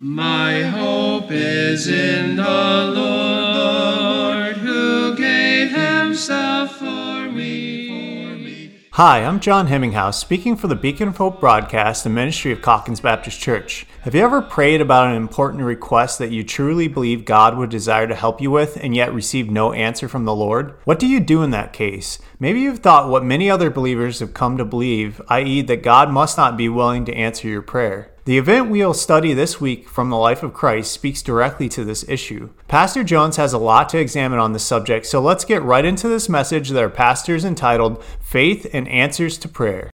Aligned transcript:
My 0.00 0.62
hope 0.62 1.32
is 1.32 1.88
in 1.88 2.36
the 2.36 2.92
Lord 2.94 4.56
who 4.58 5.16
gave 5.16 5.72
himself 5.72 6.76
for 6.76 7.28
me. 7.32 8.76
Hi, 8.92 9.24
I'm 9.24 9.40
John 9.40 9.66
Hemminghouse, 9.66 10.16
speaking 10.16 10.54
for 10.54 10.68
the 10.68 10.76
Beacon 10.76 11.08
of 11.08 11.16
Hope 11.16 11.40
broadcast 11.40 12.06
and 12.06 12.14
ministry 12.14 12.52
of 12.52 12.62
Calkins 12.62 13.00
Baptist 13.00 13.40
Church. 13.40 13.88
Have 14.08 14.14
you 14.14 14.22
ever 14.22 14.40
prayed 14.40 14.80
about 14.80 15.08
an 15.08 15.16
important 15.16 15.64
request 15.64 16.18
that 16.18 16.30
you 16.30 16.42
truly 16.42 16.88
believe 16.88 17.26
God 17.26 17.58
would 17.58 17.68
desire 17.68 18.06
to 18.06 18.14
help 18.14 18.40
you 18.40 18.50
with 18.50 18.78
and 18.82 18.96
yet 18.96 19.12
received 19.12 19.50
no 19.50 19.74
answer 19.74 20.08
from 20.08 20.24
the 20.24 20.34
Lord? 20.34 20.72
What 20.84 20.98
do 20.98 21.06
you 21.06 21.20
do 21.20 21.42
in 21.42 21.50
that 21.50 21.74
case? 21.74 22.18
Maybe 22.40 22.60
you've 22.60 22.78
thought 22.78 23.10
what 23.10 23.22
many 23.22 23.50
other 23.50 23.68
believers 23.68 24.20
have 24.20 24.32
come 24.32 24.56
to 24.56 24.64
believe, 24.64 25.20
i.e., 25.28 25.60
that 25.60 25.82
God 25.82 26.10
must 26.10 26.38
not 26.38 26.56
be 26.56 26.70
willing 26.70 27.04
to 27.04 27.14
answer 27.14 27.48
your 27.48 27.60
prayer. 27.60 28.10
The 28.24 28.38
event 28.38 28.70
we'll 28.70 28.94
study 28.94 29.34
this 29.34 29.60
week 29.60 29.90
from 29.90 30.08
the 30.08 30.16
life 30.16 30.42
of 30.42 30.54
Christ 30.54 30.90
speaks 30.90 31.20
directly 31.20 31.68
to 31.68 31.84
this 31.84 32.08
issue. 32.08 32.48
Pastor 32.66 33.04
Jones 33.04 33.36
has 33.36 33.52
a 33.52 33.58
lot 33.58 33.90
to 33.90 33.98
examine 33.98 34.38
on 34.38 34.54
this 34.54 34.64
subject, 34.64 35.04
so 35.04 35.20
let's 35.20 35.44
get 35.44 35.62
right 35.62 35.84
into 35.84 36.08
this 36.08 36.30
message 36.30 36.70
that 36.70 36.82
our 36.82 36.88
pastor 36.88 37.34
is 37.34 37.44
entitled 37.44 38.02
Faith 38.22 38.66
and 38.72 38.88
Answers 38.88 39.36
to 39.36 39.50
Prayer. 39.50 39.90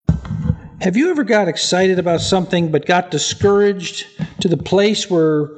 Have 0.81 0.97
you 0.97 1.11
ever 1.11 1.25
got 1.25 1.49
excited 1.49 1.99
about 1.99 2.21
something 2.21 2.71
but 2.71 2.85
got 2.85 3.11
discouraged 3.11 4.07
to 4.41 4.49
the 4.49 4.57
place 4.57 5.09
where 5.09 5.49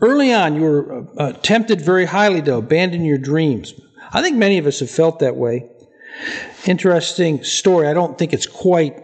early 0.00 0.32
on 0.32 0.56
you 0.56 0.62
were 0.62 1.06
uh, 1.16 1.32
tempted 1.32 1.80
very 1.80 2.04
highly 2.04 2.42
to 2.42 2.56
abandon 2.56 3.04
your 3.04 3.18
dreams? 3.18 3.72
I 4.12 4.20
think 4.20 4.36
many 4.36 4.58
of 4.58 4.66
us 4.66 4.80
have 4.80 4.90
felt 4.90 5.20
that 5.20 5.36
way. 5.36 5.70
Interesting 6.66 7.44
story. 7.44 7.86
I 7.86 7.94
don't 7.94 8.18
think 8.18 8.32
it's 8.32 8.46
quite 8.46 9.00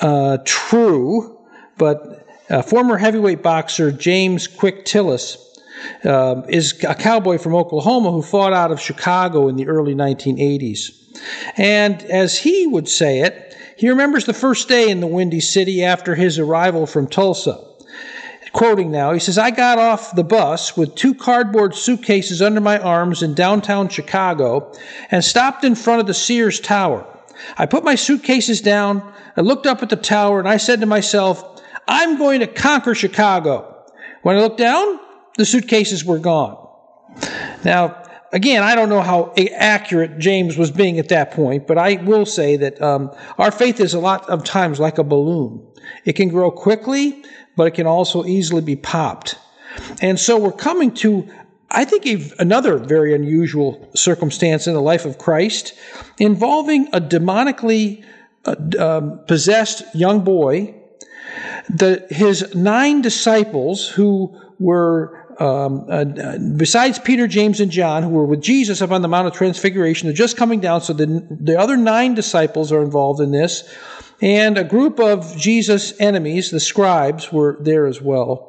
uh, 0.00 0.38
true, 0.44 1.38
but 1.76 2.26
uh, 2.48 2.62
former 2.62 2.96
heavyweight 2.96 3.42
boxer 3.42 3.92
James 3.92 4.46
Quick 4.46 4.84
Tillis 4.84 5.36
uh, 6.04 6.42
is 6.48 6.82
a 6.84 6.94
cowboy 6.94 7.38
from 7.38 7.54
Oklahoma 7.54 8.10
who 8.10 8.22
fought 8.22 8.52
out 8.52 8.72
of 8.72 8.80
Chicago 8.80 9.48
in 9.48 9.56
the 9.56 9.68
early 9.68 9.94
1980s. 9.94 10.90
And 11.56 12.02
as 12.04 12.38
he 12.38 12.66
would 12.66 12.88
say 12.88 13.20
it, 13.20 13.50
he 13.80 13.88
remembers 13.88 14.26
the 14.26 14.34
first 14.34 14.68
day 14.68 14.90
in 14.90 15.00
the 15.00 15.06
Windy 15.06 15.40
City 15.40 15.82
after 15.82 16.14
his 16.14 16.38
arrival 16.38 16.84
from 16.84 17.06
Tulsa. 17.06 17.64
Quoting 18.52 18.90
now, 18.90 19.14
he 19.14 19.18
says, 19.18 19.38
I 19.38 19.50
got 19.50 19.78
off 19.78 20.14
the 20.14 20.22
bus 20.22 20.76
with 20.76 20.94
two 20.94 21.14
cardboard 21.14 21.74
suitcases 21.74 22.42
under 22.42 22.60
my 22.60 22.78
arms 22.78 23.22
in 23.22 23.32
downtown 23.32 23.88
Chicago 23.88 24.70
and 25.10 25.24
stopped 25.24 25.64
in 25.64 25.74
front 25.74 26.02
of 26.02 26.06
the 26.06 26.12
Sears 26.12 26.60
Tower. 26.60 27.06
I 27.56 27.64
put 27.64 27.82
my 27.82 27.94
suitcases 27.94 28.60
down, 28.60 29.14
I 29.34 29.40
looked 29.40 29.66
up 29.66 29.82
at 29.82 29.88
the 29.88 29.96
tower, 29.96 30.38
and 30.38 30.48
I 30.48 30.58
said 30.58 30.80
to 30.80 30.86
myself, 30.86 31.62
I'm 31.88 32.18
going 32.18 32.40
to 32.40 32.46
conquer 32.46 32.94
Chicago. 32.94 33.82
When 34.20 34.36
I 34.36 34.40
looked 34.40 34.58
down, 34.58 35.00
the 35.38 35.46
suitcases 35.46 36.04
were 36.04 36.18
gone. 36.18 36.68
Now, 37.64 37.99
again, 38.32 38.62
I 38.62 38.74
don't 38.74 38.88
know 38.88 39.00
how 39.00 39.32
accurate 39.54 40.18
James 40.18 40.56
was 40.56 40.70
being 40.70 40.98
at 40.98 41.08
that 41.08 41.32
point, 41.32 41.66
but 41.66 41.78
I 41.78 41.94
will 42.02 42.26
say 42.26 42.56
that 42.56 42.80
um, 42.80 43.10
our 43.38 43.50
faith 43.50 43.80
is 43.80 43.94
a 43.94 44.00
lot 44.00 44.28
of 44.28 44.44
times 44.44 44.80
like 44.80 44.98
a 44.98 45.04
balloon. 45.04 45.66
It 46.04 46.14
can 46.14 46.28
grow 46.28 46.50
quickly, 46.50 47.24
but 47.56 47.66
it 47.66 47.72
can 47.72 47.86
also 47.86 48.24
easily 48.24 48.62
be 48.62 48.76
popped. 48.76 49.36
And 50.00 50.18
so 50.18 50.38
we're 50.38 50.52
coming 50.52 50.92
to, 50.94 51.28
I 51.70 51.84
think, 51.84 52.32
another 52.38 52.78
very 52.78 53.14
unusual 53.14 53.88
circumstance 53.94 54.66
in 54.66 54.74
the 54.74 54.82
life 54.82 55.04
of 55.04 55.18
Christ 55.18 55.74
involving 56.18 56.88
a 56.92 57.00
demonically 57.00 58.04
uh, 58.44 58.56
um, 58.78 59.20
possessed 59.26 59.82
young 59.94 60.24
boy 60.24 60.74
the, 61.68 62.06
his 62.10 62.54
nine 62.54 63.02
disciples 63.02 63.88
who 63.88 64.36
were 64.58 65.19
um, 65.40 65.86
uh, 65.88 66.04
besides 66.56 66.98
Peter, 66.98 67.26
James, 67.26 67.60
and 67.60 67.70
John, 67.70 68.02
who 68.02 68.10
were 68.10 68.26
with 68.26 68.42
Jesus 68.42 68.82
up 68.82 68.90
on 68.90 69.00
the 69.00 69.08
Mount 69.08 69.26
of 69.26 69.32
Transfiguration, 69.32 70.06
they're 70.06 70.14
just 70.14 70.36
coming 70.36 70.60
down. 70.60 70.82
So 70.82 70.92
the, 70.92 71.26
the 71.30 71.58
other 71.58 71.76
nine 71.76 72.14
disciples 72.14 72.70
are 72.72 72.82
involved 72.82 73.20
in 73.20 73.30
this. 73.30 73.74
And 74.20 74.58
a 74.58 74.64
group 74.64 75.00
of 75.00 75.34
Jesus' 75.36 75.98
enemies, 75.98 76.50
the 76.50 76.60
scribes, 76.60 77.32
were 77.32 77.56
there 77.58 77.86
as 77.86 78.02
well. 78.02 78.48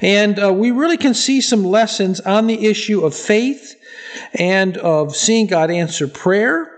And 0.00 0.42
uh, 0.42 0.52
we 0.52 0.70
really 0.70 0.96
can 0.96 1.12
see 1.12 1.42
some 1.42 1.62
lessons 1.62 2.20
on 2.20 2.46
the 2.46 2.66
issue 2.66 3.04
of 3.04 3.14
faith 3.14 3.78
and 4.32 4.78
of 4.78 5.14
seeing 5.14 5.46
God 5.46 5.70
answer 5.70 6.08
prayer 6.08 6.75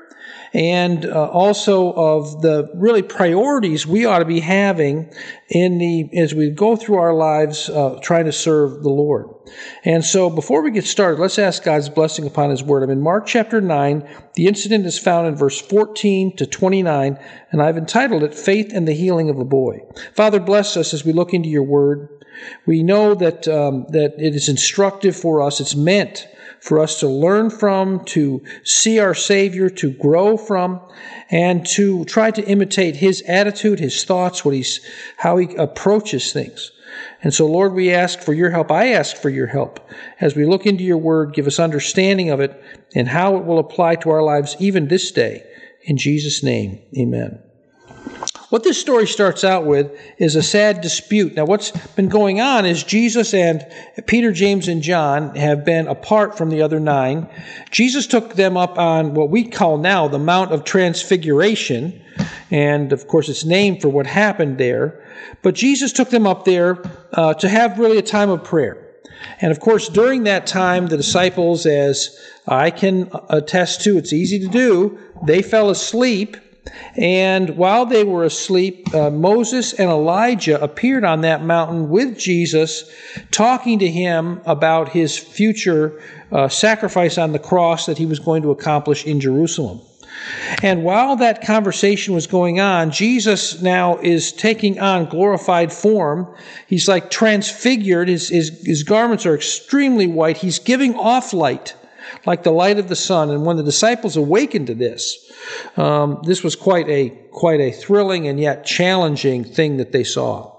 and 0.52 1.04
uh, 1.04 1.28
also 1.30 1.92
of 1.92 2.42
the 2.42 2.70
really 2.74 3.02
priorities 3.02 3.86
we 3.86 4.04
ought 4.04 4.20
to 4.20 4.24
be 4.24 4.40
having 4.40 5.12
in 5.48 5.78
the 5.78 6.08
as 6.16 6.34
we 6.34 6.50
go 6.50 6.76
through 6.76 6.96
our 6.96 7.14
lives 7.14 7.68
uh, 7.68 7.98
trying 8.02 8.24
to 8.24 8.32
serve 8.32 8.82
the 8.82 8.88
Lord. 8.88 9.28
And 9.84 10.04
so, 10.04 10.28
before 10.30 10.62
we 10.62 10.70
get 10.70 10.84
started, 10.84 11.20
let's 11.20 11.38
ask 11.38 11.62
God's 11.62 11.88
blessing 11.88 12.26
upon 12.26 12.50
His 12.50 12.62
Word. 12.62 12.82
I'm 12.82 12.90
in 12.90 13.00
Mark 13.00 13.26
chapter 13.26 13.60
nine. 13.60 14.08
The 14.34 14.46
incident 14.46 14.86
is 14.86 14.98
found 14.98 15.26
in 15.26 15.36
verse 15.36 15.60
14 15.60 16.36
to 16.36 16.46
29, 16.46 17.18
and 17.50 17.62
I've 17.62 17.78
entitled 17.78 18.22
it 18.22 18.34
"Faith 18.34 18.72
and 18.72 18.86
the 18.86 18.92
Healing 18.92 19.30
of 19.30 19.38
a 19.38 19.44
Boy." 19.44 19.80
Father, 20.14 20.40
bless 20.40 20.76
us 20.76 20.94
as 20.94 21.04
we 21.04 21.12
look 21.12 21.32
into 21.34 21.48
Your 21.48 21.62
Word. 21.62 22.08
We 22.66 22.82
know 22.82 23.14
that 23.14 23.48
um, 23.48 23.86
that 23.90 24.14
it 24.18 24.34
is 24.34 24.48
instructive 24.48 25.16
for 25.16 25.42
us. 25.42 25.60
It's 25.60 25.74
meant 25.74 26.28
for 26.60 26.80
us 26.80 27.00
to 27.00 27.08
learn 27.08 27.50
from, 27.50 28.04
to 28.06 28.42
see 28.64 28.98
our 28.98 29.14
Savior, 29.14 29.70
to 29.70 29.92
grow 29.92 30.36
from, 30.36 30.80
and 31.30 31.66
to 31.66 32.04
try 32.04 32.30
to 32.30 32.44
imitate 32.46 32.96
His 32.96 33.22
attitude, 33.22 33.78
His 33.78 34.04
thoughts, 34.04 34.44
what 34.44 34.54
He's, 34.54 34.80
how 35.16 35.36
He 35.36 35.54
approaches 35.56 36.32
things. 36.32 36.72
And 37.22 37.34
so, 37.34 37.46
Lord, 37.46 37.74
we 37.74 37.92
ask 37.92 38.20
for 38.20 38.32
your 38.32 38.50
help. 38.50 38.70
I 38.70 38.92
ask 38.92 39.16
for 39.16 39.28
your 39.28 39.46
help 39.46 39.80
as 40.20 40.36
we 40.36 40.46
look 40.46 40.66
into 40.66 40.84
your 40.84 40.98
word. 40.98 41.34
Give 41.34 41.46
us 41.46 41.58
understanding 41.58 42.30
of 42.30 42.40
it 42.40 42.60
and 42.94 43.08
how 43.08 43.36
it 43.36 43.44
will 43.44 43.58
apply 43.58 43.96
to 43.96 44.10
our 44.10 44.22
lives 44.22 44.56
even 44.58 44.88
this 44.88 45.10
day. 45.10 45.44
In 45.82 45.96
Jesus' 45.96 46.42
name, 46.42 46.80
amen. 46.96 47.42
What 48.50 48.64
this 48.64 48.80
story 48.80 49.06
starts 49.06 49.44
out 49.44 49.66
with 49.66 49.94
is 50.16 50.34
a 50.34 50.42
sad 50.42 50.80
dispute. 50.80 51.34
Now, 51.34 51.44
what's 51.44 51.70
been 51.88 52.08
going 52.08 52.40
on 52.40 52.64
is 52.64 52.82
Jesus 52.82 53.34
and 53.34 53.66
Peter, 54.06 54.32
James, 54.32 54.68
and 54.68 54.80
John 54.80 55.34
have 55.36 55.66
been 55.66 55.86
apart 55.86 56.38
from 56.38 56.48
the 56.48 56.62
other 56.62 56.80
nine. 56.80 57.28
Jesus 57.70 58.06
took 58.06 58.34
them 58.34 58.56
up 58.56 58.78
on 58.78 59.12
what 59.12 59.28
we 59.28 59.44
call 59.44 59.76
now 59.76 60.08
the 60.08 60.18
Mount 60.18 60.52
of 60.52 60.64
Transfiguration. 60.64 62.02
And 62.50 62.90
of 62.90 63.06
course, 63.06 63.28
it's 63.28 63.44
named 63.44 63.82
for 63.82 63.90
what 63.90 64.06
happened 64.06 64.56
there. 64.56 65.04
But 65.42 65.54
Jesus 65.54 65.92
took 65.92 66.08
them 66.08 66.26
up 66.26 66.46
there 66.46 66.82
uh, 67.12 67.34
to 67.34 67.50
have 67.50 67.78
really 67.78 67.98
a 67.98 68.02
time 68.02 68.30
of 68.30 68.44
prayer. 68.44 68.82
And 69.42 69.52
of 69.52 69.60
course, 69.60 69.90
during 69.90 70.22
that 70.24 70.46
time, 70.46 70.86
the 70.86 70.96
disciples, 70.96 71.66
as 71.66 72.18
I 72.46 72.70
can 72.70 73.10
attest 73.28 73.82
to, 73.82 73.98
it's 73.98 74.14
easy 74.14 74.38
to 74.38 74.48
do, 74.48 74.98
they 75.26 75.42
fell 75.42 75.68
asleep 75.68 76.38
and 76.96 77.56
while 77.56 77.86
they 77.86 78.04
were 78.04 78.24
asleep, 78.24 78.92
uh, 78.94 79.10
Moses 79.10 79.72
and 79.72 79.90
Elijah 79.90 80.62
appeared 80.62 81.04
on 81.04 81.20
that 81.22 81.42
mountain 81.42 81.88
with 81.90 82.18
Jesus, 82.18 82.90
talking 83.30 83.78
to 83.78 83.90
him 83.90 84.40
about 84.44 84.90
his 84.90 85.16
future 85.16 86.00
uh, 86.32 86.48
sacrifice 86.48 87.18
on 87.18 87.32
the 87.32 87.38
cross 87.38 87.86
that 87.86 87.98
he 87.98 88.06
was 88.06 88.18
going 88.18 88.42
to 88.42 88.50
accomplish 88.50 89.04
in 89.04 89.20
Jerusalem. 89.20 89.80
And 90.62 90.82
while 90.82 91.16
that 91.16 91.42
conversation 91.42 92.14
was 92.14 92.26
going 92.26 92.60
on, 92.60 92.90
Jesus 92.90 93.62
now 93.62 93.98
is 93.98 94.32
taking 94.32 94.78
on 94.80 95.06
glorified 95.06 95.72
form. 95.72 96.26
He's 96.66 96.88
like 96.88 97.10
transfigured. 97.10 98.08
His, 98.08 98.28
his, 98.28 98.60
his 98.64 98.82
garments 98.82 99.26
are 99.26 99.34
extremely 99.34 100.06
white. 100.06 100.38
He's 100.38 100.58
giving 100.58 100.96
off 100.96 101.32
light, 101.32 101.74
like 102.28 102.42
the 102.42 102.52
light 102.52 102.78
of 102.78 102.88
the 102.88 102.94
sun. 102.94 103.30
And 103.30 103.46
when 103.46 103.56
the 103.56 103.62
disciples 103.62 104.18
awakened 104.18 104.66
to 104.66 104.74
this, 104.74 105.32
um, 105.78 106.20
this 106.24 106.44
was 106.44 106.54
quite 106.54 106.86
a 106.90 107.08
quite 107.32 107.58
a 107.58 107.72
thrilling 107.72 108.28
and 108.28 108.38
yet 108.38 108.66
challenging 108.66 109.44
thing 109.44 109.78
that 109.78 109.92
they 109.92 110.04
saw. 110.04 110.54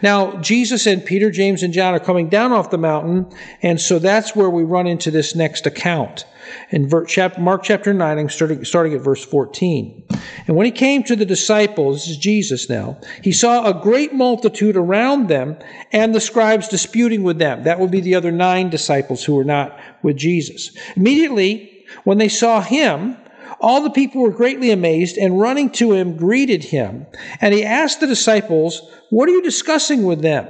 Now, 0.00 0.38
Jesus 0.38 0.86
and 0.86 1.04
Peter, 1.04 1.30
James, 1.30 1.62
and 1.62 1.72
John 1.72 1.94
are 1.94 2.00
coming 2.00 2.30
down 2.30 2.52
off 2.52 2.70
the 2.70 2.78
mountain, 2.78 3.30
and 3.60 3.78
so 3.80 3.98
that's 3.98 4.34
where 4.34 4.48
we 4.48 4.64
run 4.64 4.86
into 4.86 5.10
this 5.10 5.36
next 5.36 5.66
account. 5.66 6.24
In 6.70 6.88
Mark 6.88 7.62
chapter 7.62 7.92
9, 7.92 8.18
I'm 8.18 8.28
starting, 8.28 8.64
starting 8.64 8.94
at 8.94 9.00
verse 9.00 9.24
14. 9.24 10.04
And 10.46 10.56
when 10.56 10.66
he 10.66 10.72
came 10.72 11.02
to 11.04 11.16
the 11.16 11.24
disciples, 11.24 12.02
this 12.02 12.10
is 12.10 12.16
Jesus 12.16 12.68
now, 12.68 12.98
he 13.22 13.32
saw 13.32 13.66
a 13.66 13.80
great 13.82 14.12
multitude 14.12 14.76
around 14.76 15.28
them 15.28 15.56
and 15.92 16.14
the 16.14 16.20
scribes 16.20 16.68
disputing 16.68 17.22
with 17.22 17.38
them. 17.38 17.64
That 17.64 17.78
would 17.78 17.90
be 17.90 18.00
the 18.00 18.14
other 18.14 18.32
nine 18.32 18.70
disciples 18.70 19.24
who 19.24 19.34
were 19.34 19.44
not 19.44 19.78
with 20.02 20.16
Jesus. 20.16 20.76
Immediately, 20.96 21.84
when 22.04 22.18
they 22.18 22.28
saw 22.28 22.60
him, 22.60 23.16
all 23.60 23.82
the 23.82 23.90
people 23.90 24.22
were 24.22 24.30
greatly 24.30 24.70
amazed 24.70 25.16
and 25.16 25.40
running 25.40 25.70
to 25.70 25.92
him 25.92 26.16
greeted 26.16 26.64
him. 26.64 27.06
And 27.40 27.54
he 27.54 27.64
asked 27.64 28.00
the 28.00 28.06
disciples, 28.06 28.82
What 29.10 29.28
are 29.28 29.32
you 29.32 29.42
discussing 29.42 30.02
with 30.02 30.20
them? 30.20 30.48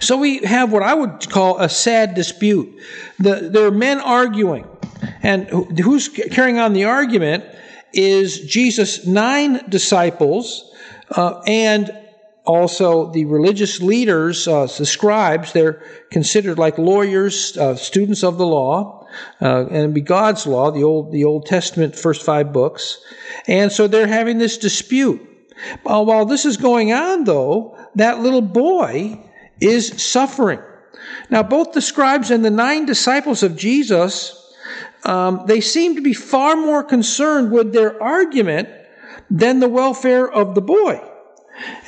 So 0.00 0.16
we 0.16 0.38
have 0.38 0.72
what 0.72 0.82
I 0.82 0.94
would 0.94 1.28
call 1.30 1.58
a 1.58 1.68
sad 1.68 2.14
dispute. 2.14 2.80
The, 3.18 3.48
there 3.50 3.66
are 3.66 3.70
men 3.70 4.00
arguing. 4.00 4.66
And 5.22 5.48
who's 5.78 6.08
carrying 6.08 6.58
on 6.58 6.72
the 6.72 6.84
argument 6.84 7.44
is 7.92 8.40
Jesus' 8.40 9.06
nine 9.06 9.68
disciples 9.68 10.72
uh, 11.10 11.40
and 11.46 11.90
also 12.44 13.10
the 13.10 13.24
religious 13.24 13.82
leaders, 13.82 14.46
uh, 14.46 14.66
the 14.78 14.86
scribes, 14.86 15.52
they're 15.52 15.82
considered 16.10 16.58
like 16.58 16.78
lawyers, 16.78 17.56
uh, 17.56 17.74
students 17.74 18.22
of 18.22 18.38
the 18.38 18.46
law, 18.46 19.06
uh, 19.42 19.66
and 19.66 19.94
be 19.94 20.00
God's 20.00 20.46
law, 20.46 20.70
the 20.70 20.84
old 20.84 21.12
the 21.12 21.24
Old 21.24 21.46
Testament 21.46 21.96
first 21.96 22.22
five 22.22 22.52
books, 22.52 23.00
and 23.46 23.72
so 23.72 23.88
they're 23.88 24.06
having 24.06 24.38
this 24.38 24.58
dispute. 24.58 25.20
while 25.82 26.26
this 26.26 26.44
is 26.44 26.56
going 26.56 26.92
on, 26.92 27.24
though, 27.24 27.76
that 27.94 28.20
little 28.20 28.42
boy 28.42 29.18
is 29.60 30.02
suffering. 30.02 30.60
Now, 31.30 31.42
both 31.42 31.72
the 31.72 31.80
scribes 31.80 32.30
and 32.30 32.44
the 32.44 32.50
nine 32.50 32.86
disciples 32.86 33.42
of 33.42 33.56
Jesus, 33.56 34.45
um, 35.06 35.44
they 35.46 35.60
seem 35.60 35.94
to 35.96 36.02
be 36.02 36.12
far 36.12 36.56
more 36.56 36.82
concerned 36.82 37.52
with 37.52 37.72
their 37.72 38.02
argument 38.02 38.68
than 39.30 39.60
the 39.60 39.68
welfare 39.68 40.30
of 40.30 40.54
the 40.54 40.60
boy. 40.60 41.00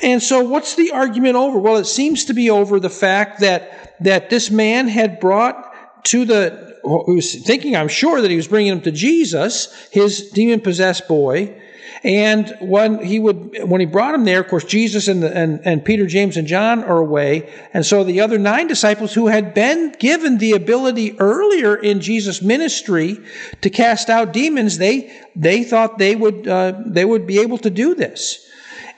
And 0.01 0.23
so, 0.23 0.43
what's 0.43 0.75
the 0.75 0.91
argument 0.91 1.35
over? 1.35 1.59
Well, 1.59 1.77
it 1.77 1.85
seems 1.85 2.25
to 2.25 2.33
be 2.33 2.49
over 2.49 2.79
the 2.79 2.89
fact 2.89 3.41
that 3.41 3.97
that 4.01 4.29
this 4.29 4.49
man 4.49 4.87
had 4.87 5.19
brought 5.19 6.05
to 6.05 6.25
the 6.25 6.79
who 6.83 7.15
was 7.15 7.35
thinking, 7.35 7.75
I'm 7.75 7.89
sure, 7.89 8.21
that 8.21 8.31
he 8.31 8.37
was 8.37 8.47
bringing 8.47 8.71
him 8.71 8.81
to 8.81 8.91
Jesus, 8.91 9.89
his 9.91 10.29
demon 10.31 10.61
possessed 10.61 11.07
boy. 11.07 11.61
And 12.03 12.55
when 12.61 13.03
he 13.03 13.19
would, 13.19 13.67
when 13.67 13.81
he 13.81 13.85
brought 13.85 14.15
him 14.15 14.23
there, 14.23 14.39
of 14.39 14.47
course, 14.47 14.63
Jesus 14.63 15.09
and, 15.09 15.23
and, 15.23 15.59
and 15.65 15.83
Peter, 15.83 16.07
James, 16.07 16.37
and 16.37 16.47
John 16.47 16.83
are 16.83 16.97
away. 16.97 17.51
And 17.73 17.85
so 17.85 18.03
the 18.05 18.21
other 18.21 18.37
nine 18.37 18.67
disciples 18.67 19.13
who 19.13 19.27
had 19.27 19.53
been 19.53 19.91
given 19.99 20.37
the 20.37 20.53
ability 20.53 21.19
earlier 21.19 21.75
in 21.75 21.99
Jesus' 21.99 22.41
ministry 22.41 23.17
to 23.61 23.69
cast 23.69 24.09
out 24.09 24.31
demons, 24.31 24.77
they, 24.77 25.13
they 25.35 25.63
thought 25.63 25.97
they 25.97 26.15
would, 26.15 26.47
uh, 26.47 26.81
they 26.85 27.03
would 27.03 27.27
be 27.27 27.39
able 27.39 27.57
to 27.57 27.69
do 27.69 27.95
this. 27.95 28.45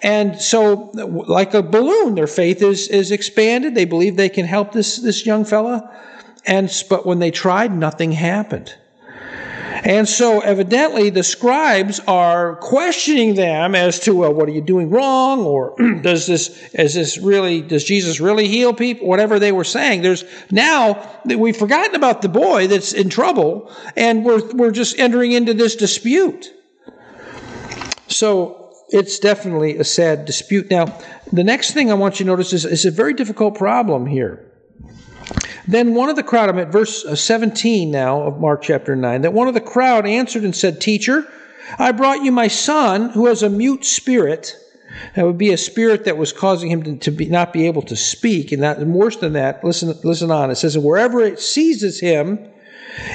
And 0.03 0.39
so, 0.39 0.91
like 0.93 1.53
a 1.53 1.61
balloon, 1.61 2.15
their 2.15 2.27
faith 2.27 2.61
is, 2.61 2.87
is 2.87 3.11
expanded. 3.11 3.75
They 3.75 3.85
believe 3.85 4.15
they 4.15 4.29
can 4.29 4.45
help 4.45 4.71
this, 4.73 4.97
this 4.97 5.25
young 5.25 5.45
fella. 5.45 5.95
And, 6.45 6.71
but 6.89 7.05
when 7.05 7.19
they 7.19 7.31
tried, 7.31 7.75
nothing 7.75 8.11
happened. 8.11 8.75
And 9.83 10.07
so, 10.07 10.41
evidently, 10.41 11.09
the 11.09 11.23
scribes 11.23 11.99
are 12.01 12.55
questioning 12.57 13.33
them 13.33 13.73
as 13.73 13.99
to, 14.01 14.15
well, 14.15 14.33
what 14.33 14.47
are 14.47 14.51
you 14.51 14.61
doing 14.61 14.91
wrong? 14.91 15.41
Or 15.41 15.75
does 16.01 16.27
this, 16.27 16.49
is 16.73 16.93
this 16.93 17.17
really, 17.17 17.61
does 17.61 17.83
Jesus 17.83 18.19
really 18.19 18.47
heal 18.47 18.73
people? 18.73 19.07
Whatever 19.07 19.39
they 19.39 19.51
were 19.51 19.63
saying. 19.63 20.03
There's 20.03 20.23
now, 20.51 21.19
we've 21.25 21.57
forgotten 21.57 21.95
about 21.95 22.21
the 22.21 22.29
boy 22.29 22.67
that's 22.67 22.93
in 22.93 23.09
trouble, 23.09 23.73
and 23.95 24.23
we're, 24.23 24.47
we're 24.53 24.71
just 24.71 24.99
entering 24.99 25.31
into 25.31 25.55
this 25.55 25.75
dispute. 25.75 26.53
So, 28.07 28.73
it's 28.89 29.19
definitely 29.19 29.77
a 29.77 29.83
sad 29.83 30.25
dispute. 30.25 30.69
Now, 30.69 30.85
the 31.31 31.43
next 31.43 31.71
thing 31.71 31.89
I 31.89 31.95
want 31.95 32.19
you 32.19 32.25
to 32.25 32.31
notice 32.31 32.53
is, 32.53 32.65
is 32.65 32.85
a 32.85 32.91
very 32.91 33.13
difficult 33.13 33.55
problem 33.55 34.05
here. 34.05 34.50
Then 35.67 35.93
one 35.93 36.09
of 36.09 36.15
the 36.15 36.23
crowd, 36.23 36.49
I'm 36.49 36.59
at 36.59 36.71
verse 36.71 37.05
uh, 37.05 37.15
17 37.15 37.91
now 37.91 38.21
of 38.23 38.39
Mark 38.39 38.61
chapter 38.61 38.95
9, 38.95 39.21
that 39.21 39.33
one 39.33 39.47
of 39.47 39.53
the 39.53 39.61
crowd 39.61 40.05
answered 40.05 40.43
and 40.43 40.55
said, 40.55 40.81
Teacher, 40.81 41.27
I 41.77 41.91
brought 41.91 42.23
you 42.23 42.31
my 42.31 42.47
son 42.47 43.09
who 43.09 43.27
has 43.27 43.43
a 43.43 43.49
mute 43.49 43.85
spirit. 43.85 44.57
That 45.15 45.25
would 45.25 45.37
be 45.37 45.53
a 45.53 45.57
spirit 45.57 46.05
that 46.05 46.17
was 46.17 46.33
causing 46.33 46.69
him 46.69 46.99
to, 46.99 47.11
be, 47.11 47.25
not 47.25 47.53
be 47.53 47.67
able 47.67 47.81
to 47.83 47.95
speak. 47.95 48.51
And 48.51 48.63
that, 48.63 48.77
and 48.77 48.93
worse 48.93 49.17
than 49.17 49.33
that, 49.33 49.63
listen, 49.63 49.97
listen 50.03 50.31
on. 50.31 50.51
It 50.51 50.55
says, 50.55 50.77
Wherever 50.77 51.21
it 51.21 51.39
seizes 51.39 51.99
him, 51.99 52.51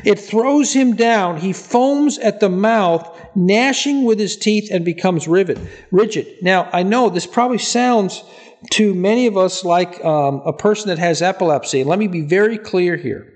it 0.05 0.19
throws 0.19 0.73
him 0.73 0.97
down. 0.97 1.39
He 1.39 1.53
foams 1.53 2.19
at 2.19 2.41
the 2.41 2.49
mouth, 2.49 3.15
gnashing 3.35 4.05
with 4.05 4.19
his 4.19 4.37
teeth, 4.37 4.71
and 4.71 4.85
becomes 4.85 5.29
rigid. 5.29 5.61
Rigid. 5.91 6.43
Now, 6.43 6.71
I 6.73 6.83
know 6.83 7.11
this 7.11 7.27
probably 7.27 7.59
sounds 7.59 8.25
to 8.71 8.95
many 8.95 9.27
of 9.27 9.37
us 9.37 9.65
like 9.65 10.03
um, 10.05 10.43
a 10.45 10.53
person 10.53 10.89
that 10.89 10.99
has 10.99 11.23
epilepsy. 11.23 11.85
Let 11.85 11.99
me 11.99 12.09
be 12.09 12.23
very 12.23 12.59
clear 12.59 12.97
here. 12.97 13.33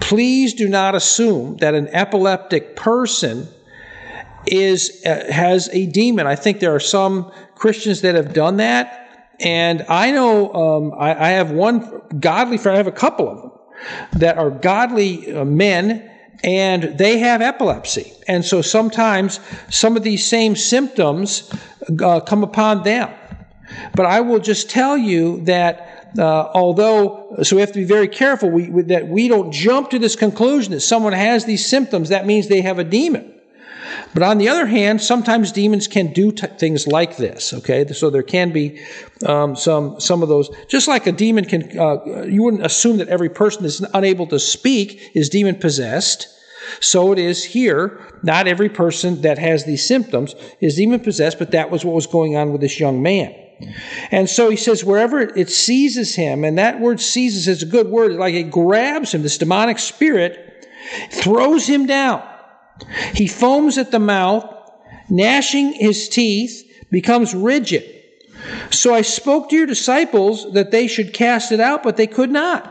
Please 0.00 0.54
do 0.54 0.68
not 0.68 0.94
assume 0.94 1.56
that 1.58 1.74
an 1.74 1.88
epileptic 1.88 2.76
person 2.76 3.48
is 4.46 5.02
uh, 5.06 5.24
has 5.30 5.68
a 5.72 5.86
demon. 5.86 6.26
I 6.26 6.36
think 6.36 6.60
there 6.60 6.74
are 6.74 6.80
some 6.80 7.32
Christians 7.54 8.02
that 8.02 8.14
have 8.14 8.32
done 8.32 8.58
that. 8.58 9.00
And 9.40 9.84
I 9.88 10.10
know 10.10 10.52
um, 10.52 10.92
I, 10.98 11.10
I 11.10 11.28
have 11.30 11.50
one 11.50 12.02
godly 12.20 12.58
friend, 12.58 12.74
I 12.74 12.78
have 12.78 12.86
a 12.86 12.92
couple 12.92 13.28
of 13.28 13.42
them 13.42 13.50
that 14.20 14.38
are 14.38 14.50
godly 14.50 15.34
uh, 15.34 15.44
men 15.44 16.10
and 16.42 16.98
they 16.98 17.18
have 17.18 17.40
epilepsy. 17.40 18.12
And 18.28 18.44
so 18.44 18.62
sometimes 18.62 19.40
some 19.70 19.96
of 19.96 20.02
these 20.02 20.26
same 20.26 20.56
symptoms 20.56 21.50
uh, 22.02 22.20
come 22.20 22.44
upon 22.44 22.82
them. 22.82 23.10
But 23.94 24.06
I 24.06 24.20
will 24.20 24.40
just 24.40 24.70
tell 24.70 24.96
you 24.96 25.42
that 25.44 26.12
uh, 26.18 26.50
although, 26.54 27.36
so 27.42 27.56
we 27.56 27.60
have 27.60 27.72
to 27.72 27.80
be 27.80 27.84
very 27.84 28.08
careful 28.08 28.50
we, 28.50 28.82
that 28.82 29.08
we 29.08 29.28
don't 29.28 29.52
jump 29.52 29.90
to 29.90 29.98
this 29.98 30.16
conclusion 30.16 30.72
that 30.72 30.80
someone 30.80 31.12
has 31.12 31.44
these 31.44 31.66
symptoms, 31.66 32.10
that 32.10 32.26
means 32.26 32.48
they 32.48 32.60
have 32.60 32.78
a 32.78 32.84
demon. 32.84 33.32
But 34.12 34.22
on 34.22 34.38
the 34.38 34.48
other 34.48 34.66
hand, 34.66 35.02
sometimes 35.02 35.52
demons 35.52 35.88
can 35.88 36.12
do 36.12 36.32
t- 36.32 36.46
things 36.58 36.86
like 36.86 37.16
this. 37.16 37.52
Okay, 37.52 37.86
so 37.88 38.10
there 38.10 38.22
can 38.22 38.52
be 38.52 38.80
um, 39.26 39.56
some 39.56 40.00
some 40.00 40.22
of 40.22 40.28
those. 40.28 40.50
Just 40.68 40.88
like 40.88 41.06
a 41.06 41.12
demon 41.12 41.44
can, 41.44 41.78
uh, 41.78 42.22
you 42.22 42.42
wouldn't 42.42 42.64
assume 42.64 42.98
that 42.98 43.08
every 43.08 43.28
person 43.28 43.62
that's 43.62 43.80
unable 43.92 44.26
to 44.28 44.38
speak 44.38 45.10
is 45.14 45.28
demon 45.28 45.56
possessed. 45.56 46.28
So 46.80 47.12
it 47.12 47.18
is 47.18 47.44
here. 47.44 48.00
Not 48.22 48.48
every 48.48 48.68
person 48.68 49.20
that 49.22 49.38
has 49.38 49.64
these 49.64 49.86
symptoms 49.86 50.34
is 50.60 50.76
demon 50.76 51.00
possessed, 51.00 51.38
but 51.38 51.50
that 51.50 51.70
was 51.70 51.84
what 51.84 51.94
was 51.94 52.06
going 52.06 52.36
on 52.36 52.52
with 52.52 52.60
this 52.60 52.80
young 52.80 53.02
man. 53.02 53.43
And 54.10 54.28
so 54.28 54.50
he 54.50 54.56
says, 54.56 54.84
wherever 54.84 55.20
it 55.20 55.50
seizes 55.50 56.14
him, 56.14 56.44
and 56.44 56.58
that 56.58 56.80
word 56.80 57.00
seizes 57.00 57.48
is 57.48 57.62
a 57.62 57.66
good 57.66 57.88
word, 57.88 58.12
like 58.12 58.34
it 58.34 58.50
grabs 58.50 59.14
him, 59.14 59.22
this 59.22 59.38
demonic 59.38 59.78
spirit, 59.78 60.68
throws 61.10 61.66
him 61.66 61.86
down. 61.86 62.22
He 63.14 63.26
foams 63.26 63.78
at 63.78 63.90
the 63.90 63.98
mouth, 63.98 64.44
gnashing 65.08 65.72
his 65.72 66.08
teeth, 66.08 66.70
becomes 66.90 67.34
rigid. 67.34 67.84
So 68.70 68.94
I 68.94 69.02
spoke 69.02 69.50
to 69.50 69.56
your 69.56 69.66
disciples 69.66 70.52
that 70.52 70.70
they 70.70 70.86
should 70.86 71.14
cast 71.14 71.52
it 71.52 71.60
out, 71.60 71.82
but 71.82 71.96
they 71.96 72.06
could 72.06 72.30
not. 72.30 72.70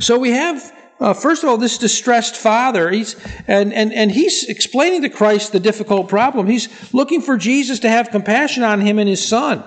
So 0.00 0.18
we 0.18 0.30
have, 0.30 0.72
uh, 1.00 1.12
first 1.12 1.42
of 1.42 1.48
all, 1.48 1.56
this 1.56 1.78
distressed 1.78 2.36
father. 2.36 2.90
He's 2.90 3.16
and, 3.48 3.72
and 3.72 3.92
and 3.92 4.10
he's 4.10 4.44
explaining 4.44 5.02
to 5.02 5.08
Christ 5.08 5.52
the 5.52 5.60
difficult 5.60 6.08
problem. 6.08 6.46
He's 6.46 6.68
looking 6.94 7.20
for 7.20 7.36
Jesus 7.36 7.80
to 7.80 7.88
have 7.88 8.10
compassion 8.10 8.62
on 8.62 8.80
him 8.80 8.98
and 8.98 9.08
his 9.08 9.26
son. 9.26 9.64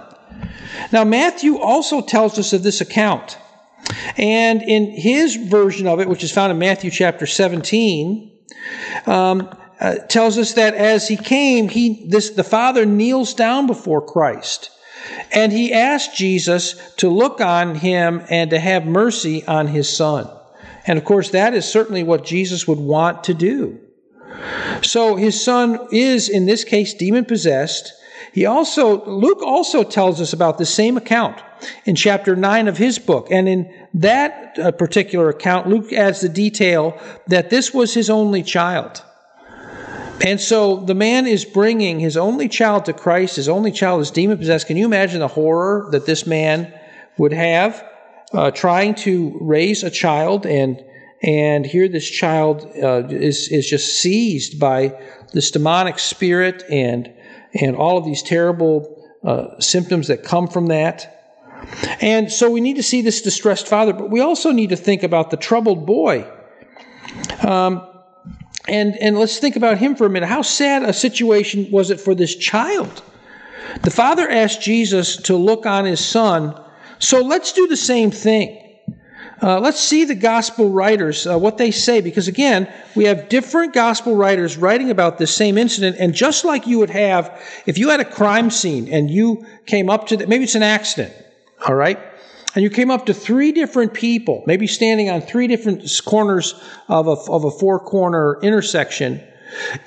Now 0.92 1.04
Matthew 1.04 1.58
also 1.58 2.02
tells 2.02 2.40
us 2.40 2.54
of 2.54 2.64
this 2.64 2.80
account, 2.80 3.38
and 4.18 4.62
in 4.62 4.92
his 4.92 5.36
version 5.36 5.86
of 5.86 6.00
it, 6.00 6.08
which 6.08 6.24
is 6.24 6.32
found 6.32 6.52
in 6.52 6.60
Matthew 6.60 6.92
chapter 6.92 7.26
17 7.26 8.32
um, 9.06 9.50
uh, 9.82 9.96
tells 10.08 10.38
us 10.38 10.54
that 10.54 10.76
as 10.76 11.10
he 11.10 11.18
came, 11.18 11.68
he 11.68 12.08
this 12.08 12.30
the 12.30 12.44
Father 12.44 12.86
kneels 12.86 13.34
down 13.34 13.68
before 13.68 14.02
Christ, 14.02 14.70
and 15.34 15.52
he 15.52 15.74
asked 15.74 16.16
Jesus 16.16 16.76
to 16.96 17.10
look 17.10 17.42
on 17.42 17.76
him 17.76 18.22
and 18.30 18.50
to 18.52 18.60
have 18.60 18.86
mercy 18.86 19.46
on 19.46 19.68
his 19.68 19.90
son. 19.90 20.30
And 20.88 20.98
of 20.98 21.04
course, 21.04 21.32
that 21.32 21.54
is 21.54 21.66
certainly 21.66 22.02
what 22.02 22.24
Jesus 22.24 22.68
would 22.68 22.80
want 22.80 23.26
to 23.26 23.34
do. 23.34 23.80
So 24.82 25.16
his 25.16 25.44
son 25.44 25.80
is, 25.92 26.30
in 26.30 26.46
this 26.46 26.64
case, 26.64 26.94
demon 26.94 27.26
possessed. 27.26 27.94
He 28.34 28.46
also, 28.46 29.06
Luke 29.06 29.42
also 29.42 29.84
tells 29.84 30.22
us 30.22 30.34
about 30.34 30.58
the 30.58 30.66
same 30.66 30.96
account 30.98 31.42
in 31.86 31.96
chapter 31.96 32.36
9 32.36 32.68
of 32.68 32.78
his 32.78 33.00
book. 33.00 33.28
And 33.32 33.50
in 33.50 33.74
that 33.96 34.58
uh, 34.60 34.72
particular 34.72 35.30
account, 35.30 35.68
Luke 35.68 35.92
adds 35.92 36.22
the 36.22 36.30
detail 36.30 37.00
that 37.28 37.50
this 37.50 37.74
was 37.74 37.94
his 37.94 38.10
only 38.10 38.44
child. 38.44 39.04
And 40.26 40.40
so 40.40 40.78
the 40.78 40.96
man 40.96 41.28
is 41.28 41.46
bringing 41.46 42.00
his 42.00 42.18
only 42.18 42.48
child 42.48 42.86
to 42.86 42.94
Christ. 42.94 43.36
His 43.36 43.50
only 43.50 43.72
child 43.72 44.02
is 44.02 44.12
demon 44.12 44.38
possessed. 44.38 44.68
Can 44.68 44.78
you 44.78 44.86
imagine 44.86 45.20
the 45.20 45.28
horror 45.28 45.90
that 45.92 46.06
this 46.06 46.26
man 46.26 46.74
would 47.18 47.34
have 47.34 47.84
uh, 48.34 48.52
trying 48.52 48.96
to 48.96 49.38
raise 49.40 49.84
a 49.84 49.90
child 49.90 50.46
and 50.46 50.84
and 51.24 51.66
here 51.66 51.88
this 51.88 52.08
child 52.08 52.62
uh, 52.82 53.08
is 53.08 53.48
is 53.50 53.68
just 53.68 54.02
seized 54.02 54.60
by 54.60 54.94
this 55.34 55.50
demonic 55.52 55.98
spirit 55.98 56.64
and 56.70 57.12
and 57.54 57.76
all 57.76 57.98
of 57.98 58.06
these 58.06 58.22
terrible 58.22 58.98
uh, 59.24 59.60
symptoms 59.60 60.08
that 60.08 60.24
come 60.24 60.48
from 60.48 60.68
that. 60.68 61.14
And 62.02 62.32
so 62.32 62.50
we 62.50 62.62
need 62.62 62.76
to 62.76 62.84
see 62.84 63.02
this 63.02 63.22
distressed 63.22 63.68
father, 63.68 63.94
but 63.94 64.10
we 64.10 64.22
also 64.22 64.52
need 64.52 64.70
to 64.70 64.76
think 64.76 65.04
about 65.04 65.32
the 65.32 65.38
troubled 65.38 65.86
boy. 65.86 66.30
Um, 67.46 67.86
and, 68.68 68.96
and 68.98 69.18
let's 69.18 69.40
think 69.40 69.56
about 69.56 69.78
him 69.78 69.96
for 69.96 70.06
a 70.06 70.10
minute. 70.10 70.28
How 70.28 70.42
sad 70.42 70.84
a 70.84 70.94
situation 70.94 71.72
was 71.72 71.90
it 71.90 72.00
for 72.00 72.14
this 72.14 72.36
child? 72.36 73.02
The 73.84 73.92
father 73.92 74.30
asked 74.30 74.62
Jesus 74.62 75.18
to 75.24 75.36
look 75.36 75.66
on 75.66 75.86
his 75.86 76.06
son, 76.06 76.60
so 77.00 77.22
let's 77.22 77.54
do 77.54 77.68
the 77.68 77.78
same 77.78 78.12
thing. 78.12 78.64
uh, 79.42 79.60
let's 79.60 79.80
see 79.80 80.06
the 80.06 80.16
gospel 80.16 80.70
writers, 80.70 81.28
uh, 81.28 81.38
what 81.38 81.58
they 81.58 81.70
say, 81.70 82.02
because 82.02 82.28
again, 82.28 82.72
we 82.96 83.06
have 83.06 83.30
different 83.30 83.74
gospel 83.74 84.16
writers 84.16 84.58
writing 84.58 84.90
about 84.90 85.18
this 85.18 85.36
same 85.36 85.58
incident, 85.58 85.96
and 86.00 86.14
just 86.14 86.44
like 86.44 86.66
you 86.66 86.80
would 86.80 86.90
have 86.90 87.40
if 87.66 87.78
you 87.78 87.90
had 87.90 88.00
a 88.00 88.06
crime 88.06 88.50
scene 88.50 88.88
and 88.92 89.12
you 89.12 89.46
came 89.66 89.90
up 89.90 90.08
to 90.08 90.18
the, 90.18 90.26
maybe 90.28 90.44
it's 90.44 90.56
an 90.56 90.64
accident, 90.64 91.14
all 91.68 91.76
right? 91.76 92.00
And 92.56 92.64
you 92.64 92.72
came 92.72 92.90
up 92.90 93.06
to 93.06 93.14
three 93.14 93.52
different 93.52 93.94
people, 93.94 94.44
maybe 94.48 94.66
standing 94.66 95.12
on 95.12 95.22
three 95.22 95.46
different 95.46 95.88
corners 96.06 96.56
of 96.88 97.08
a, 97.08 97.12
of 97.12 97.44
a 97.44 97.52
four 97.52 97.80
corner 97.80 98.40
intersection. 98.42 99.22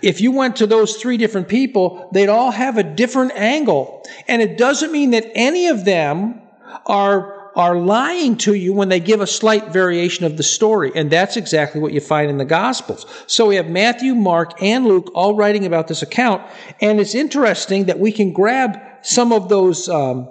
If 0.03 0.21
you 0.21 0.31
went 0.31 0.57
to 0.57 0.67
those 0.69 0.97
three 0.97 1.17
different 1.17 1.49
people, 1.49 2.09
they'd 2.13 2.29
all 2.29 2.53
have 2.53 2.79
a 2.79 2.85
different 2.85 3.33
angle. 3.33 4.07
And 4.29 4.41
it 4.41 4.57
doesn't 4.57 4.93
mean 4.93 5.11
that 5.11 5.33
any 5.35 5.67
of 5.67 5.85
them 5.85 6.43
are 6.91 7.41
are 7.57 7.77
lying 7.77 8.37
to 8.37 8.55
you 8.55 8.73
when 8.73 8.89
they 8.89 9.01
give 9.01 9.21
a 9.21 9.27
slight 9.27 9.69
variation 9.73 10.25
of 10.25 10.37
the 10.37 10.43
story. 10.43 10.93
And 10.95 11.11
that's 11.11 11.37
exactly 11.37 11.81
what 11.81 11.93
you 11.93 12.01
find 12.01 12.31
in 12.31 12.39
the 12.39 12.45
Gospels. 12.45 13.07
So 13.27 13.47
we 13.47 13.57
have 13.57 13.69
Matthew, 13.69 14.15
Mark, 14.15 14.63
and 14.63 14.87
Luke 14.87 15.11
all 15.15 15.35
writing 15.35 15.67
about 15.67 15.89
this 15.89 16.03
account. 16.03 16.43
And 16.81 17.01
it's 17.01 17.15
interesting 17.15 17.87
that 17.87 17.99
we 17.99 18.13
can 18.13 18.33
grab 18.33 18.81
some 19.03 19.33
of 19.33 19.49
those 19.49 19.89
um, 19.89 20.29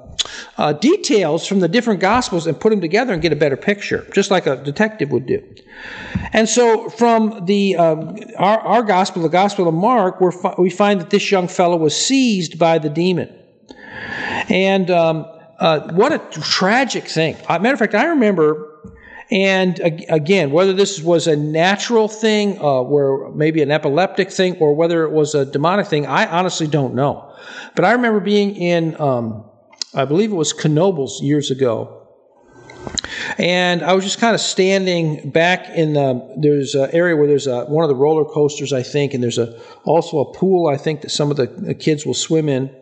uh, 0.58 0.74
details 0.74 1.46
from 1.46 1.60
the 1.60 1.68
different 1.68 2.00
Gospels 2.00 2.48
and 2.48 2.60
put 2.60 2.70
them 2.70 2.82
together 2.82 3.14
and 3.14 3.22
get 3.22 3.34
a 3.34 3.36
better 3.36 3.58
picture, 3.58 4.08
just 4.14 4.32
like 4.32 4.46
a 4.48 4.56
detective 4.56 5.12
would 5.12 5.26
do. 5.26 5.44
And 6.34 6.48
so 6.48 6.90
from 6.90 7.46
the 7.46 7.76
um, 7.76 8.18
our, 8.38 8.60
our 8.60 8.84
Gospel, 8.84 9.24
the 9.24 9.30
Gospel 9.30 9.68
of 9.68 9.74
Mark, 9.74 10.22
we 10.58 10.70
find 10.70 11.02
that 11.02 11.10
this 11.10 11.32
young 11.32 11.48
fellow 11.48 11.78
was 11.78 11.96
seized 11.96 12.60
by 12.60 12.80
the 12.80 12.90
demon. 12.90 13.36
And 14.50 14.90
um, 14.90 15.26
uh, 15.60 15.92
what 15.94 16.14
a 16.14 16.20
tragic 16.42 17.08
thing. 17.08 17.36
Uh, 17.48 17.60
matter 17.60 17.74
of 17.74 17.80
fact, 17.80 17.94
I 17.94 18.06
remember, 18.06 18.80
and 19.30 19.80
again, 20.10 20.52
whether 20.52 20.74
this 20.74 21.02
was 21.02 21.28
a 21.28 21.36
natural 21.36 22.08
thing, 22.08 22.58
uh, 22.60 22.82
where 22.82 23.30
maybe 23.32 23.62
an 23.62 23.70
epileptic 23.70 24.32
thing, 24.32 24.56
or 24.58 24.74
whether 24.74 25.04
it 25.04 25.12
was 25.12 25.36
a 25.36 25.46
demonic 25.46 25.88
thing, 25.88 26.06
I 26.08 26.26
honestly 26.28 26.68
don't 26.68 26.96
know. 26.96 27.32
But 27.76 27.86
I 27.86 27.92
remember 27.92 28.20
being 28.22 28.56
in, 28.56 29.00
um, 29.00 29.50
I 29.94 30.06
believe 30.06 30.32
it 30.32 30.36
was 30.36 30.54
Knoebels 30.54 31.22
years 31.22 31.52
ago, 31.52 32.08
and 33.38 33.84
I 33.84 33.94
was 33.94 34.06
just 34.06 34.20
kind 34.20 34.34
of 34.34 34.42
standing 34.42 35.30
back 35.32 35.70
in 35.70 35.94
the, 35.94 36.36
there's 36.38 36.76
an 36.76 36.90
area 36.94 37.16
where 37.16 37.28
there's 37.28 37.48
a, 37.48 37.66
one 37.66 37.84
of 37.84 37.90
the 37.90 37.96
roller 37.96 38.26
coasters, 38.26 38.72
I 38.72 38.84
think, 38.84 39.14
and 39.14 39.22
there's 39.22 39.38
a, 39.38 39.60
also 39.84 40.20
a 40.20 40.34
pool, 40.34 40.68
I 40.68 40.78
think, 40.78 41.02
that 41.02 41.12
some 41.12 41.30
of 41.30 41.38
the 41.38 41.76
kids 41.76 42.06
will 42.06 42.14
swim 42.14 42.48
in. 42.48 42.74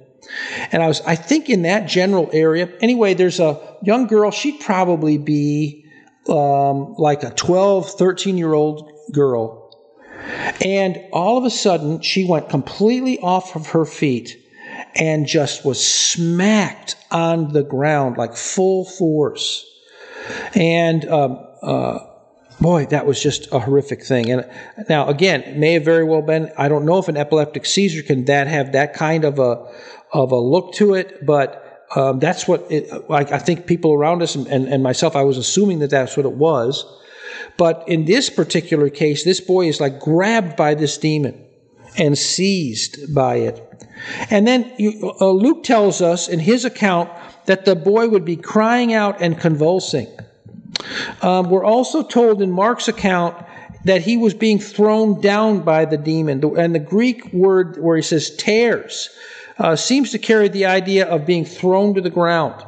And 0.71 0.83
I 0.83 0.87
was, 0.87 1.01
I 1.01 1.15
think, 1.15 1.49
in 1.49 1.63
that 1.63 1.87
general 1.87 2.29
area. 2.33 2.69
Anyway, 2.81 3.13
there's 3.13 3.39
a 3.39 3.77
young 3.81 4.07
girl. 4.07 4.31
She'd 4.31 4.59
probably 4.59 5.17
be 5.17 5.85
um, 6.29 6.95
like 6.97 7.23
a 7.23 7.31
12, 7.31 7.91
13 7.91 8.37
year 8.37 8.53
old 8.53 8.91
girl. 9.13 9.63
And 10.63 10.99
all 11.13 11.37
of 11.37 11.45
a 11.45 11.49
sudden, 11.49 12.01
she 12.01 12.25
went 12.25 12.49
completely 12.49 13.19
off 13.19 13.55
of 13.55 13.67
her 13.67 13.85
feet 13.85 14.43
and 14.95 15.25
just 15.25 15.63
was 15.63 15.85
smacked 15.85 16.95
on 17.11 17.53
the 17.53 17.63
ground 17.63 18.17
like 18.17 18.35
full 18.35 18.83
force. 18.85 19.65
And 20.53 21.07
um, 21.07 21.47
uh, 21.61 21.99
boy, 22.59 22.87
that 22.87 23.05
was 23.05 23.21
just 23.21 23.51
a 23.51 23.59
horrific 23.59 24.03
thing. 24.03 24.31
And 24.31 24.49
now, 24.89 25.07
again, 25.07 25.41
it 25.43 25.57
may 25.57 25.73
have 25.73 25.85
very 25.85 26.03
well 26.03 26.21
been. 26.21 26.51
I 26.57 26.67
don't 26.67 26.85
know 26.85 26.97
if 26.97 27.07
an 27.07 27.17
epileptic 27.17 27.65
seizure 27.65 28.03
can 28.03 28.25
that 28.25 28.47
have 28.47 28.73
that 28.73 28.93
kind 28.93 29.23
of 29.23 29.39
a 29.39 29.71
of 30.13 30.31
a 30.31 30.37
look 30.37 30.73
to 30.75 30.93
it, 30.93 31.25
but 31.25 31.85
um, 31.95 32.19
that's 32.19 32.47
what 32.47 32.65
it, 32.69 32.89
I, 33.09 33.39
think 33.39 33.65
people 33.65 33.93
around 33.93 34.21
us 34.21 34.35
and, 34.35 34.47
and, 34.47 34.67
and 34.67 34.83
myself, 34.83 35.15
I 35.15 35.23
was 35.23 35.37
assuming 35.37 35.79
that 35.79 35.89
that's 35.89 36.17
what 36.17 36.25
it 36.25 36.33
was. 36.33 36.85
But 37.57 37.85
in 37.87 38.05
this 38.05 38.29
particular 38.29 38.89
case, 38.89 39.23
this 39.23 39.39
boy 39.39 39.67
is 39.67 39.79
like 39.79 39.99
grabbed 39.99 40.55
by 40.55 40.75
this 40.75 40.97
demon 40.97 41.45
and 41.97 42.17
seized 42.17 43.13
by 43.13 43.37
it. 43.37 43.63
And 44.29 44.45
then 44.45 44.71
you, 44.77 45.13
uh, 45.19 45.31
Luke 45.31 45.63
tells 45.63 46.01
us 46.01 46.27
in 46.27 46.39
his 46.39 46.65
account 46.65 47.09
that 47.45 47.65
the 47.65 47.75
boy 47.75 48.09
would 48.09 48.25
be 48.25 48.35
crying 48.35 48.93
out 48.93 49.21
and 49.21 49.39
convulsing. 49.39 50.07
Um, 51.21 51.49
we're 51.49 51.65
also 51.65 52.03
told 52.03 52.41
in 52.41 52.51
Mark's 52.51 52.87
account 52.87 53.43
that 53.85 54.01
he 54.01 54.17
was 54.17 54.33
being 54.33 54.59
thrown 54.59 55.21
down 55.21 55.61
by 55.61 55.85
the 55.85 55.97
demon. 55.97 56.43
And 56.57 56.75
the 56.75 56.79
Greek 56.79 57.31
word 57.33 57.81
where 57.81 57.95
he 57.95 58.03
says 58.03 58.35
tears 58.35 59.09
uh, 59.59 59.75
seems 59.75 60.11
to 60.11 60.19
carry 60.19 60.47
the 60.49 60.65
idea 60.65 61.05
of 61.07 61.25
being 61.25 61.45
thrown 61.45 61.93
to 61.95 62.01
the 62.01 62.09
ground, 62.09 62.63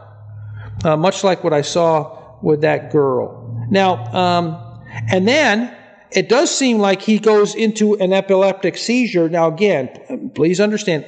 uh, 0.83 0.97
much 0.97 1.23
like 1.23 1.43
what 1.43 1.53
I 1.53 1.61
saw 1.61 2.37
with 2.41 2.61
that 2.61 2.91
girl. 2.91 3.67
Now, 3.69 4.05
um, 4.13 4.81
and 5.11 5.27
then 5.27 5.75
it 6.11 6.29
does 6.29 6.55
seem 6.55 6.79
like 6.79 7.01
he 7.01 7.19
goes 7.19 7.53
into 7.53 7.95
an 7.99 8.13
epileptic 8.13 8.77
seizure. 8.77 9.29
Now, 9.29 9.47
again, 9.47 10.31
please 10.33 10.59
understand, 10.59 11.05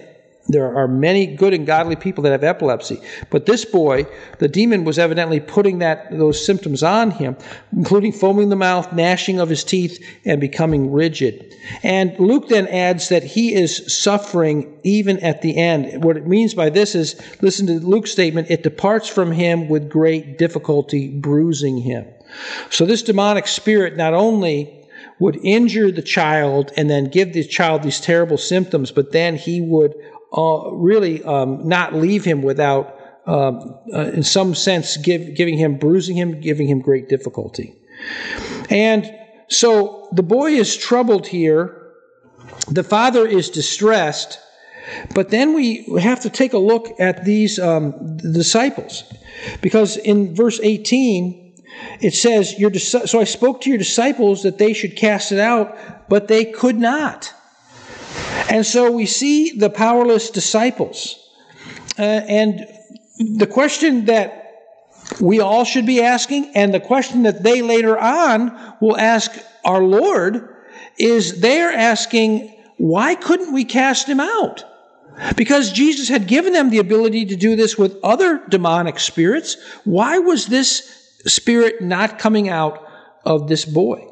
there 0.54 0.76
are 0.76 0.88
many 0.88 1.28
good 1.28 1.54
and 1.54 1.66
godly 1.66 1.96
people 1.96 2.24
that 2.24 2.32
have 2.32 2.44
epilepsy, 2.44 3.02
but 3.30 3.46
this 3.46 3.66
boy, 3.66 4.06
the 4.40 4.48
demon 4.48 4.84
was 4.84 5.00
evidently 5.00 5.40
putting 5.40 5.80
that 5.80 6.12
those 6.12 6.44
symptoms 6.44 6.84
on 6.84 7.12
him, 7.12 7.36
including 7.76 8.12
foaming 8.12 8.50
the 8.50 8.56
mouth, 8.56 8.92
gnashing 8.94 9.40
of 9.40 9.50
his 9.50 9.64
teeth, 9.64 10.04
and 10.26 10.42
becoming 10.42 10.92
rigid. 10.92 11.56
And 11.84 12.18
Luke 12.20 12.50
then 12.50 12.68
adds 12.68 13.10
that 13.10 13.24
he 13.24 13.54
is 13.54 14.02
suffering 14.02 14.78
even 14.84 15.20
at 15.20 15.42
the 15.42 15.58
end. 15.58 16.04
What 16.04 16.18
it 16.18 16.28
means 16.28 16.54
by 16.54 16.70
this 16.70 16.96
is, 16.96 17.20
listen 17.42 17.68
to 17.68 17.80
Luke's 17.80 18.12
statement, 18.12 18.50
it 18.50 18.64
departs 18.64 19.08
from 19.08 19.32
him 19.32 19.70
with 19.70 19.90
great 19.90 20.38
difficulty, 20.38 21.10
bruising 21.10 21.78
him. 21.78 22.06
So 22.70 22.86
this 22.86 23.04
demonic 23.04 23.48
spirit 23.48 23.98
not 23.98 24.14
only 24.14 24.78
would 25.20 25.40
injure 25.44 25.92
the 25.92 26.02
child 26.02 26.72
and 26.76 26.90
then 26.90 27.06
give 27.06 27.34
the 27.34 27.44
child 27.44 27.84
these 27.84 28.02
terrible 28.02 28.38
symptoms, 28.38 28.92
but 28.92 29.12
then 29.12 29.36
he 29.36 29.62
would 29.62 29.94
uh, 30.36 30.72
really 30.72 31.24
um, 31.24 31.68
not 31.68 31.94
leave 31.94 32.24
him 32.24 32.42
without, 32.42 32.98
um, 33.26 33.78
uh, 33.94 34.12
in 34.14 34.24
some 34.24 34.56
sense, 34.56 34.98
give, 34.98 35.36
giving 35.36 35.58
him, 35.58 35.78
bruising 35.78 36.16
him, 36.16 36.40
giving 36.40 36.68
him 36.68 36.80
great 36.80 37.10
difficulty. 37.10 37.76
And 38.70 39.14
so 39.50 40.08
the 40.12 40.24
boy 40.24 40.52
is 40.52 40.76
troubled 40.78 41.28
here. 41.28 41.94
The 42.70 42.84
father 42.84 43.28
is 43.28 43.50
distressed. 43.50 44.40
But 45.14 45.30
then 45.30 45.54
we 45.54 45.84
have 46.00 46.22
to 46.22 46.30
take 46.30 46.54
a 46.54 46.58
look 46.58 47.00
at 47.00 47.26
these 47.26 47.60
um, 47.60 48.18
disciples. 48.18 49.04
Because 49.62 49.98
in 49.98 50.36
verse 50.36 50.60
18, 50.62 51.64
it 52.02 52.14
says, 52.14 52.56
So 53.10 53.20
I 53.20 53.24
spoke 53.26 53.62
to 53.62 53.70
your 53.70 53.78
disciples 53.78 54.44
that 54.44 54.58
they 54.58 54.74
should 54.74 54.96
cast 54.96 55.32
it 55.32 55.40
out, 55.40 56.10
but 56.10 56.28
they 56.28 56.46
could 56.46 56.80
not. 56.80 57.34
And 58.50 58.66
so 58.66 58.92
we 58.92 59.06
see 59.06 59.58
the 59.58 59.70
powerless 59.70 60.30
disciples. 60.30 61.18
Uh, 61.98 62.02
and 62.02 62.68
the 63.18 63.48
question 63.48 64.06
that 64.06 64.38
we 65.20 65.40
all 65.40 65.66
should 65.66 65.86
be 65.86 66.02
asking, 66.02 66.52
and 66.56 66.74
the 66.74 66.80
question 66.80 67.24
that 67.24 67.44
they 67.44 67.62
later 67.62 67.98
on 67.98 68.76
will 68.82 68.98
ask 68.98 69.32
our 69.64 69.84
Lord, 69.84 70.56
is 70.98 71.42
they're 71.42 71.72
asking, 71.72 72.56
why 72.78 73.16
couldn't 73.16 73.54
we 73.54 73.66
cast 73.66 74.08
him 74.08 74.20
out? 74.20 74.66
Because 75.36 75.72
Jesus 75.72 76.10
had 76.10 76.28
given 76.28 76.54
them 76.54 76.70
the 76.70 76.80
ability 76.80 77.26
to 77.28 77.36
do 77.36 77.56
this 77.56 77.78
with 77.78 77.98
other 78.04 78.42
demonic 78.50 79.00
spirits. 79.00 79.58
Why 79.84 80.20
was 80.20 80.48
this 80.48 81.12
spirit 81.26 81.82
not 81.82 82.18
coming 82.18 82.50
out 82.50 82.88
of 83.26 83.48
this 83.48 83.66
boy? 83.66 84.08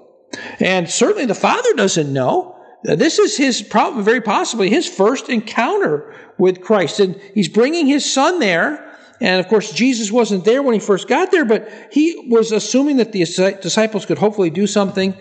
And 0.59 0.89
certainly 0.89 1.25
the 1.25 1.35
father 1.35 1.73
doesn't 1.73 2.11
know. 2.11 2.58
This 2.83 3.19
is 3.19 3.35
his, 3.35 3.61
problem, 3.61 4.03
very 4.03 4.21
possibly 4.21 4.69
his 4.69 4.87
first 4.87 5.29
encounter 5.29 6.13
with 6.37 6.61
Christ. 6.61 6.99
And 6.99 7.19
he's 7.33 7.49
bringing 7.49 7.87
his 7.87 8.11
son 8.11 8.39
there. 8.39 8.85
And 9.21 9.41
of 9.41 9.49
course, 9.49 9.73
Jesus 9.73 10.11
wasn't 10.11 10.45
there 10.45 10.63
when 10.63 10.73
he 10.73 10.79
first 10.79 11.09
got 11.09 11.29
there, 11.29 11.43
but 11.43 11.69
he 11.91 12.27
was 12.29 12.53
assuming 12.53 12.97
that 12.97 13.11
the 13.11 13.25
disciples 13.61 14.05
could 14.05 14.17
hopefully 14.17 14.49
do 14.49 14.65
something. 14.65 15.13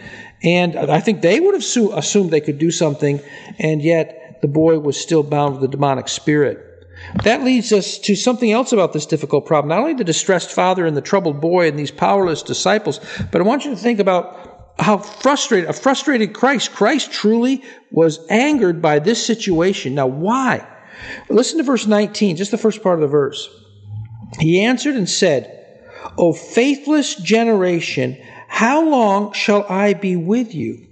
And 0.44 0.76
I 0.76 1.00
think 1.00 1.20
they 1.20 1.40
would 1.40 1.54
have 1.54 1.64
assumed 1.98 2.30
they 2.30 2.40
could 2.40 2.58
do 2.58 2.70
something. 2.70 3.20
And 3.58 3.82
yet 3.82 4.38
the 4.40 4.48
boy 4.48 4.78
was 4.78 4.96
still 5.00 5.24
bound 5.24 5.54
with 5.54 5.62
the 5.62 5.68
demonic 5.68 6.06
spirit. 6.06 6.64
That 7.24 7.42
leads 7.44 7.72
us 7.72 7.98
to 7.98 8.16
something 8.16 8.50
else 8.50 8.72
about 8.72 8.92
this 8.92 9.06
difficult 9.06 9.46
problem. 9.46 9.68
Not 9.68 9.80
only 9.80 9.94
the 9.94 10.04
distressed 10.04 10.50
father 10.50 10.86
and 10.86 10.96
the 10.96 11.00
troubled 11.00 11.40
boy 11.40 11.68
and 11.68 11.78
these 11.78 11.90
powerless 11.90 12.42
disciples, 12.42 13.00
but 13.30 13.40
I 13.40 13.44
want 13.44 13.64
you 13.64 13.70
to 13.70 13.76
think 13.76 13.98
about 13.98 14.47
how 14.78 14.99
frustrated, 14.99 15.68
a 15.68 15.73
frustrated 15.73 16.32
Christ. 16.32 16.73
Christ 16.73 17.12
truly 17.12 17.64
was 17.90 18.25
angered 18.28 18.80
by 18.80 18.99
this 18.99 19.25
situation. 19.25 19.94
Now, 19.94 20.06
why? 20.06 20.66
Listen 21.28 21.58
to 21.58 21.64
verse 21.64 21.87
19, 21.87 22.37
just 22.37 22.50
the 22.50 22.58
first 22.58 22.82
part 22.82 22.97
of 22.97 23.00
the 23.00 23.08
verse. 23.08 23.49
He 24.38 24.61
answered 24.61 24.94
and 24.94 25.08
said, 25.08 25.54
O 26.16 26.32
faithless 26.32 27.16
generation, 27.16 28.16
how 28.47 28.88
long 28.88 29.32
shall 29.32 29.64
I 29.68 29.94
be 29.94 30.16
with 30.16 30.54
you? 30.54 30.87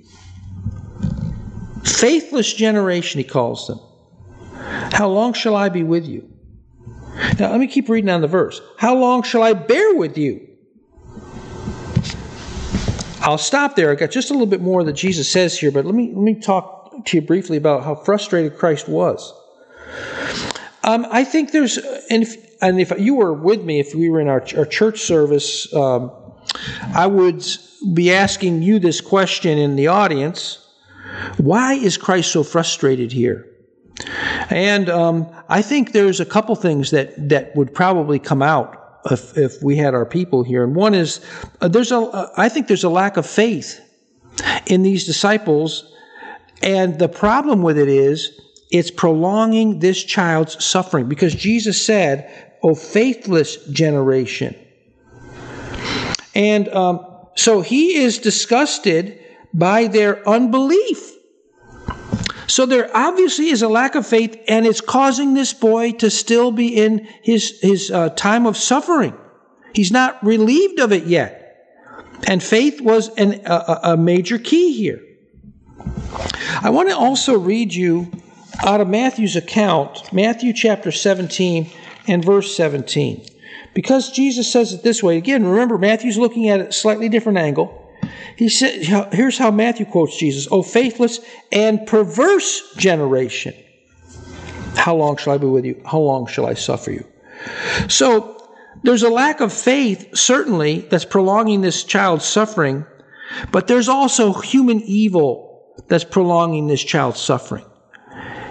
Faithless 1.85 2.53
generation, 2.53 3.19
he 3.19 3.25
calls 3.25 3.67
them. 3.67 3.81
How 4.93 5.09
long 5.09 5.33
shall 5.33 5.55
I 5.55 5.69
be 5.69 5.83
with 5.83 6.07
you? 6.07 6.29
Now, 7.39 7.51
let 7.51 7.61
me 7.61 7.67
keep 7.67 7.89
reading 7.89 8.11
on 8.11 8.21
the 8.21 8.27
verse. 8.27 8.61
How 8.79 8.95
long 8.95 9.23
shall 9.23 9.43
I 9.43 9.53
bear 9.53 9.95
with 9.95 10.19
you? 10.19 10.46
I'll 13.27 13.39
stop 13.39 13.75
there. 13.75 13.91
I 13.91 13.97
got 13.97 14.13
just 14.13 14.31
a 14.31 14.33
little 14.33 14.47
bit 14.47 14.61
more 14.61 14.85
that 14.85 14.93
Jesus 14.93 15.29
says 15.29 15.59
here, 15.59 15.73
but 15.73 15.85
let 15.85 15.97
me 15.97 16.13
let 16.15 16.23
me 16.23 16.37
talk 16.37 17.05
to 17.07 17.17
you 17.17 17.21
briefly 17.21 17.57
about 17.57 17.83
how 17.83 17.97
frustrated 17.97 18.57
Christ 18.57 18.89
was. 18.89 19.35
Um, 20.85 21.05
I 21.11 21.25
think 21.25 21.51
there's, 21.51 21.79
and 22.11 22.23
if, 22.23 22.63
and 22.63 22.81
if 22.81 22.93
you 22.97 23.17
were 23.17 23.33
with 23.33 23.65
me, 23.65 23.81
if 23.81 23.97
we 23.97 24.09
were 24.09 24.21
in 24.21 24.29
our, 24.29 24.45
our 24.57 24.65
church 24.65 25.01
service, 25.01 25.73
um, 25.75 26.13
I 26.95 27.09
would 27.09 27.45
be 27.93 28.13
asking 28.13 28.63
you 28.63 28.79
this 28.79 29.01
question 29.01 29.59
in 29.59 29.75
the 29.75 29.89
audience 29.89 30.63
why 31.39 31.75
is 31.75 31.97
Christ 31.97 32.31
so 32.31 32.45
frustrated 32.45 33.11
here? 33.11 33.49
And 34.51 34.89
um, 34.89 35.35
I 35.49 35.63
think 35.63 35.93
there's 35.93 36.21
a 36.21 36.27
couple 36.27 36.55
things 36.55 36.91
that, 36.93 37.29
that 37.29 37.57
would 37.57 37.75
probably 37.75 38.19
come 38.19 38.43
out 38.43 38.86
if, 39.11 39.37
if 39.37 39.63
we 39.63 39.77
had 39.77 39.95
our 39.95 40.07
people 40.07 40.43
here. 40.43 40.65
And 40.65 40.75
one 40.75 40.95
is 40.95 41.21
uh, 41.61 41.69
there's 41.69 41.93
a 41.93 41.99
uh, 41.99 42.33
I 42.37 42.49
think 42.49 42.69
there's 42.69 42.85
a 42.85 42.89
lack 42.89 43.17
of 43.17 43.27
faith 43.27 43.81
in 44.67 44.83
these 44.83 45.05
disciples, 45.05 45.93
and 46.63 46.99
the 46.99 47.09
problem 47.09 47.63
with 47.63 47.79
it 47.79 47.89
is 47.89 48.39
it's 48.71 48.91
prolonging 48.91 49.79
this 49.79 50.03
child's 50.03 50.65
suffering 50.65 51.09
because 51.09 51.35
Jesus 51.35 51.85
said, 51.85 52.31
"O 52.63 52.75
faithless 52.75 53.65
generation." 53.67 54.55
And 56.35 56.69
um, 56.69 57.07
so 57.35 57.63
he 57.63 57.97
is 57.97 58.19
disgusted 58.19 59.19
by 59.55 59.87
their 59.87 60.29
unbelief. 60.29 61.16
So 62.57 62.65
there 62.65 62.89
obviously 62.97 63.51
is 63.51 63.61
a 63.61 63.69
lack 63.69 63.97
of 63.97 64.07
faith, 64.07 64.35
and 64.49 64.65
it's 64.65 64.81
causing 64.81 65.35
this 65.35 65.53
boy 65.53 65.93
to 65.93 66.09
still 66.09 66.51
be 66.51 66.69
in 66.69 67.07
his, 67.21 67.61
his 67.61 67.91
uh, 67.91 68.09
time 68.09 68.47
of 68.47 68.57
suffering. 68.57 69.15
He's 69.75 69.93
not 69.93 70.25
relieved 70.25 70.81
of 70.81 70.91
it 70.91 71.05
yet. 71.05 71.69
And 72.27 72.43
faith 72.43 72.81
was 72.81 73.11
an, 73.17 73.43
a, 73.45 73.81
a 73.83 73.97
major 73.99 74.39
key 74.39 74.73
here. 74.73 75.03
I 76.63 76.71
want 76.71 76.89
to 76.89 76.97
also 76.97 77.39
read 77.39 77.75
you 77.75 78.11
out 78.65 78.81
of 78.81 78.89
Matthew's 78.89 79.37
account, 79.37 80.11
Matthew 80.11 80.55
chapter 80.55 80.91
17 80.91 81.71
and 82.09 82.25
verse 82.25 82.57
17. 82.57 83.23
Because 83.75 84.11
Jesus 84.11 84.51
says 84.51 84.73
it 84.73 84.83
this 84.83 85.03
way, 85.03 85.19
again, 85.19 85.45
remember, 85.45 85.77
Matthew's 85.77 86.17
looking 86.17 86.49
at 86.49 86.61
it 86.61 86.69
a 86.69 86.73
slightly 86.73 87.11
different 87.11 87.37
angle. 87.37 87.86
He 88.37 88.49
said, 88.49 89.13
here's 89.13 89.39
how 89.39 89.51
Matthew 89.51 89.87
quotes 89.87 90.17
Jesus 90.17 90.49
O 90.51 90.63
faithless 90.63 91.21
and 91.53 91.87
perverse 91.87 92.75
generation. 92.77 93.55
How 94.77 94.95
long 94.95 95.17
shall 95.17 95.33
I 95.35 95.39
be 95.39 95.47
with 95.47 95.65
you? 95.65 95.81
How 95.85 95.99
long 95.99 96.27
shall 96.27 96.47
I 96.47 96.55
suffer 96.55 96.91
you? 96.91 97.07
So 97.89 98.51
there's 98.83 99.03
a 99.03 99.09
lack 99.09 99.41
of 99.41 99.53
faith, 99.53 100.17
certainly, 100.17 100.81
that's 100.81 101.05
prolonging 101.05 101.61
this 101.61 101.83
child's 101.83 102.25
suffering, 102.25 102.85
but 103.51 103.67
there's 103.67 103.89
also 103.89 104.33
human 104.33 104.83
evil 104.83 105.75
that's 105.89 106.05
prolonging 106.05 106.67
this 106.67 106.83
child's 106.83 107.21
suffering. 107.21 107.65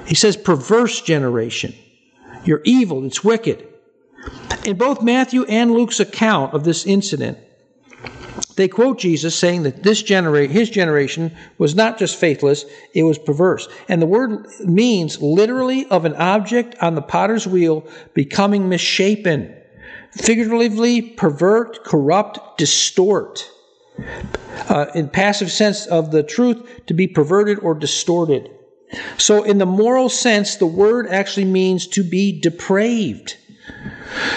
He 0.07 0.15
says, 0.15 0.35
perverse 0.35 1.01
generation. 1.01 1.74
You're 2.43 2.62
evil, 2.63 3.05
it's 3.05 3.24
wicked. 3.24 3.67
In 4.65 4.77
both 4.77 5.01
Matthew 5.01 5.45
and 5.45 5.71
Luke's 5.71 6.00
account 6.00 6.53
of 6.53 6.63
this 6.63 6.85
incident, 6.85 7.38
they 8.56 8.68
quote 8.68 9.00
Jesus 9.00 9.36
saying 9.36 9.63
that 9.63 9.84
this 9.84 10.01
genera- 10.01 10.48
his 10.48 10.70
generation 10.70 11.36
was 11.58 11.75
not 11.75 11.98
just 11.98 12.15
faithless, 12.15 12.65
it 12.94 13.04
was 13.04 13.18
perverse. 13.18 13.68
And 13.88 14.01
the 14.01 14.08
word 14.08 14.48
means 14.62 15.22
literally 15.22 15.86
of 15.88 16.06
an 16.06 16.15
object 16.15 16.75
on 16.82 16.96
the 16.96 17.01
potter's 17.01 17.48
wheel 17.48 17.86
becoming 18.13 18.70
misshapen. 18.70 19.54
Figuratively, 20.12 21.01
pervert, 21.01 21.84
corrupt, 21.84 22.58
distort. 22.58 23.50
Uh, 24.70 24.88
in 24.94 25.08
passive 25.08 25.51
sense 25.51 25.86
of 25.86 26.12
the 26.12 26.24
truth, 26.24 26.86
to 26.88 26.94
be 26.94 27.08
perverted 27.08 27.60
or 27.60 27.74
distorted. 27.74 28.50
So, 29.18 29.44
in 29.44 29.58
the 29.58 29.65
moral 29.65 30.10
sense, 30.10 30.56
the 30.56 30.65
word 30.65 31.08
actually 31.08 31.46
means 31.46 31.88
to 31.88 32.04
be 32.04 32.39
depraved. 32.39 33.38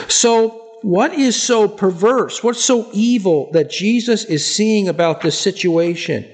So, 0.09 0.68
what 0.89 1.13
is 1.13 1.37
so 1.41 1.69
perverse? 1.69 2.43
What's 2.43 2.65
so 2.65 2.89
evil 2.95 3.51
that 3.53 3.69
Jesus 3.69 4.25
is 4.25 4.43
seeing 4.43 4.89
about 4.89 5.21
this 5.21 5.39
situation? 5.39 6.25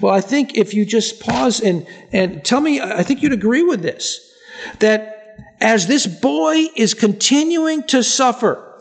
Well, 0.00 0.14
I 0.14 0.20
think 0.20 0.56
if 0.56 0.72
you 0.72 0.84
just 0.84 1.18
pause 1.18 1.58
and, 1.58 1.84
and 2.12 2.44
tell 2.44 2.60
me, 2.60 2.80
I 2.80 3.02
think 3.02 3.22
you'd 3.22 3.32
agree 3.32 3.64
with 3.64 3.82
this 3.82 4.32
that 4.78 5.50
as 5.60 5.88
this 5.88 6.06
boy 6.06 6.66
is 6.76 6.94
continuing 6.94 7.82
to 7.88 8.04
suffer, 8.04 8.80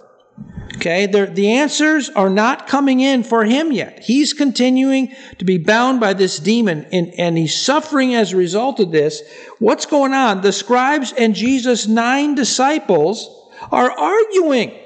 okay, 0.75 1.07
the 1.07 1.47
answers 1.49 2.11
are 2.11 2.29
not 2.29 2.67
coming 2.67 2.99
in 2.99 3.23
for 3.23 3.43
him 3.43 3.71
yet. 3.71 4.03
He's 4.03 4.33
continuing 4.33 5.15
to 5.39 5.45
be 5.45 5.57
bound 5.57 5.99
by 5.99 6.13
this 6.13 6.37
demon 6.37 6.85
and, 6.91 7.11
and 7.17 7.39
he's 7.39 7.59
suffering 7.59 8.13
as 8.13 8.33
a 8.33 8.37
result 8.37 8.79
of 8.79 8.91
this. 8.91 9.23
What's 9.57 9.87
going 9.87 10.13
on? 10.13 10.41
The 10.41 10.51
scribes 10.51 11.11
and 11.11 11.33
Jesus' 11.33 11.87
nine 11.87 12.35
disciples 12.35 13.49
are 13.71 13.89
arguing. 13.89 14.77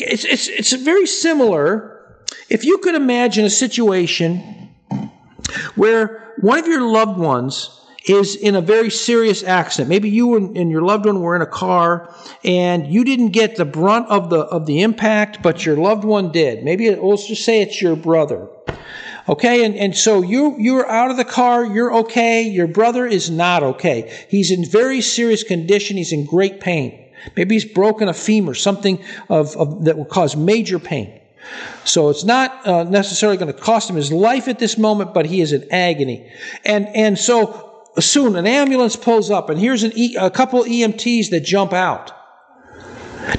It's, 0.00 0.24
it's, 0.24 0.48
it's 0.48 0.72
very 0.72 1.06
similar. 1.06 2.24
If 2.48 2.64
you 2.64 2.78
could 2.78 2.94
imagine 2.94 3.44
a 3.44 3.50
situation 3.50 4.70
where 5.74 6.34
one 6.40 6.58
of 6.58 6.66
your 6.66 6.82
loved 6.82 7.18
ones 7.18 7.76
is 8.06 8.34
in 8.34 8.56
a 8.56 8.60
very 8.60 8.90
serious 8.90 9.44
accident. 9.44 9.88
Maybe 9.88 10.08
you 10.08 10.36
and 10.36 10.70
your 10.70 10.82
loved 10.82 11.06
one 11.06 11.20
were 11.20 11.36
in 11.36 11.42
a 11.42 11.46
car 11.46 12.14
and 12.42 12.86
you 12.92 13.04
didn't 13.04 13.28
get 13.28 13.56
the 13.56 13.64
brunt 13.64 14.08
of 14.08 14.30
the 14.30 14.40
of 14.40 14.66
the 14.66 14.82
impact, 14.82 15.42
but 15.42 15.66
your 15.66 15.76
loved 15.76 16.04
one 16.04 16.32
did. 16.32 16.64
Maybe 16.64 16.86
it, 16.86 17.02
let's 17.02 17.26
just 17.26 17.44
say 17.44 17.60
it's 17.60 17.80
your 17.80 17.96
brother. 17.96 18.48
Okay, 19.28 19.64
and, 19.64 19.76
and 19.76 19.96
so 19.96 20.22
you 20.22 20.56
you're 20.58 20.88
out 20.88 21.10
of 21.10 21.16
the 21.18 21.24
car, 21.24 21.64
you're 21.64 21.94
okay, 21.98 22.42
your 22.42 22.66
brother 22.66 23.06
is 23.06 23.30
not 23.30 23.62
okay. 23.62 24.26
He's 24.28 24.50
in 24.50 24.64
very 24.64 25.02
serious 25.02 25.44
condition, 25.44 25.96
he's 25.98 26.12
in 26.12 26.24
great 26.24 26.60
pain. 26.60 27.09
Maybe 27.36 27.54
he's 27.54 27.64
broken 27.64 28.08
a 28.08 28.14
femur, 28.14 28.54
something 28.54 29.02
of, 29.28 29.56
of 29.56 29.84
that 29.84 29.96
will 29.96 30.04
cause 30.04 30.36
major 30.36 30.78
pain. 30.78 31.20
So 31.84 32.10
it's 32.10 32.24
not 32.24 32.66
uh, 32.66 32.84
necessarily 32.84 33.36
going 33.38 33.52
to 33.52 33.58
cost 33.58 33.90
him 33.90 33.96
his 33.96 34.12
life 34.12 34.48
at 34.48 34.58
this 34.58 34.78
moment, 34.78 35.14
but 35.14 35.26
he 35.26 35.40
is 35.40 35.52
in 35.52 35.66
agony. 35.72 36.30
And, 36.64 36.88
and 36.88 37.18
so 37.18 37.88
soon 37.98 38.36
an 38.36 38.46
ambulance 38.46 38.96
pulls 38.96 39.30
up, 39.30 39.50
and 39.50 39.58
here's 39.58 39.82
an 39.82 39.92
e- 39.94 40.16
a 40.16 40.30
couple 40.30 40.62
EMTs 40.62 41.30
that 41.30 41.40
jump 41.40 41.72
out. 41.72 42.12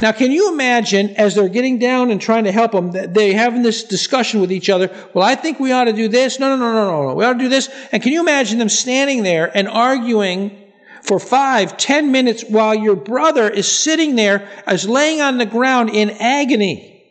Now, 0.01 0.11
can 0.11 0.31
you 0.31 0.51
imagine 0.51 1.11
as 1.11 1.35
they're 1.35 1.49
getting 1.49 1.79
down 1.79 2.11
and 2.11 2.21
trying 2.21 2.43
to 2.43 2.51
help 2.51 2.73
him, 2.73 2.91
they 2.91 3.33
having 3.33 3.63
this 3.63 3.83
discussion 3.83 4.39
with 4.39 4.51
each 4.51 4.69
other? 4.69 4.89
Well, 5.13 5.25
I 5.25 5.35
think 5.35 5.59
we 5.59 5.71
ought 5.71 5.85
to 5.85 5.93
do 5.93 6.07
this. 6.07 6.39
No, 6.39 6.49
no, 6.49 6.55
no, 6.55 6.73
no, 6.73 6.85
no, 6.85 7.09
no. 7.09 7.15
We 7.15 7.25
ought 7.25 7.33
to 7.33 7.39
do 7.39 7.49
this. 7.49 7.69
And 7.91 8.01
can 8.01 8.11
you 8.11 8.21
imagine 8.21 8.59
them 8.59 8.69
standing 8.69 9.23
there 9.23 9.55
and 9.55 9.67
arguing 9.67 10.60
for 11.01 11.19
five, 11.19 11.77
ten 11.77 12.11
minutes 12.11 12.43
while 12.47 12.75
your 12.75 12.95
brother 12.95 13.49
is 13.49 13.71
sitting 13.71 14.15
there 14.15 14.49
as 14.65 14.87
laying 14.87 15.21
on 15.21 15.37
the 15.37 15.45
ground 15.45 15.89
in 15.89 16.09
agony. 16.11 17.03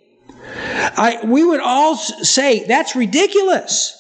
I, 0.53 1.21
we 1.25 1.45
would 1.45 1.61
all 1.61 1.97
say 1.97 2.65
that's 2.67 2.97
ridiculous. 2.97 3.97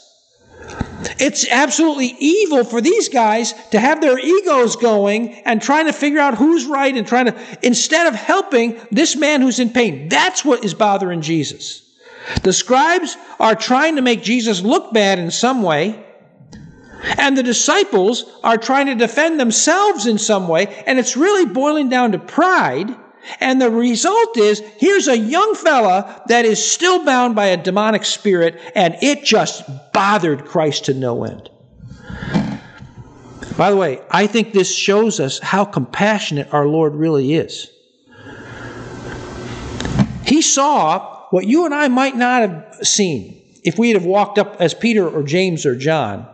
It's 1.18 1.48
absolutely 1.48 2.14
evil 2.18 2.64
for 2.64 2.80
these 2.80 3.08
guys 3.08 3.54
to 3.70 3.80
have 3.80 4.00
their 4.00 4.18
egos 4.18 4.76
going 4.76 5.34
and 5.44 5.60
trying 5.62 5.86
to 5.86 5.92
figure 5.92 6.20
out 6.20 6.36
who's 6.36 6.66
right 6.66 6.94
and 6.94 7.06
trying 7.06 7.26
to, 7.26 7.58
instead 7.62 8.06
of 8.06 8.14
helping 8.14 8.78
this 8.90 9.16
man 9.16 9.40
who's 9.40 9.60
in 9.60 9.70
pain. 9.70 10.08
That's 10.08 10.44
what 10.44 10.64
is 10.64 10.74
bothering 10.74 11.22
Jesus. 11.22 11.82
The 12.42 12.52
scribes 12.52 13.16
are 13.38 13.54
trying 13.54 13.96
to 13.96 14.02
make 14.02 14.22
Jesus 14.22 14.60
look 14.60 14.92
bad 14.92 15.18
in 15.18 15.30
some 15.30 15.62
way. 15.62 16.04
And 17.20 17.36
the 17.36 17.42
disciples 17.42 18.24
are 18.42 18.56
trying 18.56 18.86
to 18.86 18.94
defend 18.94 19.38
themselves 19.38 20.06
in 20.06 20.16
some 20.16 20.48
way, 20.48 20.82
and 20.86 20.98
it's 20.98 21.18
really 21.18 21.44
boiling 21.44 21.90
down 21.90 22.12
to 22.12 22.18
pride. 22.18 22.96
And 23.40 23.60
the 23.60 23.70
result 23.70 24.38
is 24.38 24.60
here's 24.78 25.06
a 25.06 25.18
young 25.18 25.54
fella 25.54 26.22
that 26.28 26.46
is 26.46 26.66
still 26.66 27.04
bound 27.04 27.36
by 27.36 27.48
a 27.48 27.58
demonic 27.58 28.06
spirit, 28.06 28.58
and 28.74 28.96
it 29.02 29.22
just 29.22 29.62
bothered 29.92 30.46
Christ 30.46 30.86
to 30.86 30.94
no 30.94 31.24
end. 31.24 31.50
By 33.58 33.70
the 33.70 33.76
way, 33.76 34.00
I 34.10 34.26
think 34.26 34.54
this 34.54 34.74
shows 34.74 35.20
us 35.20 35.38
how 35.40 35.66
compassionate 35.66 36.54
our 36.54 36.66
Lord 36.66 36.94
really 36.94 37.34
is. 37.34 37.70
He 40.24 40.40
saw 40.40 41.26
what 41.28 41.46
you 41.46 41.66
and 41.66 41.74
I 41.74 41.88
might 41.88 42.16
not 42.16 42.48
have 42.48 42.78
seen 42.82 43.42
if 43.62 43.78
we 43.78 43.90
had 43.90 44.02
walked 44.02 44.38
up 44.38 44.56
as 44.58 44.72
Peter 44.72 45.06
or 45.06 45.22
James 45.22 45.66
or 45.66 45.76
John 45.76 46.26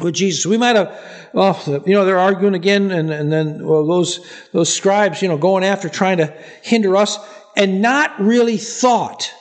with 0.00 0.14
Jesus. 0.14 0.46
We 0.46 0.56
might 0.56 0.76
have, 0.76 0.98
well, 1.32 1.60
you 1.86 1.94
know, 1.94 2.04
they're 2.04 2.18
arguing 2.18 2.54
again, 2.54 2.90
and, 2.90 3.10
and 3.10 3.32
then 3.32 3.66
well, 3.66 3.86
those 3.86 4.20
those 4.52 4.72
scribes, 4.72 5.22
you 5.22 5.28
know, 5.28 5.38
going 5.38 5.64
after 5.64 5.88
trying 5.88 6.18
to 6.18 6.34
hinder 6.62 6.96
us, 6.96 7.18
and 7.56 7.80
not 7.80 8.18
really 8.20 8.56
thought 8.58 9.32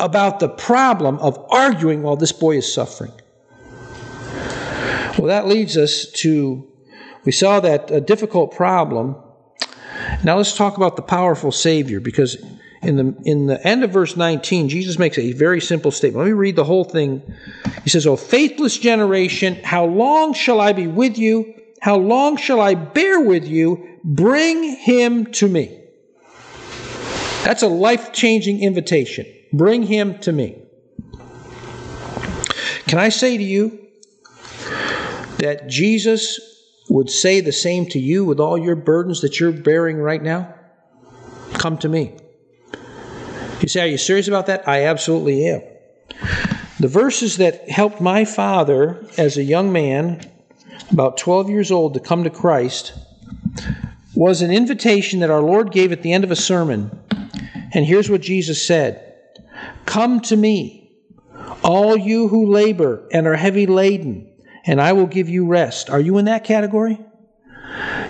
about 0.00 0.40
the 0.40 0.48
problem 0.48 1.18
of 1.18 1.38
arguing 1.50 2.02
while 2.02 2.16
this 2.16 2.32
boy 2.32 2.56
is 2.56 2.72
suffering. 2.72 3.12
Well, 5.18 5.28
that 5.28 5.46
leads 5.46 5.76
us 5.76 6.10
to 6.22 6.70
we 7.24 7.32
saw 7.32 7.60
that 7.60 7.90
a 7.90 8.00
difficult 8.00 8.54
problem. 8.54 9.16
Now 10.22 10.36
let's 10.36 10.56
talk 10.56 10.76
about 10.76 10.96
the 10.96 11.02
powerful 11.02 11.52
Savior, 11.52 12.00
because 12.00 12.36
in 12.84 12.96
the 12.96 13.14
in 13.24 13.46
the 13.46 13.66
end 13.66 13.84
of 13.84 13.90
verse 13.90 14.16
19, 14.16 14.68
Jesus 14.68 14.98
makes 14.98 15.18
a 15.18 15.32
very 15.32 15.60
simple 15.60 15.90
statement. 15.90 16.24
Let 16.24 16.26
me 16.26 16.32
read 16.32 16.56
the 16.56 16.64
whole 16.64 16.84
thing. 16.84 17.22
He 17.82 17.90
says, 17.90 18.06
"O 18.06 18.16
faithless 18.16 18.78
generation, 18.78 19.56
how 19.62 19.84
long 19.86 20.34
shall 20.34 20.60
I 20.60 20.72
be 20.72 20.86
with 20.86 21.18
you? 21.18 21.54
How 21.80 21.96
long 21.96 22.36
shall 22.36 22.60
I 22.60 22.74
bear 22.74 23.20
with 23.20 23.46
you? 23.46 23.84
Bring 24.04 24.76
him 24.76 25.26
to 25.32 25.48
me." 25.48 25.80
That's 27.44 27.62
a 27.62 27.68
life-changing 27.68 28.62
invitation. 28.62 29.26
Bring 29.52 29.82
him 29.82 30.18
to 30.20 30.32
me. 30.32 30.56
Can 32.86 32.98
I 32.98 33.10
say 33.10 33.36
to 33.36 33.42
you 33.42 33.78
that 35.38 35.68
Jesus 35.68 36.40
would 36.88 37.10
say 37.10 37.40
the 37.40 37.52
same 37.52 37.86
to 37.86 37.98
you 37.98 38.24
with 38.24 38.40
all 38.40 38.56
your 38.58 38.76
burdens 38.76 39.20
that 39.20 39.40
you're 39.40 39.52
bearing 39.52 39.98
right 39.98 40.22
now? 40.22 40.54
Come 41.54 41.76
to 41.78 41.88
me. 41.88 42.14
You 43.64 43.68
say, 43.68 43.80
Are 43.80 43.86
you 43.86 43.96
serious 43.96 44.28
about 44.28 44.44
that? 44.48 44.68
I 44.68 44.84
absolutely 44.84 45.48
am. 45.48 45.62
The 46.80 46.86
verses 46.86 47.38
that 47.38 47.66
helped 47.70 47.98
my 47.98 48.26
father 48.26 49.06
as 49.16 49.38
a 49.38 49.42
young 49.42 49.72
man, 49.72 50.30
about 50.92 51.16
12 51.16 51.48
years 51.48 51.70
old, 51.70 51.94
to 51.94 52.00
come 52.00 52.24
to 52.24 52.30
Christ 52.30 52.92
was 54.14 54.42
an 54.42 54.50
invitation 54.50 55.20
that 55.20 55.30
our 55.30 55.40
Lord 55.40 55.72
gave 55.72 55.92
at 55.92 56.02
the 56.02 56.12
end 56.12 56.24
of 56.24 56.30
a 56.30 56.36
sermon. 56.36 56.90
And 57.72 57.86
here's 57.86 58.10
what 58.10 58.20
Jesus 58.20 58.66
said 58.66 59.14
Come 59.86 60.20
to 60.20 60.36
me, 60.36 60.92
all 61.62 61.96
you 61.96 62.28
who 62.28 62.52
labor 62.52 63.08
and 63.12 63.26
are 63.26 63.34
heavy 63.34 63.64
laden, 63.64 64.30
and 64.66 64.78
I 64.78 64.92
will 64.92 65.06
give 65.06 65.30
you 65.30 65.46
rest. 65.46 65.88
Are 65.88 66.00
you 66.00 66.18
in 66.18 66.26
that 66.26 66.44
category? 66.44 67.00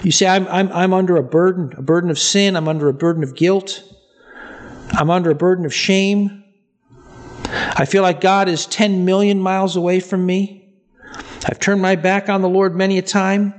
You 0.02 0.10
say, 0.10 0.26
I'm, 0.26 0.48
I'm, 0.48 0.72
I'm 0.72 0.92
under 0.92 1.16
a 1.16 1.22
burden, 1.22 1.74
a 1.76 1.82
burden 1.82 2.10
of 2.10 2.18
sin, 2.18 2.56
I'm 2.56 2.66
under 2.66 2.88
a 2.88 2.92
burden 2.92 3.22
of 3.22 3.36
guilt. 3.36 3.84
I'm 4.96 5.10
under 5.10 5.30
a 5.30 5.34
burden 5.34 5.66
of 5.66 5.74
shame. 5.74 6.44
I 7.46 7.84
feel 7.84 8.02
like 8.02 8.20
God 8.20 8.48
is 8.48 8.66
10 8.66 9.04
million 9.04 9.40
miles 9.40 9.76
away 9.76 10.00
from 10.00 10.24
me. 10.24 10.72
I've 11.44 11.60
turned 11.60 11.82
my 11.82 11.96
back 11.96 12.28
on 12.28 12.42
the 12.42 12.48
Lord 12.48 12.74
many 12.74 12.98
a 12.98 13.02
time. 13.02 13.54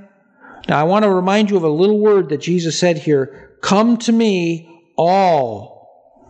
Now, 0.68 0.80
I 0.80 0.84
want 0.84 1.04
to 1.04 1.10
remind 1.10 1.50
you 1.50 1.56
of 1.56 1.62
a 1.62 1.68
little 1.68 1.98
word 1.98 2.30
that 2.30 2.40
Jesus 2.40 2.78
said 2.78 2.98
here 2.98 3.58
Come 3.60 3.96
to 3.98 4.12
me, 4.12 4.68
all, 4.96 6.20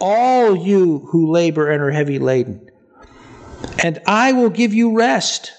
all 0.00 0.56
you 0.56 0.98
who 1.10 1.30
labor 1.30 1.70
and 1.70 1.82
are 1.82 1.90
heavy 1.90 2.18
laden, 2.18 2.70
and 3.82 4.00
I 4.06 4.32
will 4.32 4.50
give 4.50 4.74
you 4.74 4.96
rest. 4.96 5.52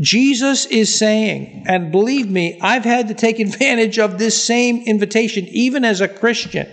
Jesus 0.00 0.66
is 0.66 0.96
saying, 0.96 1.64
and 1.68 1.92
believe 1.92 2.30
me, 2.30 2.58
I've 2.60 2.84
had 2.84 3.08
to 3.08 3.14
take 3.14 3.38
advantage 3.38 3.98
of 3.98 4.18
this 4.18 4.42
same 4.42 4.82
invitation, 4.86 5.46
even 5.48 5.84
as 5.84 6.00
a 6.00 6.08
Christian. 6.08 6.68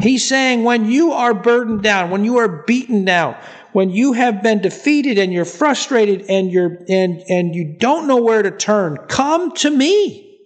He's 0.00 0.28
saying 0.28 0.64
when 0.64 0.90
you 0.90 1.12
are 1.12 1.34
burdened 1.34 1.82
down, 1.82 2.10
when 2.10 2.24
you 2.24 2.38
are 2.38 2.48
beaten 2.48 3.04
down, 3.04 3.36
when 3.72 3.90
you 3.90 4.12
have 4.12 4.42
been 4.42 4.60
defeated 4.60 5.18
and 5.18 5.32
you're 5.32 5.44
frustrated 5.44 6.26
and 6.28 6.50
you're 6.50 6.78
and 6.88 7.22
and 7.28 7.54
you 7.54 7.76
don't 7.78 8.06
know 8.06 8.16
where 8.16 8.42
to 8.42 8.50
turn, 8.50 8.96
come 9.08 9.52
to 9.56 9.70
me. 9.70 10.38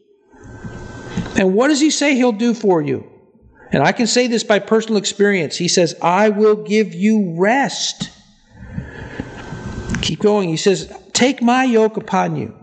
And 1.37 1.55
what 1.55 1.69
does 1.69 1.81
he 1.81 1.91
say 1.91 2.15
he'll 2.15 2.33
do 2.33 2.55
for 2.55 2.81
you? 2.81 3.11
And 3.73 3.83
I 3.83 3.93
can 3.93 4.07
say 4.07 4.29
this 4.29 4.45
by 4.45 4.61
personal 4.61 4.99
experience. 4.99 5.57
He 5.57 5.69
says, 5.69 5.95
"I 6.01 6.29
will 6.29 6.57
give 6.57 6.95
you 6.95 7.35
rest." 7.37 8.11
Keep 10.01 10.21
going. 10.21 10.49
He 10.49 10.57
says, 10.57 10.93
"Take 11.13 11.43
my 11.43 11.65
yoke 11.65 11.97
upon 11.97 12.37
you." 12.37 12.55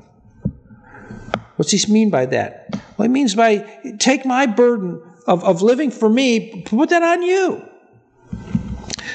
What's 1.55 1.71
he 1.71 1.91
mean 1.91 2.09
by 2.09 2.27
that? 2.27 2.81
Well, 2.97 3.07
he 3.07 3.09
means 3.09 3.35
by 3.35 3.65
take 3.99 4.25
my 4.25 4.45
burden 4.45 5.01
of, 5.27 5.43
of 5.43 5.61
living 5.61 5.91
for 5.91 6.09
me, 6.09 6.63
put 6.65 6.89
that 6.89 7.03
on 7.03 7.21
you. 7.21 7.65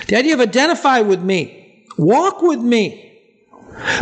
The 0.09 0.17
idea 0.17 0.35
of 0.35 0.41
identify 0.41 1.01
with 1.01 1.21
me, 1.21 1.85
walk 1.99 2.43
with 2.43 2.61
me. 2.61 3.03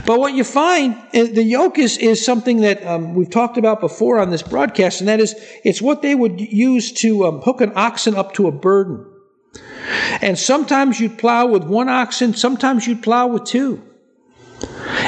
But 0.06 0.20
what 0.20 0.34
you 0.34 0.44
find, 0.44 0.96
eh, 1.12 1.26
the 1.32 1.42
yoke 1.42 1.78
is, 1.78 1.98
is 1.98 2.24
something 2.24 2.60
that 2.60 2.84
um, 2.86 3.14
we've 3.14 3.30
talked 3.30 3.58
about 3.58 3.80
before 3.80 4.20
on 4.20 4.30
this 4.30 4.42
broadcast, 4.42 5.00
and 5.00 5.08
that 5.08 5.20
is 5.20 5.34
it's 5.64 5.82
what 5.82 6.02
they 6.02 6.14
would 6.14 6.40
use 6.40 6.92
to 6.92 7.26
um, 7.26 7.40
hook 7.40 7.60
an 7.60 7.72
oxen 7.74 8.14
up 8.14 8.34
to 8.34 8.46
a 8.46 8.52
burden. 8.52 9.04
And 10.22 10.38
sometimes 10.38 11.00
you'd 11.00 11.18
plow 11.18 11.46
with 11.46 11.64
one 11.64 11.88
oxen, 11.88 12.34
sometimes 12.34 12.86
you'd 12.86 13.02
plow 13.02 13.26
with 13.26 13.44
two. 13.44 13.82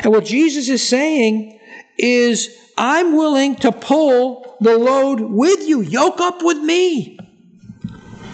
And 0.02 0.12
what 0.12 0.24
Jesus 0.24 0.68
is 0.68 0.86
saying 0.86 1.58
is, 1.96 2.56
I'm 2.76 3.16
willing 3.16 3.56
to 3.56 3.72
pull 3.72 4.56
the 4.60 4.76
load 4.76 5.20
with 5.20 5.66
you. 5.66 5.80
Yoke 5.80 6.20
up 6.20 6.42
with 6.42 6.58
me. 6.58 7.18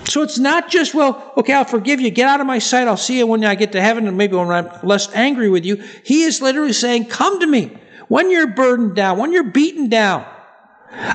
So 0.05 0.23
it's 0.23 0.39
not 0.39 0.69
just, 0.69 0.95
well, 0.95 1.33
okay, 1.37 1.53
I'll 1.55 1.65
forgive 1.65 2.01
you. 2.01 2.11
Get 2.11 2.29
out 2.29 2.41
of 2.41 2.47
my 2.47 2.59
sight. 2.59 2.89
I'll 2.89 2.97
see 2.97 3.19
you 3.19 3.27
when 3.27 3.45
I 3.45 3.55
get 3.55 3.73
to 3.73 3.81
heaven 3.81 4.09
and 4.09 4.17
maybe 4.17 4.37
when 4.37 4.49
I'm 4.49 4.69
less 4.83 5.13
angry 5.15 5.49
with 5.49 5.65
you. 5.65 5.77
He 6.05 6.25
is 6.25 6.43
literally 6.43 6.73
saying, 6.73 7.07
come 7.07 7.41
to 7.41 7.47
me. 7.47 7.79
When 8.09 8.31
you're 8.31 8.49
burdened 8.49 8.97
down, 8.97 9.19
when 9.19 9.33
you're 9.33 9.45
beaten 9.45 9.89
down, 9.89 10.27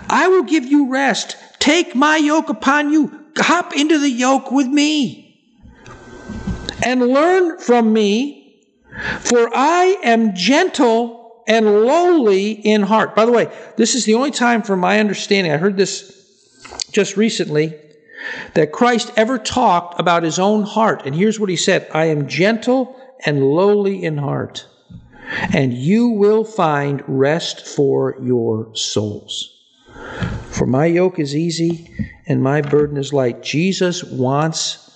I 0.09 0.27
will 0.29 0.43
give 0.43 0.65
you 0.65 0.89
rest. 0.89 1.35
Take 1.59 1.95
my 1.95 2.17
yoke 2.17 2.49
upon 2.49 2.91
you. 2.91 3.25
Hop 3.37 3.75
into 3.75 3.99
the 3.99 4.09
yoke 4.09 4.51
with 4.51 4.67
me 4.67 5.27
and 6.83 7.01
learn 7.01 7.59
from 7.59 7.93
me, 7.93 8.63
for 9.19 9.49
I 9.53 9.97
am 10.03 10.35
gentle 10.35 11.26
and 11.47 11.65
lowly 11.65 12.51
in 12.51 12.83
heart. 12.83 13.15
By 13.15 13.25
the 13.25 13.31
way, 13.31 13.51
this 13.77 13.95
is 13.95 14.05
the 14.05 14.15
only 14.15 14.31
time, 14.31 14.61
from 14.61 14.79
my 14.81 14.99
understanding, 14.99 15.51
I 15.51 15.57
heard 15.57 15.77
this 15.77 16.13
just 16.91 17.17
recently, 17.17 17.73
that 18.53 18.71
Christ 18.71 19.11
ever 19.15 19.37
talked 19.37 19.99
about 19.99 20.23
his 20.23 20.39
own 20.39 20.63
heart. 20.63 21.03
And 21.05 21.15
here's 21.15 21.39
what 21.39 21.49
he 21.49 21.55
said 21.55 21.89
I 21.93 22.05
am 22.05 22.27
gentle 22.27 22.99
and 23.25 23.43
lowly 23.43 24.03
in 24.03 24.17
heart, 24.17 24.67
and 25.53 25.73
you 25.73 26.09
will 26.09 26.43
find 26.43 27.03
rest 27.07 27.65
for 27.65 28.15
your 28.21 28.75
souls. 28.75 29.53
For 30.49 30.65
my 30.65 30.85
yoke 30.85 31.19
is 31.19 31.35
easy 31.35 31.89
and 32.27 32.41
my 32.41 32.61
burden 32.61 32.97
is 32.97 33.13
light. 33.13 33.43
Jesus 33.43 34.03
wants 34.03 34.86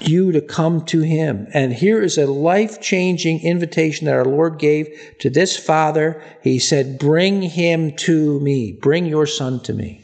you 0.00 0.32
to 0.32 0.40
come 0.40 0.84
to 0.86 1.00
Him. 1.00 1.46
And 1.52 1.72
here 1.72 2.02
is 2.02 2.18
a 2.18 2.26
life 2.26 2.80
changing 2.80 3.42
invitation 3.42 4.06
that 4.06 4.14
our 4.14 4.24
Lord 4.24 4.58
gave 4.58 4.88
to 5.20 5.30
this 5.30 5.56
father. 5.56 6.22
He 6.42 6.58
said, 6.58 6.98
Bring 6.98 7.42
him 7.42 7.96
to 7.96 8.40
me. 8.40 8.72
Bring 8.72 9.06
your 9.06 9.26
son 9.26 9.60
to 9.64 9.72
me. 9.72 10.02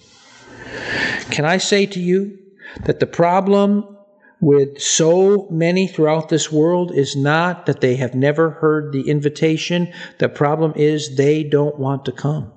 Can 1.30 1.44
I 1.44 1.58
say 1.58 1.86
to 1.86 2.00
you 2.00 2.38
that 2.84 3.00
the 3.00 3.06
problem 3.06 3.96
with 4.40 4.80
so 4.80 5.46
many 5.50 5.86
throughout 5.86 6.28
this 6.28 6.50
world 6.50 6.92
is 6.92 7.14
not 7.14 7.66
that 7.66 7.80
they 7.80 7.96
have 7.96 8.14
never 8.14 8.50
heard 8.50 8.92
the 8.92 9.08
invitation. 9.08 9.92
The 10.18 10.28
problem 10.28 10.72
is 10.76 11.16
they 11.16 11.44
don't 11.44 11.78
want 11.78 12.06
to 12.06 12.12
come. 12.12 12.52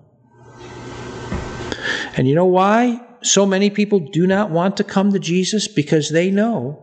And 2.15 2.27
you 2.27 2.35
know 2.35 2.45
why 2.45 3.01
so 3.21 3.45
many 3.45 3.69
people 3.69 3.99
do 3.99 4.25
not 4.25 4.49
want 4.49 4.77
to 4.77 4.83
come 4.83 5.11
to 5.11 5.19
Jesus? 5.19 5.67
Because 5.67 6.09
they 6.09 6.31
know 6.31 6.82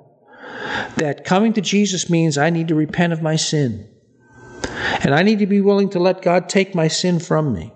that 0.96 1.24
coming 1.24 1.53
to 1.55 1.61
Jesus 1.61 2.11
means 2.11 2.37
I 2.37 2.50
need 2.50 2.68
to 2.68 2.74
repent 2.74 3.12
of 3.12 3.22
my 3.22 3.37
sin. 3.37 3.88
And 5.03 5.14
I 5.14 5.22
need 5.22 5.38
to 5.38 5.46
be 5.46 5.61
willing 5.61 5.90
to 5.90 5.98
let 5.98 6.22
God 6.22 6.48
take 6.48 6.74
my 6.74 6.88
sin 6.88 7.20
from 7.20 7.53
me. 7.53 7.72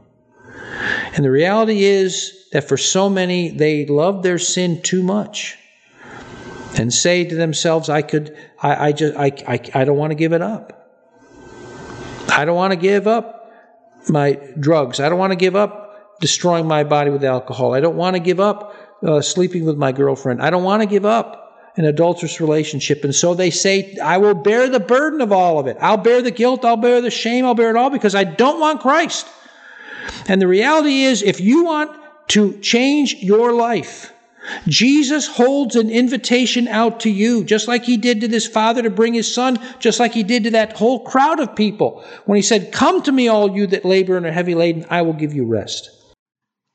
And 1.15 1.25
the 1.25 1.31
reality 1.31 1.85
is 1.85 2.49
that 2.53 2.69
for 2.69 2.77
so 2.77 3.09
many, 3.09 3.51
they 3.51 3.87
love 3.87 4.23
their 4.23 4.39
sin 4.39 4.83
too 4.83 5.03
much 5.03 5.57
and 6.77 6.93
say 6.93 7.25
to 7.25 7.35
themselves, 7.35 7.89
I 7.89 8.03
could, 8.03 8.37
I, 8.61 8.89
I 8.89 8.93
just, 8.93 9.17
I, 9.17 9.27
I, 9.47 9.61
I 9.75 9.85
don't 9.85 9.97
want 9.97 10.11
to 10.11 10.17
give 10.17 10.33
it 10.33 10.43
up. 10.43 10.81
I 12.29 12.45
don't 12.45 12.57
want 12.57 12.73
to 12.73 12.77
give 12.77 13.07
up 13.07 13.53
my 14.09 14.33
drugs. 14.59 14.99
I 14.99 15.09
don't 15.09 15.19
want 15.19 15.33
to 15.33 15.37
give 15.37 15.55
up 15.55 16.19
destroying 16.21 16.67
my 16.67 16.85
body 16.85 17.11
with 17.11 17.25
alcohol. 17.25 17.75
I 17.75 17.81
don't 17.81 17.97
want 17.97 18.17
to 18.17 18.21
give 18.21 18.41
up 18.41 18.75
uh, 19.03 19.21
sleeping 19.21 19.65
with 19.65 19.77
my 19.77 19.93
girlfriend. 19.93 20.43
I 20.43 20.51
don't 20.51 20.65
want 20.65 20.83
to 20.83 20.87
give 20.89 21.05
up 21.05 21.44
an 21.77 21.85
adulterous 21.85 22.41
relationship. 22.41 23.03
And 23.05 23.15
so 23.15 23.35
they 23.35 23.51
say, 23.51 23.97
I 24.03 24.19
will 24.19 24.35
bear 24.35 24.69
the 24.69 24.81
burden 24.81 25.21
of 25.21 25.33
all 25.33 25.59
of 25.59 25.67
it. 25.67 25.77
I'll 25.81 25.97
bear 25.97 26.23
the 26.23 26.31
guilt. 26.31 26.65
I'll 26.65 26.77
bear 26.77 27.01
the 27.01 27.11
shame. 27.11 27.45
I'll 27.45 27.55
bear 27.55 27.71
it 27.71 27.77
all 27.77 27.91
because 27.91 28.15
I 28.15 28.25
don't 28.25 28.61
want 28.61 28.81
Christ. 28.81 29.27
And 30.29 30.41
the 30.41 30.47
reality 30.47 31.03
is, 31.03 31.23
if 31.23 31.41
you 31.41 31.65
want 31.65 31.91
to 32.29 32.59
change 32.61 33.15
your 33.15 33.53
life, 33.53 34.13
Jesus 34.69 35.27
holds 35.27 35.75
an 35.75 35.91
invitation 35.91 36.69
out 36.69 37.01
to 37.01 37.11
you, 37.11 37.45
just 37.45 37.67
like 37.67 37.85
he 37.85 37.97
did 37.97 38.21
to 38.21 38.29
this 38.29 38.47
father 38.47 38.83
to 38.83 38.91
bring 38.91 39.15
his 39.15 39.33
son, 39.33 39.59
just 39.79 39.99
like 39.99 40.13
he 40.13 40.23
did 40.23 40.45
to 40.45 40.51
that 40.51 40.77
whole 40.77 41.01
crowd 41.01 41.41
of 41.41 41.57
people 41.57 42.05
when 42.27 42.37
he 42.37 42.43
said, 42.43 42.71
Come 42.71 43.03
to 43.03 43.13
me, 43.13 43.29
all 43.29 43.57
you 43.57 43.67
that 43.69 43.85
labor 43.85 44.17
and 44.17 44.27
are 44.27 44.33
heavy 44.33 44.55
laden, 44.55 44.87
I 44.91 45.03
will 45.03 45.15
give 45.15 45.33
you 45.33 45.45
rest. 45.45 45.91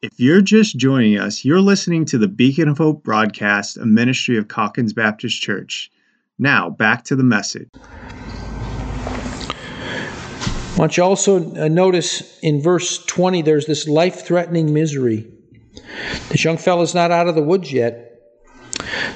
If 0.02 0.18
you're 0.18 0.40
just 0.40 0.78
joining 0.78 1.20
us, 1.20 1.44
you're 1.44 1.60
listening 1.60 2.06
to 2.06 2.18
the 2.18 2.30
Beacon 2.30 2.70
of 2.70 2.78
Hope 2.78 3.04
broadcast, 3.04 3.76
a 3.76 3.86
ministry 3.86 4.38
of 4.38 4.48
Calkins 4.48 4.94
Baptist 4.94 5.42
Church. 5.42 5.92
Now, 6.38 6.70
back 6.70 7.04
to 7.06 7.18
the 7.18 7.24
message. 7.24 7.68
Want 10.78 10.96
you 10.96 11.04
also 11.04 11.54
uh, 11.54 11.68
notice 11.68 12.40
in 12.40 12.62
verse 12.62 13.04
20 13.08 13.42
there's 13.42 13.66
this 13.66 13.90
life 13.90 14.26
threatening 14.26 14.74
misery. 14.74 15.30
This 16.30 16.46
young 16.46 16.56
fellow's 16.56 16.96
not 16.96 17.12
out 17.12 17.28
of 17.28 17.36
the 17.36 17.44
woods 17.44 17.74
yet. 17.74 18.22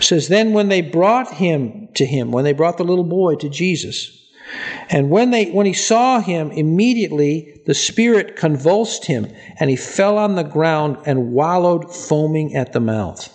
says, 0.02 0.28
Then 0.28 0.52
when 0.52 0.68
they 0.68 0.82
brought 0.82 1.34
him 1.36 1.88
to 1.94 2.06
him, 2.06 2.34
when 2.34 2.44
they 2.44 2.52
brought 2.52 2.76
the 2.76 2.84
little 2.84 3.06
boy 3.06 3.36
to 3.36 3.48
Jesus, 3.48 4.23
and 4.90 5.10
when 5.10 5.32
they 5.32 5.52
when 5.52 5.66
he 5.66 5.74
saw 5.74 6.20
him, 6.20 6.52
immediately 6.52 7.62
the 7.66 7.74
spirit 7.74 8.36
convulsed 8.36 9.06
him, 9.06 9.28
and 9.60 9.70
he 9.70 9.76
fell 9.76 10.18
on 10.18 10.36
the 10.36 10.44
ground 10.44 10.98
and 11.06 11.32
wallowed 11.32 11.94
foaming 11.94 12.56
at 12.56 12.74
the 12.74 12.80
mouth. 12.80 13.30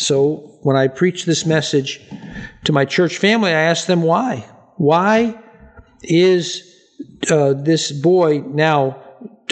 So 0.00 0.58
when 0.62 0.76
I 0.76 0.88
preach 0.88 1.24
this 1.24 1.44
message 1.44 2.00
to 2.64 2.72
my 2.72 2.84
church 2.84 3.18
family, 3.18 3.50
I 3.50 3.60
ask 3.62 3.86
them 3.86 4.02
why. 4.02 4.46
Why 4.76 5.38
is 6.02 6.74
uh, 7.30 7.54
this 7.54 7.92
boy 7.92 8.38
now 8.38 9.02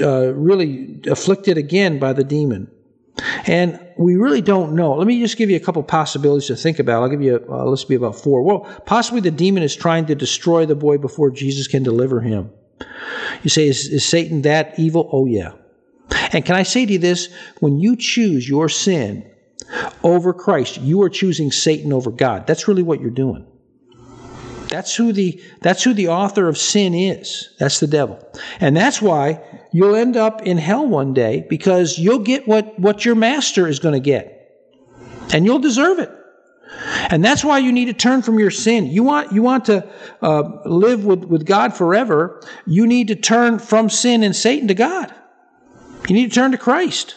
uh, 0.01 0.33
really 0.33 1.03
afflicted 1.07 1.59
again 1.59 1.99
by 1.99 2.13
the 2.13 2.25
demon? 2.25 2.71
And 3.47 3.86
we 3.99 4.17
really 4.17 4.43
don't 4.43 4.75
know. 4.75 4.95
Let 4.95 5.07
me 5.07 5.21
just 5.21 5.37
give 5.37 5.51
you 5.51 5.57
a 5.57 5.61
couple 5.61 5.83
possibilities 5.83 6.49
to 6.49 6.57
think 6.57 6.79
about. 6.79 7.03
I'll 7.03 7.09
give 7.09 7.23
you, 7.23 7.45
uh, 7.49 7.65
let's 7.65 7.85
be 7.85 7.95
about 7.95 8.17
four. 8.17 8.43
Well, 8.43 8.61
possibly 8.87 9.21
the 9.21 9.31
demon 9.31 9.63
is 9.63 9.75
trying 9.75 10.07
to 10.07 10.15
destroy 10.15 10.67
the 10.67 10.75
boy 10.75 10.99
before 10.99 11.31
Jesus 11.31 11.67
can 11.67 11.83
deliver 11.83 12.21
him. 12.21 12.51
You 13.43 13.51
say, 13.51 13.69
is, 13.69 13.87
is 13.87 14.05
Satan 14.05 14.43
that 14.43 14.79
evil? 14.79 15.09
Oh, 15.13 15.27
yeah. 15.27 15.53
And 16.33 16.45
can 16.45 16.57
I 16.57 16.63
say 16.63 16.87
to 16.87 16.93
you 16.93 16.99
this? 16.99 17.33
When 17.61 17.79
you 17.79 17.97
choose 17.97 18.49
your 18.49 18.69
sin 18.69 19.31
over 20.03 20.33
Christ, 20.33 20.81
you 20.81 21.03
are 21.03 21.11
choosing 21.11 21.51
Satan 21.51 21.93
over 21.93 22.11
God. 22.11 22.47
That's 22.47 22.69
really 22.69 22.83
what 22.83 23.01
you're 23.01 23.11
doing. 23.11 23.47
That's 24.69 24.95
who 24.95 25.13
the 25.13 25.41
that's 25.61 25.85
who 25.85 25.95
the 25.95 26.09
author 26.09 26.49
of 26.49 26.59
sin 26.59 26.93
is. 26.93 27.55
That's 27.59 27.81
the 27.81 27.87
devil. 27.87 28.19
And 28.61 28.77
that's 28.77 29.01
why 29.01 29.41
you'll 29.77 29.97
end 29.97 30.17
up 30.17 30.43
in 30.43 30.59
hell 30.59 30.87
one 30.87 31.13
day 31.13 31.45
because 31.49 31.99
you'll 31.99 32.21
get 32.21 32.47
what, 32.49 32.79
what 32.79 33.05
your 33.05 33.15
master 33.15 33.67
is 33.67 33.79
going 33.79 33.95
to 33.95 34.01
get. 34.01 34.33
And 35.33 35.45
you'll 35.45 35.59
deserve 35.59 35.99
it. 35.99 36.11
And 37.11 37.25
that's 37.25 37.45
why 37.45 37.59
you 37.59 37.73
need 37.73 37.87
to 37.87 37.93
turn 37.93 38.23
from 38.23 38.39
your 38.39 38.51
sin. 38.51 38.87
You 38.87 39.03
want, 39.03 39.33
you 39.33 39.43
want 39.43 39.67
to 39.67 39.89
uh, 40.23 40.43
live 40.65 41.05
with, 41.05 41.25
with 41.25 41.47
God 41.47 41.77
forever. 41.77 42.43
You 42.67 42.87
need 42.87 43.09
to 43.09 43.17
turn 43.17 43.59
from 43.59 43.89
sin 43.89 44.23
and 44.23 44.35
Satan 44.35 44.69
to 44.69 44.75
God. 44.75 45.15
You 46.09 46.15
need 46.15 46.31
to 46.31 46.35
turn 46.35 46.53
to 46.53 46.59
Christ. 46.59 47.17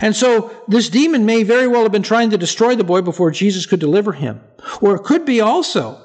And 0.00 0.14
so 0.14 0.54
this 0.68 0.88
demon 0.88 1.26
may 1.26 1.42
very 1.42 1.66
well 1.66 1.82
have 1.82 1.92
been 1.92 2.02
trying 2.02 2.30
to 2.30 2.38
destroy 2.38 2.74
the 2.74 2.84
boy 2.84 3.02
before 3.02 3.30
Jesus 3.30 3.66
could 3.66 3.80
deliver 3.80 4.12
him. 4.12 4.40
Or 4.80 4.96
it 4.96 5.04
could 5.04 5.24
be 5.24 5.40
also 5.40 6.00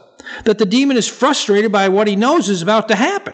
that 0.45 0.57
the 0.57 0.65
demon 0.65 0.97
is 0.97 1.07
frustrated 1.07 1.71
by 1.71 1.89
what 1.89 2.07
he 2.07 2.15
knows 2.15 2.49
is 2.49 2.61
about 2.61 2.87
to 2.87 2.95
happen. 2.95 3.33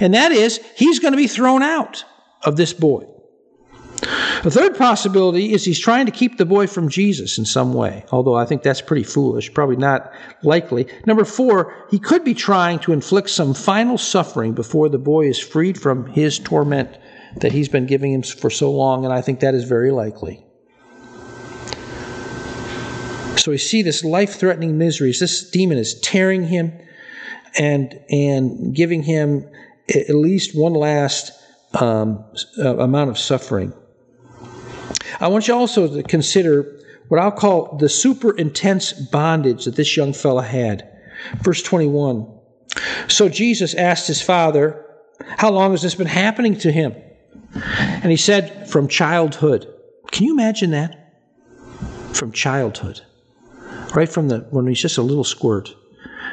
And 0.00 0.14
that 0.14 0.32
is, 0.32 0.60
he's 0.76 0.98
going 0.98 1.12
to 1.12 1.18
be 1.18 1.26
thrown 1.26 1.62
out 1.62 2.04
of 2.42 2.56
this 2.56 2.72
boy. 2.72 3.06
The 4.42 4.50
third 4.50 4.76
possibility 4.76 5.52
is 5.52 5.64
he's 5.64 5.80
trying 5.80 6.06
to 6.06 6.12
keep 6.12 6.36
the 6.36 6.44
boy 6.44 6.66
from 6.66 6.88
Jesus 6.88 7.38
in 7.38 7.46
some 7.46 7.72
way, 7.72 8.04
although 8.12 8.34
I 8.34 8.44
think 8.44 8.62
that's 8.62 8.82
pretty 8.82 9.02
foolish, 9.02 9.52
probably 9.54 9.76
not 9.76 10.12
likely. 10.42 10.86
Number 11.06 11.24
four, 11.24 11.86
he 11.90 11.98
could 11.98 12.22
be 12.22 12.34
trying 12.34 12.78
to 12.80 12.92
inflict 12.92 13.30
some 13.30 13.54
final 13.54 13.96
suffering 13.96 14.52
before 14.52 14.88
the 14.88 14.98
boy 14.98 15.26
is 15.26 15.38
freed 15.38 15.80
from 15.80 16.06
his 16.06 16.38
torment 16.38 16.96
that 17.40 17.52
he's 17.52 17.68
been 17.68 17.86
giving 17.86 18.12
him 18.12 18.22
for 18.22 18.50
so 18.50 18.70
long, 18.70 19.04
and 19.04 19.12
I 19.12 19.22
think 19.22 19.40
that 19.40 19.54
is 19.54 19.64
very 19.64 19.90
likely. 19.90 20.44
So 23.36 23.50
we 23.50 23.58
see 23.58 23.82
this 23.82 24.04
life 24.04 24.38
threatening 24.38 24.76
miseries. 24.76 25.20
This 25.20 25.48
demon 25.50 25.78
is 25.78 25.98
tearing 26.00 26.46
him 26.46 26.72
and, 27.58 27.98
and 28.10 28.74
giving 28.74 29.02
him 29.02 29.48
at 29.88 30.14
least 30.14 30.56
one 30.56 30.74
last 30.74 31.32
um, 31.74 32.24
uh, 32.58 32.78
amount 32.78 33.10
of 33.10 33.18
suffering. 33.18 33.72
I 35.20 35.28
want 35.28 35.48
you 35.48 35.54
also 35.54 35.88
to 35.88 36.02
consider 36.02 36.80
what 37.08 37.20
I'll 37.20 37.32
call 37.32 37.76
the 37.76 37.88
super 37.88 38.36
intense 38.36 38.92
bondage 38.92 39.64
that 39.64 39.76
this 39.76 39.96
young 39.96 40.12
fellow 40.12 40.40
had. 40.40 40.88
Verse 41.42 41.62
21. 41.62 42.32
So 43.08 43.28
Jesus 43.28 43.74
asked 43.74 44.06
his 44.06 44.20
father, 44.20 44.84
How 45.38 45.50
long 45.50 45.70
has 45.70 45.82
this 45.82 45.94
been 45.94 46.06
happening 46.06 46.56
to 46.58 46.72
him? 46.72 46.94
And 47.54 48.10
he 48.10 48.16
said, 48.16 48.68
From 48.68 48.88
childhood. 48.88 49.72
Can 50.10 50.26
you 50.26 50.32
imagine 50.32 50.70
that? 50.72 51.14
From 52.12 52.32
childhood. 52.32 53.00
Right 53.94 54.08
from 54.08 54.28
the 54.28 54.46
when 54.50 54.66
he's 54.66 54.80
just 54.80 54.98
a 54.98 55.02
little 55.02 55.24
squirt. 55.24 55.74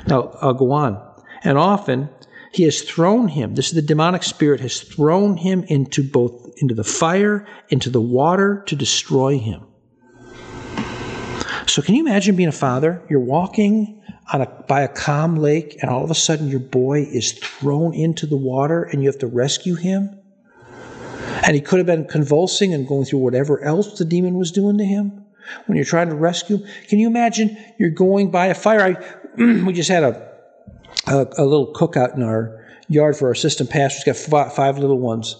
Now 0.07 0.35
I'll 0.41 0.53
go 0.53 0.71
on. 0.71 1.01
And 1.43 1.57
often 1.57 2.09
he 2.53 2.63
has 2.63 2.81
thrown 2.81 3.27
him, 3.29 3.55
this 3.55 3.69
is 3.69 3.73
the 3.73 3.81
demonic 3.81 4.21
spirit, 4.21 4.59
has 4.61 4.81
thrown 4.81 5.37
him 5.37 5.63
into 5.63 6.03
both 6.03 6.53
into 6.57 6.75
the 6.75 6.83
fire, 6.83 7.47
into 7.69 7.89
the 7.89 7.99
water 7.99 8.63
to 8.67 8.75
destroy 8.75 9.39
him. 9.39 9.65
So 11.65 11.81
can 11.81 11.95
you 11.95 12.05
imagine 12.05 12.35
being 12.35 12.49
a 12.49 12.51
father? 12.51 13.01
You're 13.09 13.19
walking 13.19 14.03
on 14.31 14.41
a, 14.41 14.45
by 14.67 14.81
a 14.81 14.87
calm 14.87 15.37
lake, 15.37 15.77
and 15.81 15.89
all 15.89 16.03
of 16.03 16.11
a 16.11 16.15
sudden 16.15 16.47
your 16.47 16.59
boy 16.59 17.01
is 17.01 17.31
thrown 17.31 17.95
into 17.95 18.27
the 18.27 18.37
water 18.37 18.83
and 18.83 19.01
you 19.01 19.09
have 19.09 19.19
to 19.19 19.27
rescue 19.27 19.75
him? 19.75 20.19
And 21.45 21.55
he 21.55 21.61
could 21.61 21.79
have 21.79 21.87
been 21.87 22.05
convulsing 22.05 22.73
and 22.73 22.87
going 22.87 23.05
through 23.05 23.19
whatever 23.19 23.63
else 23.63 23.97
the 23.97 24.05
demon 24.05 24.35
was 24.35 24.51
doing 24.51 24.77
to 24.77 24.85
him 24.85 25.25
when 25.65 25.75
you're 25.75 25.85
trying 25.85 26.09
to 26.09 26.15
rescue 26.15 26.57
him. 26.57 26.67
Can 26.87 26.99
you 26.99 27.07
imagine 27.07 27.57
you're 27.79 27.89
going 27.89 28.29
by 28.29 28.47
a 28.47 28.53
fire? 28.53 28.81
I, 28.81 29.43
we 29.63 29.73
just 29.73 29.89
had 29.89 30.03
a 30.03 30.32
a, 31.13 31.27
a 31.37 31.45
little 31.45 31.73
cookout 31.73 32.15
in 32.15 32.23
our 32.23 32.65
yard 32.89 33.15
for 33.15 33.27
our 33.27 33.31
assistant 33.31 33.69
pastor. 33.69 33.97
He's 33.97 34.05
got 34.05 34.29
five, 34.31 34.53
five 34.53 34.77
little 34.77 34.99
ones. 34.99 35.35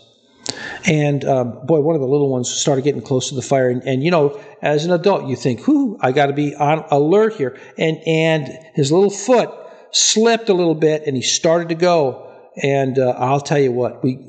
And 0.86 1.24
um, 1.26 1.66
boy, 1.66 1.80
one 1.80 1.96
of 1.96 2.02
the 2.02 2.08
little 2.08 2.30
ones 2.30 2.50
started 2.50 2.84
getting 2.84 3.02
close 3.02 3.30
to 3.30 3.36
the 3.36 3.42
fire. 3.42 3.70
And, 3.70 3.82
and 3.84 4.04
you 4.04 4.12
know, 4.12 4.40
as 4.62 4.86
an 4.86 4.92
adult, 4.92 5.28
you 5.28 5.36
think, 5.36 5.68
"Whoo, 5.68 5.98
I 6.02 6.12
got 6.12 6.28
to 6.28 6.34
be 6.34 6.56
on 6.56 6.86
alert 6.92 7.36
here." 7.36 7.58
And 7.78 7.98
and 8.06 8.50
his 8.74 8.92
little 8.92 9.10
foot 9.10 9.50
slipped 9.92 10.50
a 10.50 10.54
little 10.54 10.76
bit, 10.76 11.04
and 11.08 11.16
he 11.16 11.22
started 11.22 11.70
to 11.70 11.76
go. 11.76 12.30
And 12.62 13.00
uh, 13.00 13.16
I'll 13.18 13.42
tell 13.42 13.58
you 13.58 13.72
what, 13.72 14.04
we 14.04 14.20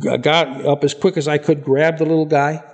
got 0.00 0.64
up 0.66 0.82
as 0.82 0.92
quick 0.94 1.16
as 1.16 1.28
I 1.28 1.38
could, 1.38 1.62
grabbed 1.62 1.98
the 1.98 2.04
little 2.04 2.26
guy, 2.26 2.64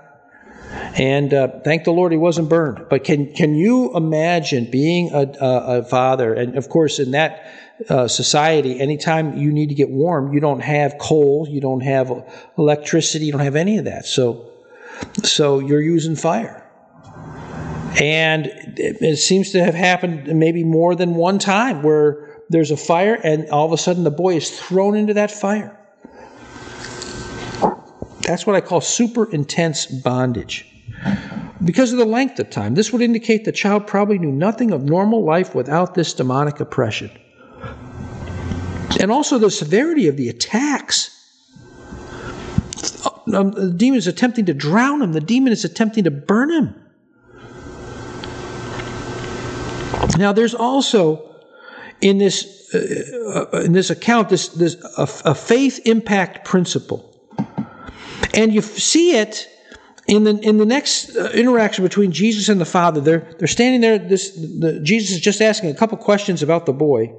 and 0.94 1.34
uh, 1.34 1.60
thank 1.64 1.84
the 1.84 1.90
Lord 1.90 2.12
he 2.12 2.18
wasn't 2.18 2.48
burned. 2.48 2.86
But 2.88 3.04
can 3.04 3.34
can 3.34 3.54
you 3.54 3.94
imagine 3.94 4.70
being 4.70 5.10
a, 5.12 5.32
a, 5.40 5.80
a 5.80 5.84
father? 5.84 6.32
And 6.32 6.56
of 6.56 6.68
course, 6.70 6.98
in 6.98 7.10
that 7.10 7.44
uh, 7.88 8.08
society, 8.08 8.80
anytime 8.80 9.36
you 9.36 9.52
need 9.52 9.68
to 9.68 9.74
get 9.74 9.90
warm, 9.90 10.32
you 10.32 10.40
don't 10.40 10.60
have 10.60 10.96
coal, 10.98 11.46
you 11.48 11.60
don't 11.60 11.82
have 11.82 12.10
electricity, 12.56 13.26
you 13.26 13.32
don't 13.32 13.42
have 13.42 13.56
any 13.56 13.78
of 13.78 13.84
that. 13.84 14.06
So, 14.06 14.50
so 15.22 15.58
you're 15.58 15.82
using 15.82 16.16
fire. 16.16 16.62
And 18.00 18.46
it, 18.46 19.00
it 19.00 19.16
seems 19.16 19.52
to 19.52 19.62
have 19.62 19.74
happened 19.74 20.26
maybe 20.38 20.64
more 20.64 20.94
than 20.94 21.14
one 21.14 21.38
time 21.38 21.82
where 21.82 22.40
there's 22.48 22.70
a 22.70 22.76
fire 22.76 23.14
and 23.14 23.48
all 23.50 23.66
of 23.66 23.72
a 23.72 23.78
sudden 23.78 24.04
the 24.04 24.10
boy 24.10 24.36
is 24.36 24.58
thrown 24.58 24.96
into 24.96 25.14
that 25.14 25.30
fire. 25.30 25.78
That's 28.22 28.46
what 28.46 28.56
I 28.56 28.60
call 28.60 28.80
super 28.80 29.30
intense 29.30 29.86
bondage. 29.86 30.66
Because 31.64 31.92
of 31.92 31.98
the 31.98 32.04
length 32.04 32.38
of 32.38 32.50
time, 32.50 32.74
this 32.74 32.92
would 32.92 33.02
indicate 33.02 33.44
the 33.44 33.52
child 33.52 33.86
probably 33.86 34.18
knew 34.18 34.32
nothing 34.32 34.72
of 34.72 34.82
normal 34.82 35.24
life 35.24 35.54
without 35.54 35.94
this 35.94 36.12
demonic 36.12 36.60
oppression 36.60 37.10
and 39.00 39.10
also 39.10 39.38
the 39.38 39.50
severity 39.50 40.08
of 40.08 40.16
the 40.16 40.28
attacks. 40.28 41.12
Um, 43.32 43.50
the 43.50 43.74
demon 43.76 43.98
is 43.98 44.06
attempting 44.06 44.46
to 44.46 44.54
drown 44.54 45.02
him, 45.02 45.12
the 45.12 45.20
demon 45.20 45.52
is 45.52 45.64
attempting 45.64 46.04
to 46.04 46.10
burn 46.10 46.50
him. 46.50 46.82
Now, 50.16 50.32
there's 50.32 50.54
also 50.54 51.34
in 52.00 52.18
this 52.18 52.74
uh, 52.74 53.46
uh 53.52 53.60
in 53.60 53.72
this 53.72 53.90
account 53.90 54.28
this 54.28 54.48
this 54.48 54.76
a, 54.96 55.08
a 55.24 55.34
faith 55.34 55.80
impact 55.84 56.44
principle, 56.44 57.12
and 58.34 58.52
you 58.52 58.60
see 58.60 59.16
it 59.16 59.48
in 60.06 60.24
the 60.24 60.38
in 60.40 60.58
the 60.58 60.66
next 60.66 61.16
uh, 61.16 61.30
interaction 61.34 61.84
between 61.84 62.12
Jesus 62.12 62.48
and 62.48 62.60
the 62.60 62.66
Father. 62.66 63.00
They're 63.00 63.26
they're 63.38 63.48
standing 63.48 63.80
there. 63.80 63.98
This 63.98 64.30
the, 64.30 64.80
Jesus 64.82 65.16
is 65.16 65.20
just 65.20 65.40
asking 65.40 65.70
a 65.70 65.74
couple 65.74 65.98
questions 65.98 66.42
about 66.42 66.66
the 66.66 66.72
boy, 66.72 67.12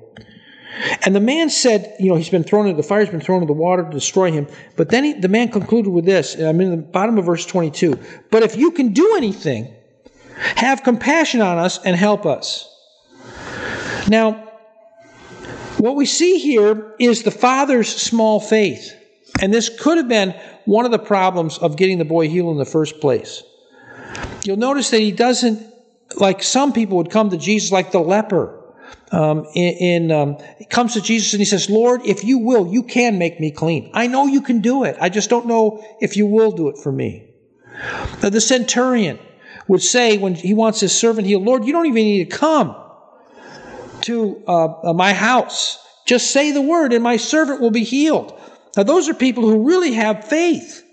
and 1.04 1.16
the 1.16 1.20
man 1.20 1.50
said, 1.50 1.96
you 2.00 2.10
know, 2.10 2.16
he's 2.16 2.30
been 2.30 2.44
thrown 2.44 2.68
into 2.68 2.78
the 2.78 2.88
fire, 2.88 3.02
he's 3.02 3.10
been 3.10 3.22
thrown 3.22 3.42
into 3.42 3.54
the 3.54 3.60
water 3.60 3.84
to 3.84 3.90
destroy 3.90 4.32
him. 4.32 4.48
But 4.76 4.90
then 4.90 5.04
he, 5.04 5.13
the 5.13 5.28
man 5.28 5.50
concluded 5.50 5.90
with 5.90 6.06
this. 6.06 6.36
I'm 6.36 6.62
in 6.62 6.72
the 6.72 6.78
bottom 6.78 7.18
of 7.18 7.26
verse 7.26 7.46
22. 7.46 8.00
But 8.30 8.44
if 8.44 8.56
you 8.56 8.72
can 8.72 8.94
do 8.94 9.16
anything, 9.18 9.74
have 10.38 10.84
compassion 10.84 11.42
on 11.42 11.58
us 11.58 11.80
and 11.84 11.96
help 11.96 12.26
us. 12.26 12.74
Now, 14.08 14.52
what 15.78 15.96
we 15.96 16.06
see 16.06 16.40
here 16.40 16.96
is 17.00 17.24
the 17.24 17.32
father's 17.32 17.90
small 17.90 18.40
faith. 18.40 18.94
And 19.42 19.54
this 19.54 19.70
could 19.70 19.98
have 19.98 20.08
been 20.08 20.36
one 20.66 20.86
of 20.86 20.92
the 20.92 21.00
problems 21.00 21.58
of 21.58 21.76
getting 21.76 21.98
the 21.98 22.06
boy 22.06 22.30
healed 22.30 22.52
in 22.52 22.58
the 22.58 22.66
first 22.66 23.00
place. 23.00 23.44
You'll 24.44 24.58
notice 24.58 24.90
that 24.92 25.02
he 25.02 25.12
doesn't, 25.12 25.62
like 26.16 26.42
some 26.42 26.74
people 26.74 26.98
would 26.98 27.12
come 27.12 27.30
to 27.30 27.38
Jesus 27.38 27.72
like 27.72 27.92
the 27.92 28.00
leper 28.00 28.57
um, 29.12 29.46
in, 29.56 29.74
in 29.76 30.12
um, 30.12 30.38
comes 30.70 30.93
to 30.93 31.02
Jesus 31.02 31.34
and 31.34 31.39
he 31.39 31.46
says, 31.46 31.70
Lord, 31.70 32.02
if 32.06 32.24
you 32.24 32.39
will, 32.39 32.67
you 32.72 32.84
can 32.84 33.17
make 33.17 33.39
me 33.39 33.52
clean. 33.52 33.89
I 33.93 34.08
know 34.08 34.26
you 34.26 34.41
can 34.41 34.62
do 34.62 34.84
it. 34.84 34.98
I 35.00 35.10
just 35.10 35.30
don't 35.30 35.48
know 35.48 35.84
if 36.02 36.17
you 36.17 36.26
will 36.26 36.52
do 36.52 36.67
it 36.70 36.78
for 36.78 36.91
me. 36.91 37.28
Now, 38.22 38.30
the 38.30 38.41
centurion, 38.41 39.20
would 39.67 39.84
say 39.84 40.17
when 40.17 40.36
he 40.36 40.54
wants 40.54 40.80
his 40.80 40.98
servant 40.98 41.28
healed, 41.28 41.43
Lord, 41.43 41.65
you 41.65 41.74
don't 41.74 41.86
even 41.86 42.04
need 42.04 42.30
to 42.30 42.38
come 42.38 42.76
to 44.02 44.43
uh, 44.48 44.93
my 44.93 45.13
house. 45.13 45.84
Just 46.06 46.32
say 46.32 46.52
the 46.52 46.62
word, 46.62 46.93
and 46.93 47.04
my 47.04 47.17
servant 47.17 47.60
will 47.60 47.72
be 47.72 47.84
healed. 47.84 48.39
Now, 48.76 48.84
those 48.84 49.10
are 49.10 49.13
people 49.13 49.43
who 49.43 49.67
really 49.67 49.93
have 49.93 50.26
faith. 50.26 50.84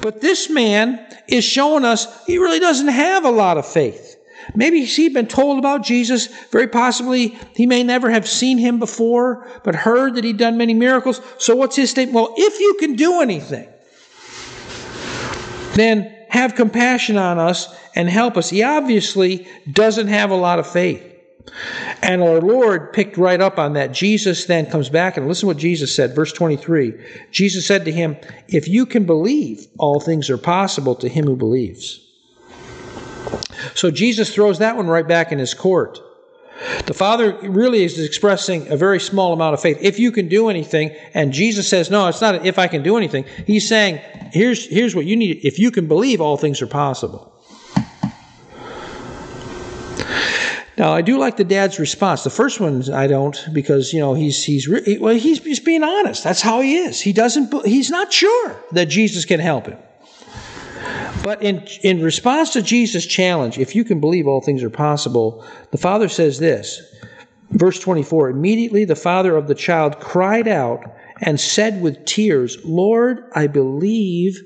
But 0.00 0.20
this 0.20 0.48
man 0.48 1.04
is 1.26 1.44
showing 1.44 1.84
us 1.84 2.24
he 2.26 2.38
really 2.38 2.60
doesn't 2.60 2.88
have 2.88 3.24
a 3.24 3.30
lot 3.30 3.58
of 3.58 3.66
faith. 3.66 4.07
Maybe 4.54 4.84
he'd 4.84 5.14
been 5.14 5.26
told 5.26 5.58
about 5.58 5.82
Jesus. 5.82 6.26
Very 6.50 6.68
possibly 6.68 7.38
he 7.54 7.66
may 7.66 7.82
never 7.82 8.10
have 8.10 8.28
seen 8.28 8.58
him 8.58 8.78
before, 8.78 9.46
but 9.64 9.74
heard 9.74 10.14
that 10.14 10.24
he'd 10.24 10.38
done 10.38 10.56
many 10.56 10.74
miracles. 10.74 11.20
So 11.38 11.54
what's 11.54 11.76
his 11.76 11.90
statement? 11.90 12.14
Well, 12.14 12.34
if 12.36 12.60
you 12.60 12.76
can 12.80 12.94
do 12.94 13.20
anything, 13.20 13.68
then 15.74 16.14
have 16.30 16.54
compassion 16.54 17.16
on 17.16 17.38
us 17.38 17.74
and 17.94 18.08
help 18.08 18.36
us. 18.36 18.50
He 18.50 18.62
obviously 18.62 19.46
doesn't 19.70 20.08
have 20.08 20.30
a 20.30 20.36
lot 20.36 20.58
of 20.58 20.66
faith. 20.66 21.04
And 22.02 22.22
our 22.22 22.40
Lord 22.40 22.92
picked 22.92 23.16
right 23.16 23.40
up 23.40 23.58
on 23.58 23.72
that. 23.74 23.92
Jesus 23.92 24.44
then 24.44 24.66
comes 24.66 24.88
back 24.88 25.16
and 25.16 25.26
listen 25.26 25.46
what 25.46 25.56
Jesus 25.56 25.94
said, 25.94 26.14
verse 26.14 26.32
23. 26.32 26.94
Jesus 27.30 27.66
said 27.66 27.84
to 27.86 27.92
him, 27.92 28.16
If 28.48 28.68
you 28.68 28.86
can 28.86 29.06
believe, 29.06 29.66
all 29.78 30.00
things 30.00 30.30
are 30.30 30.38
possible 30.38 30.94
to 30.96 31.08
him 31.08 31.24
who 31.24 31.36
believes. 31.36 32.07
So 33.74 33.90
Jesus 33.90 34.34
throws 34.34 34.58
that 34.58 34.76
one 34.76 34.86
right 34.86 35.06
back 35.06 35.32
in 35.32 35.38
his 35.38 35.54
court. 35.54 36.00
The 36.86 36.94
Father 36.94 37.38
really 37.42 37.84
is 37.84 38.00
expressing 38.00 38.68
a 38.68 38.76
very 38.76 38.98
small 38.98 39.32
amount 39.32 39.54
of 39.54 39.60
faith. 39.60 39.78
If 39.80 39.98
you 39.98 40.10
can 40.10 40.28
do 40.28 40.48
anything, 40.48 40.94
and 41.14 41.32
Jesus 41.32 41.68
says, 41.68 41.90
No, 41.90 42.08
it's 42.08 42.20
not 42.20 42.44
if 42.44 42.58
I 42.58 42.66
can 42.66 42.82
do 42.82 42.96
anything. 42.96 43.24
He's 43.46 43.68
saying, 43.68 44.00
Here's, 44.32 44.66
here's 44.66 44.94
what 44.94 45.06
you 45.06 45.16
need. 45.16 45.40
If 45.44 45.58
you 45.58 45.70
can 45.70 45.86
believe, 45.86 46.20
all 46.20 46.36
things 46.36 46.60
are 46.60 46.66
possible. 46.66 47.32
Now, 50.76 50.92
I 50.92 51.02
do 51.02 51.18
like 51.18 51.36
the 51.36 51.44
dad's 51.44 51.80
response. 51.80 52.22
The 52.22 52.30
first 52.30 52.60
one 52.60 52.88
I 52.92 53.08
don't 53.08 53.36
because 53.52 53.92
you 53.92 53.98
know 53.98 54.14
he's 54.14 54.44
he's 54.44 54.68
well 54.68 55.14
he's 55.16 55.40
just 55.40 55.64
being 55.64 55.82
honest. 55.82 56.22
That's 56.22 56.40
how 56.40 56.60
he 56.60 56.76
is. 56.76 57.00
He 57.00 57.12
doesn't 57.12 57.66
he's 57.66 57.90
not 57.90 58.12
sure 58.12 58.56
that 58.70 58.86
Jesus 58.86 59.24
can 59.24 59.40
help 59.40 59.66
him. 59.66 59.78
But 61.28 61.42
in 61.42 61.58
in 61.82 62.02
response 62.02 62.54
to 62.54 62.62
Jesus' 62.62 63.04
challenge, 63.04 63.58
if 63.58 63.76
you 63.76 63.84
can 63.84 64.00
believe 64.00 64.26
all 64.26 64.40
things 64.40 64.62
are 64.62 64.70
possible, 64.70 65.44
the 65.72 65.76
father 65.76 66.08
says 66.08 66.38
this. 66.38 66.80
Verse 67.50 67.78
24, 67.78 68.30
immediately 68.30 68.86
the 68.86 68.96
father 68.96 69.36
of 69.36 69.46
the 69.46 69.54
child 69.54 70.00
cried 70.00 70.48
out 70.48 70.90
and 71.20 71.38
said 71.38 71.82
with 71.82 72.06
tears, 72.06 72.56
Lord, 72.64 73.30
I 73.34 73.46
believe, 73.46 74.40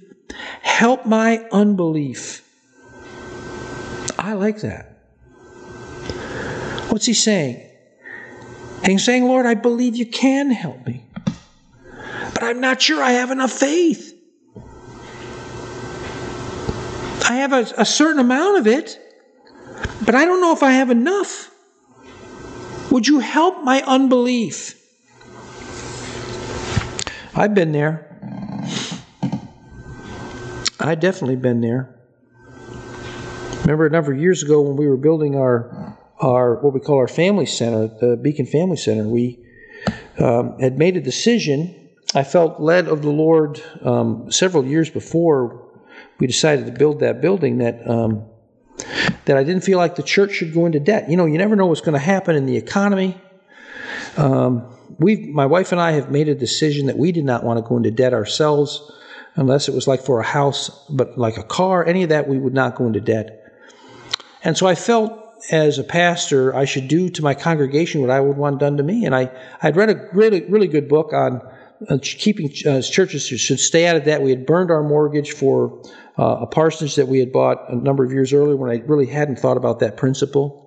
help 0.62 1.06
my 1.06 1.46
unbelief. 1.52 2.42
I 4.18 4.32
like 4.32 4.62
that. 4.62 5.04
What's 6.88 7.06
he 7.06 7.14
saying? 7.14 7.64
He's 8.84 9.04
saying, 9.04 9.22
Lord, 9.22 9.46
I 9.46 9.54
believe 9.54 9.94
you 9.94 10.06
can 10.06 10.50
help 10.50 10.84
me. 10.84 11.06
But 12.34 12.42
I'm 12.42 12.60
not 12.60 12.82
sure 12.82 13.00
I 13.00 13.12
have 13.12 13.30
enough 13.30 13.52
faith. 13.52 14.11
I 17.32 17.36
have 17.36 17.54
a, 17.54 17.66
a 17.78 17.86
certain 17.86 18.20
amount 18.20 18.58
of 18.58 18.66
it, 18.66 19.00
but 20.04 20.14
I 20.14 20.26
don't 20.26 20.42
know 20.42 20.52
if 20.52 20.62
I 20.62 20.72
have 20.72 20.90
enough. 20.90 21.50
Would 22.90 23.08
you 23.08 23.20
help 23.20 23.64
my 23.64 23.80
unbelief? 23.86 24.78
I've 27.34 27.54
been 27.54 27.72
there. 27.72 28.06
I 30.78 30.94
definitely 30.94 31.36
been 31.36 31.62
there. 31.62 31.98
Remember 33.62 33.86
a 33.86 33.90
number 33.90 34.12
of 34.12 34.18
years 34.18 34.42
ago 34.42 34.60
when 34.60 34.76
we 34.76 34.86
were 34.86 34.98
building 34.98 35.34
our 35.34 35.96
our 36.20 36.56
what 36.56 36.74
we 36.74 36.80
call 36.80 36.98
our 36.98 37.08
family 37.08 37.46
center, 37.46 37.86
the 37.98 38.18
Beacon 38.20 38.44
Family 38.44 38.76
Center. 38.76 39.04
We 39.04 39.38
um, 40.18 40.58
had 40.60 40.76
made 40.76 40.98
a 40.98 41.00
decision. 41.00 41.88
I 42.14 42.24
felt 42.24 42.60
led 42.60 42.88
of 42.88 43.00
the 43.00 43.08
Lord 43.10 43.62
um, 43.80 44.30
several 44.30 44.66
years 44.66 44.90
before 44.90 45.61
we 46.22 46.28
decided 46.28 46.66
to 46.66 46.70
build 46.70 47.00
that 47.00 47.20
building 47.20 47.58
that 47.58 47.84
um, 47.90 48.24
that 49.24 49.36
I 49.36 49.42
didn't 49.42 49.64
feel 49.64 49.78
like 49.78 49.96
the 49.96 50.04
church 50.04 50.34
should 50.34 50.54
go 50.54 50.66
into 50.66 50.78
debt. 50.78 51.10
You 51.10 51.16
know, 51.16 51.26
you 51.26 51.36
never 51.36 51.56
know 51.56 51.66
what's 51.66 51.80
going 51.80 51.94
to 51.94 51.98
happen 52.14 52.36
in 52.36 52.46
the 52.46 52.56
economy. 52.56 53.20
Um, 54.16 54.72
we, 55.00 55.16
my 55.16 55.46
wife 55.46 55.72
and 55.72 55.80
I, 55.80 55.90
have 55.92 56.12
made 56.12 56.28
a 56.28 56.34
decision 56.36 56.86
that 56.86 56.96
we 56.96 57.10
did 57.10 57.24
not 57.24 57.42
want 57.42 57.58
to 57.58 57.68
go 57.68 57.76
into 57.76 57.90
debt 57.90 58.14
ourselves, 58.14 58.88
unless 59.34 59.68
it 59.68 59.74
was 59.74 59.88
like 59.88 60.00
for 60.00 60.20
a 60.20 60.24
house, 60.24 60.70
but 60.88 61.18
like 61.18 61.38
a 61.38 61.42
car, 61.42 61.84
any 61.84 62.04
of 62.04 62.10
that, 62.10 62.28
we 62.28 62.38
would 62.38 62.54
not 62.54 62.76
go 62.76 62.86
into 62.86 63.00
debt. 63.00 63.52
And 64.44 64.56
so 64.56 64.68
I 64.68 64.76
felt 64.76 65.18
as 65.50 65.80
a 65.80 65.84
pastor, 65.84 66.54
I 66.54 66.66
should 66.66 66.86
do 66.86 67.08
to 67.08 67.22
my 67.22 67.34
congregation 67.34 68.00
what 68.00 68.10
I 68.10 68.20
would 68.20 68.36
want 68.36 68.60
done 68.60 68.76
to 68.76 68.84
me. 68.84 69.06
And 69.06 69.12
I, 69.12 69.28
I'd 69.60 69.74
read 69.74 69.90
a 69.90 70.08
really, 70.12 70.42
really 70.44 70.68
good 70.68 70.88
book 70.88 71.12
on 71.12 71.42
uh, 71.88 71.98
keeping 72.00 72.46
uh, 72.66 72.80
churches 72.80 73.26
should 73.26 73.58
stay 73.58 73.86
out 73.86 73.96
of 73.96 74.04
debt. 74.04 74.22
We 74.22 74.30
had 74.30 74.46
burned 74.46 74.70
our 74.70 74.84
mortgage 74.84 75.32
for 75.32 75.82
uh, 76.18 76.38
a 76.40 76.46
parsonage 76.46 76.96
that 76.96 77.08
we 77.08 77.18
had 77.18 77.32
bought 77.32 77.70
a 77.70 77.76
number 77.76 78.04
of 78.04 78.12
years 78.12 78.32
earlier 78.32 78.56
when 78.56 78.70
I 78.70 78.82
really 78.86 79.06
hadn't 79.06 79.38
thought 79.38 79.56
about 79.56 79.80
that 79.80 79.96
principle. 79.96 80.58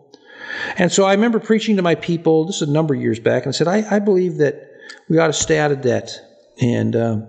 And 0.78 0.92
so 0.92 1.06
I 1.06 1.14
remember 1.14 1.40
preaching 1.40 1.76
to 1.78 1.82
my 1.82 1.96
people, 1.96 2.46
this 2.46 2.62
is 2.62 2.68
a 2.68 2.72
number 2.72 2.94
of 2.94 3.02
years 3.02 3.20
back, 3.20 3.44
and 3.44 3.54
I 3.54 3.58
said, 3.58 3.68
I, 3.68 3.96
I 3.96 4.00
believe 4.00 4.38
that 4.38 4.72
we 5.10 5.18
ought 5.18 5.28
to 5.28 5.34
stay 5.34 5.58
out 5.58 5.72
of 5.72 5.82
debt. 5.82 6.20
And, 6.62 6.96
um, 6.96 7.28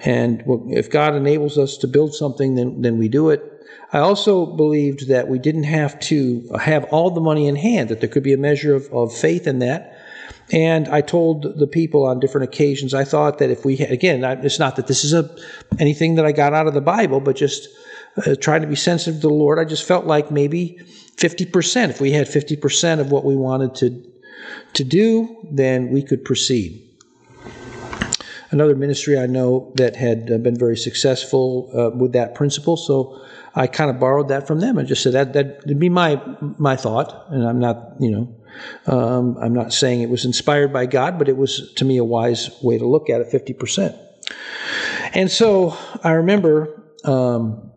and 0.00 0.42
if 0.68 0.90
God 0.90 1.14
enables 1.14 1.58
us 1.58 1.76
to 1.78 1.88
build 1.88 2.14
something, 2.14 2.54
then, 2.54 2.82
then 2.82 2.98
we 2.98 3.08
do 3.08 3.30
it. 3.30 3.50
I 3.92 3.98
also 3.98 4.46
believed 4.46 5.08
that 5.08 5.28
we 5.28 5.38
didn't 5.38 5.64
have 5.64 5.98
to 6.00 6.48
have 6.60 6.84
all 6.84 7.10
the 7.10 7.20
money 7.20 7.46
in 7.46 7.56
hand, 7.56 7.90
that 7.90 8.00
there 8.00 8.08
could 8.08 8.22
be 8.22 8.32
a 8.32 8.38
measure 8.38 8.74
of, 8.74 8.92
of 8.92 9.14
faith 9.14 9.46
in 9.46 9.60
that. 9.60 9.93
And 10.52 10.88
I 10.88 11.00
told 11.00 11.58
the 11.58 11.66
people 11.66 12.06
on 12.06 12.20
different 12.20 12.44
occasions, 12.44 12.92
I 12.92 13.04
thought 13.04 13.38
that 13.38 13.50
if 13.50 13.64
we, 13.64 13.76
had, 13.76 13.90
again, 13.90 14.22
it's 14.44 14.58
not 14.58 14.76
that 14.76 14.86
this 14.86 15.04
is 15.04 15.12
a, 15.12 15.34
anything 15.78 16.16
that 16.16 16.26
I 16.26 16.32
got 16.32 16.52
out 16.52 16.66
of 16.66 16.74
the 16.74 16.80
Bible, 16.80 17.20
but 17.20 17.36
just 17.36 17.68
uh, 18.26 18.34
trying 18.40 18.60
to 18.60 18.66
be 18.66 18.76
sensitive 18.76 19.20
to 19.22 19.28
the 19.28 19.34
Lord. 19.34 19.58
I 19.58 19.64
just 19.64 19.86
felt 19.86 20.04
like 20.04 20.30
maybe 20.30 20.78
50%. 21.16 21.90
If 21.90 22.00
we 22.00 22.12
had 22.12 22.26
50% 22.26 23.00
of 23.00 23.10
what 23.10 23.24
we 23.24 23.36
wanted 23.36 23.74
to, 23.76 24.04
to 24.74 24.84
do, 24.84 25.36
then 25.50 25.88
we 25.88 26.02
could 26.02 26.24
proceed. 26.24 26.80
Another 28.50 28.76
ministry 28.76 29.18
I 29.18 29.26
know 29.26 29.72
that 29.76 29.96
had 29.96 30.30
uh, 30.30 30.38
been 30.38 30.56
very 30.56 30.76
successful 30.76 31.70
uh, 31.74 31.96
with 31.96 32.12
that 32.12 32.34
principle. 32.34 32.76
So 32.76 33.20
I 33.54 33.66
kind 33.66 33.90
of 33.90 33.98
borrowed 33.98 34.28
that 34.28 34.46
from 34.46 34.60
them 34.60 34.78
and 34.78 34.86
just 34.86 35.02
said 35.02 35.12
that 35.14 35.32
that'd 35.32 35.78
be 35.78 35.88
my 35.88 36.20
my 36.58 36.76
thought, 36.76 37.26
and 37.30 37.46
I'm 37.46 37.58
not 37.58 37.94
you 38.00 38.10
know 38.10 38.34
um, 38.86 39.36
I'm 39.38 39.54
not 39.54 39.72
saying 39.72 40.02
it 40.02 40.10
was 40.10 40.24
inspired 40.24 40.72
by 40.72 40.86
God, 40.86 41.18
but 41.18 41.28
it 41.28 41.36
was 41.36 41.72
to 41.74 41.84
me 41.84 41.98
a 41.98 42.04
wise 42.04 42.50
way 42.62 42.78
to 42.78 42.86
look 42.86 43.10
at 43.10 43.20
it, 43.20 43.28
fifty 43.30 43.52
percent. 43.52 43.96
And 45.12 45.30
so 45.30 45.76
I 46.02 46.12
remember. 46.12 46.80
Um, 47.04 47.70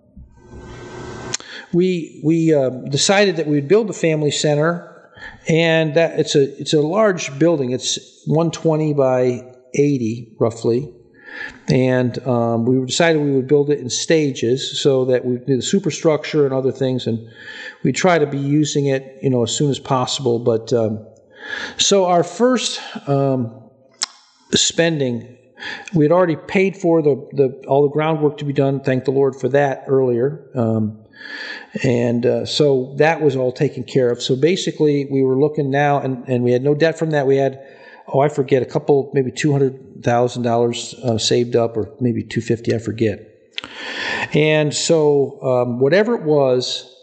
we 1.74 2.22
we 2.24 2.54
uh, 2.54 2.70
decided 2.70 3.38
that 3.38 3.48
we'd 3.48 3.68
build 3.68 3.90
a 3.90 3.94
family 3.94 4.32
center, 4.32 5.12
and 5.48 5.96
that 5.96 6.20
it's 6.20 6.36
a 6.36 6.60
it's 6.60 6.74
a 6.74 6.82
large 6.82 7.38
building. 7.38 7.72
It's 7.72 8.24
120 8.26 8.94
by 8.94 9.54
80 9.74 10.36
roughly, 10.40 10.94
and 11.69 12.26
um, 12.28 12.65
we 12.65 12.84
decided 12.86 13.21
we 13.21 13.32
would 13.32 13.47
build 13.47 13.69
it 13.69 13.80
in 13.80 13.89
stages 13.89 14.80
so 14.80 15.06
that 15.06 15.26
we 15.26 15.38
do 15.38 15.58
the 15.58 15.62
superstructure 15.62 16.45
and 16.45 16.54
other 16.54 16.71
things, 16.71 17.08
and 17.08 17.30
we 17.84 17.91
try 17.91 18.17
to 18.17 18.26
be 18.26 18.38
using 18.38 18.86
it, 18.88 19.17
you 19.21 19.30
know, 19.30 19.43
as 19.43 19.56
soon 19.56 19.69
as 19.69 19.80
possible. 19.80 20.39
But 20.39 20.71
um, 20.73 21.06
so 21.78 22.06
our 22.06 22.23
first 22.23 22.80
um, 23.08 23.69
spending, 24.54 25.38
we 25.93 26.06
had 26.06 26.12
already 26.12 26.36
paid 26.36 26.78
for 26.78 27.02
the, 27.02 27.15
the 27.34 27.63
all 27.67 27.84
the 27.84 27.93
groundwork 27.93 28.38
to 28.38 28.45
be 28.45 28.54
done. 28.54 28.80
Thank 28.80 29.06
the 29.06 29.12
Lord 29.12 29.36
for 29.36 29.50
that 29.50 29.84
earlier. 29.88 30.50
Um, 30.56 31.04
and 31.84 32.26
uh, 32.26 32.45
so 32.45 32.93
that 32.97 33.21
was 33.21 33.36
all 33.36 33.52
taken 33.52 33.84
care 33.84 34.10
of. 34.10 34.21
So 34.21 34.36
basically, 34.36 35.08
we 35.12 35.23
were 35.23 35.38
looking 35.38 35.69
now, 35.69 36.00
and, 36.00 36.28
and 36.28 36.43
we 36.43 36.52
had 36.52 36.63
no 36.63 36.76
debt 36.76 36.97
from 36.97 37.12
that. 37.12 37.28
We 37.28 37.38
had 37.38 37.60
oh, 38.08 38.20
I 38.20 38.30
forget, 38.30 38.62
a 38.62 38.65
couple, 38.65 39.12
maybe 39.13 39.32
two 39.32 39.52
hundred 39.52 40.04
thousand 40.04 40.46
uh, 40.46 40.50
dollars 40.50 40.96
saved 41.17 41.56
up, 41.56 41.77
or 41.77 41.94
maybe 42.00 42.23
two 42.23 42.42
fifty, 42.42 42.73
I 42.73 42.79
forget. 42.79 43.34
And 44.34 44.73
so, 44.73 45.42
um, 45.42 45.79
whatever 45.79 46.15
it 46.15 46.23
was, 46.23 46.94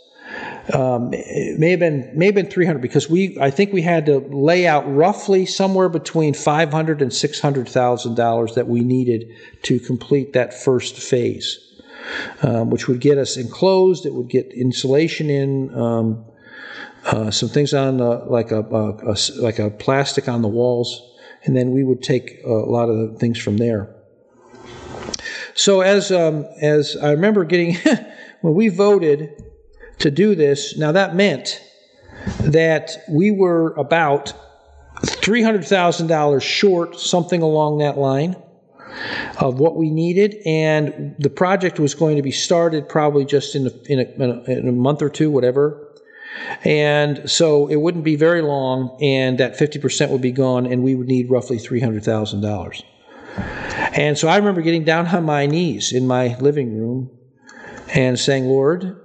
um, 0.72 1.10
it 1.12 1.58
may 1.58 1.70
have 1.70 1.80
been 1.80 2.10
may 2.14 2.26
have 2.26 2.34
been 2.34 2.48
300 2.48 2.80
because 2.80 3.08
we 3.08 3.36
I 3.38 3.50
think 3.50 3.72
we 3.72 3.82
had 3.82 4.06
to 4.06 4.18
lay 4.18 4.66
out 4.66 4.84
roughly 4.90 5.44
somewhere 5.44 5.88
between 5.88 6.32
500 6.32 7.02
and 7.02 7.12
600 7.12 7.68
thousand 7.68 8.14
dollars 8.14 8.54
that 8.54 8.66
we 8.66 8.80
needed 8.80 9.26
to 9.64 9.78
complete 9.78 10.32
that 10.32 10.54
first 10.54 10.96
phase, 10.96 11.58
um, 12.42 12.70
which 12.70 12.88
would 12.88 13.00
get 13.00 13.18
us 13.18 13.36
enclosed. 13.36 14.06
It 14.06 14.14
would 14.14 14.28
get 14.28 14.52
insulation 14.54 15.28
in. 15.28 15.74
Um, 15.74 16.24
uh, 17.06 17.30
some 17.30 17.48
things 17.48 17.74
on 17.74 18.00
uh, 18.00 18.24
like 18.26 18.50
a, 18.50 18.60
a, 18.60 19.12
a, 19.12 19.16
like 19.36 19.58
a 19.58 19.70
plastic 19.70 20.28
on 20.28 20.42
the 20.42 20.48
walls, 20.48 21.02
and 21.44 21.56
then 21.56 21.70
we 21.70 21.84
would 21.84 22.02
take 22.02 22.40
a 22.44 22.48
lot 22.48 22.88
of 22.88 23.12
the 23.12 23.18
things 23.18 23.38
from 23.38 23.56
there. 23.56 23.94
So 25.54 25.82
as 25.82 26.10
um, 26.10 26.46
as 26.60 26.96
I 26.96 27.12
remember 27.12 27.44
getting 27.44 27.76
when 28.40 28.54
we 28.54 28.68
voted 28.68 29.42
to 29.98 30.10
do 30.10 30.34
this. 30.34 30.76
Now, 30.76 30.92
that 30.92 31.14
meant 31.14 31.62
that 32.40 33.04
we 33.08 33.30
were 33.30 33.72
about 33.74 34.32
$300,000 35.02 36.42
short, 36.42 36.98
something 36.98 37.42
along 37.42 37.78
that 37.78 37.98
line, 37.98 38.36
of 39.40 39.58
what 39.58 39.76
we 39.76 39.90
needed. 39.90 40.36
And 40.46 41.16
the 41.18 41.30
project 41.30 41.80
was 41.80 41.94
going 41.94 42.16
to 42.16 42.22
be 42.22 42.30
started 42.30 42.88
probably 42.88 43.24
just 43.24 43.54
in 43.54 43.66
a, 43.66 43.70
in 43.86 43.98
a, 44.20 44.44
in 44.50 44.68
a 44.68 44.72
month 44.72 45.02
or 45.02 45.10
two, 45.10 45.30
whatever. 45.30 45.83
And 46.64 47.28
so 47.30 47.66
it 47.68 47.76
wouldn't 47.76 48.04
be 48.04 48.16
very 48.16 48.42
long, 48.42 48.96
and 49.00 49.38
that 49.38 49.58
50% 49.58 50.10
would 50.10 50.22
be 50.22 50.32
gone, 50.32 50.66
and 50.66 50.82
we 50.82 50.94
would 50.94 51.08
need 51.08 51.30
roughly 51.30 51.58
$300,000. 51.58 52.82
And 53.96 54.18
so 54.18 54.28
I 54.28 54.36
remember 54.36 54.62
getting 54.62 54.84
down 54.84 55.06
on 55.08 55.24
my 55.24 55.46
knees 55.46 55.92
in 55.92 56.06
my 56.06 56.36
living 56.38 56.78
room 56.78 57.10
and 57.94 58.18
saying, 58.18 58.46
Lord, 58.46 59.00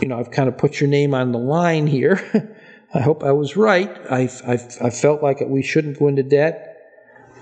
you 0.00 0.08
know, 0.08 0.18
I've 0.18 0.30
kind 0.30 0.48
of 0.48 0.58
put 0.58 0.80
your 0.80 0.88
name 0.88 1.14
on 1.14 1.32
the 1.32 1.38
line 1.38 1.86
here. 1.86 2.56
I 2.94 3.00
hope 3.00 3.22
I 3.22 3.32
was 3.32 3.56
right. 3.56 3.90
I, 4.10 4.28
I, 4.46 4.86
I 4.86 4.90
felt 4.90 5.22
like 5.22 5.38
we 5.46 5.62
shouldn't 5.62 5.98
go 5.98 6.08
into 6.08 6.22
debt. 6.22 6.68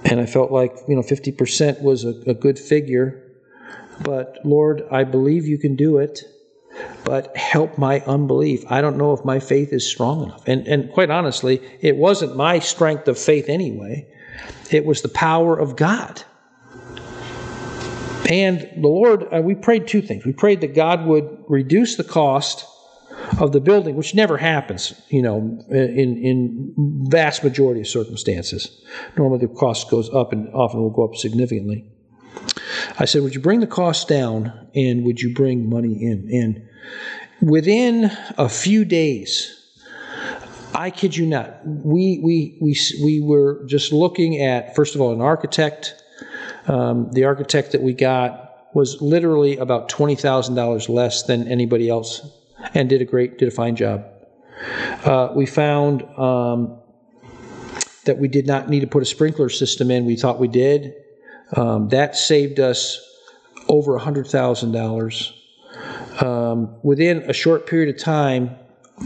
And 0.05 0.21
I 0.21 0.27
felt 0.27 0.51
like, 0.51 0.73
you 0.89 0.95
know, 0.95 1.03
50% 1.03 1.83
was 1.83 2.05
a, 2.05 2.15
a 2.27 2.35
good 2.35 2.59
figure. 2.59 3.23
But 4.03 4.39
Lord, 4.45 4.83
I 4.91 5.05
believe 5.05 5.47
you 5.47 5.59
can 5.59 5.77
do 5.77 5.99
it 5.99 6.21
but 7.05 7.37
help 7.37 7.77
my 7.79 8.01
unbelief. 8.01 8.65
I 8.71 8.81
don't 8.81 8.97
know 8.97 9.13
if 9.13 9.25
my 9.25 9.41
faith 9.41 9.73
is 9.73 9.87
strong 9.87 10.25
enough. 10.25 10.47
And, 10.47 10.67
and 10.67 10.93
quite 10.93 11.11
honestly, 11.11 11.61
it 11.81 11.97
wasn't 11.97 12.37
my 12.37 12.59
strength 12.59 13.09
of 13.09 13.19
faith 13.19 13.49
anyway, 13.49 14.07
it 14.71 14.85
was 14.85 15.03
the 15.03 15.09
power 15.09 15.59
of 15.59 15.77
God. 15.77 16.23
And 18.31 18.61
the 18.77 18.89
Lord, 18.89 19.27
uh, 19.33 19.43
we 19.43 19.57
prayed 19.57 19.89
two 19.89 20.01
things. 20.01 20.25
We 20.25 20.33
prayed 20.33 20.61
that 20.61 20.75
God 20.75 21.05
would 21.05 21.45
reduce 21.49 21.97
the 21.97 22.05
cost 22.05 22.65
of 23.41 23.51
the 23.51 23.61
building, 23.61 23.97
which 23.97 24.15
never 24.15 24.37
happens, 24.37 24.95
you 25.09 25.21
know, 25.21 25.65
in, 25.69 26.17
in 26.17 27.07
vast 27.09 27.43
majority 27.43 27.81
of 27.81 27.89
circumstances. 27.89 28.83
Normally 29.17 29.47
the 29.47 29.53
cost 29.53 29.91
goes 29.91 30.09
up 30.15 30.33
and 30.33 30.49
often 30.55 30.81
will 30.81 30.91
go 30.91 31.05
up 31.05 31.17
significantly. 31.17 31.85
I 32.99 33.05
said, 33.05 33.23
Would 33.23 33.35
you 33.35 33.41
bring 33.41 33.61
the 33.61 33.67
cost 33.67 34.09
down 34.09 34.69
and 34.75 35.05
would 35.05 35.21
you 35.21 35.35
bring 35.35 35.69
money 35.69 36.03
in? 36.03 36.29
And 36.33 36.69
within 37.41 38.11
a 38.39 38.49
few 38.49 38.85
days, 38.85 39.57
I 40.75 40.91
kid 40.91 41.17
you 41.17 41.27
not, 41.27 41.67
we, 41.67 42.21
we, 42.23 42.57
we, 42.61 42.77
we 43.03 43.21
were 43.21 43.65
just 43.67 43.93
looking 43.93 44.41
at, 44.41 44.75
first 44.77 44.95
of 44.95 45.01
all, 45.01 45.13
an 45.13 45.21
architect. 45.21 45.95
Um, 46.69 47.11
the 47.13 47.25
architect 47.25 47.73
that 47.73 47.83
we 47.83 47.93
got 47.93 48.67
was 48.75 49.01
literally 49.03 49.57
about 49.57 49.89
$20,000 49.89 50.89
less 50.89 51.25
than 51.25 51.49
anybody 51.49 51.89
else 51.89 52.27
and 52.75 52.89
did 52.89 53.03
a 53.03 53.05
great, 53.05 53.39
did 53.39 53.49
a 53.49 53.51
fine 53.51 53.75
job. 53.75 54.05
Uh, 55.05 55.33
we 55.35 55.47
found 55.47 56.03
um, 56.17 56.79
that 58.05 58.19
we 58.19 58.29
did 58.29 58.47
not 58.47 58.69
need 58.69 58.81
to 58.81 58.87
put 58.87 59.03
a 59.03 59.07
sprinkler 59.07 59.49
system 59.49 59.91
in. 59.91 60.05
We 60.05 60.17
thought 60.17 60.39
we 60.39 60.49
did. 60.49 60.95
Um, 61.57 61.89
that 61.89 62.17
saved 62.17 62.61
us 62.61 63.01
over 63.69 63.99
$100,000. 63.99 65.33
Um, 66.23 66.75
within 66.83 67.19
a 67.31 67.33
short 67.33 67.67
period 67.67 67.95
of 67.95 68.01
time, 68.01 68.57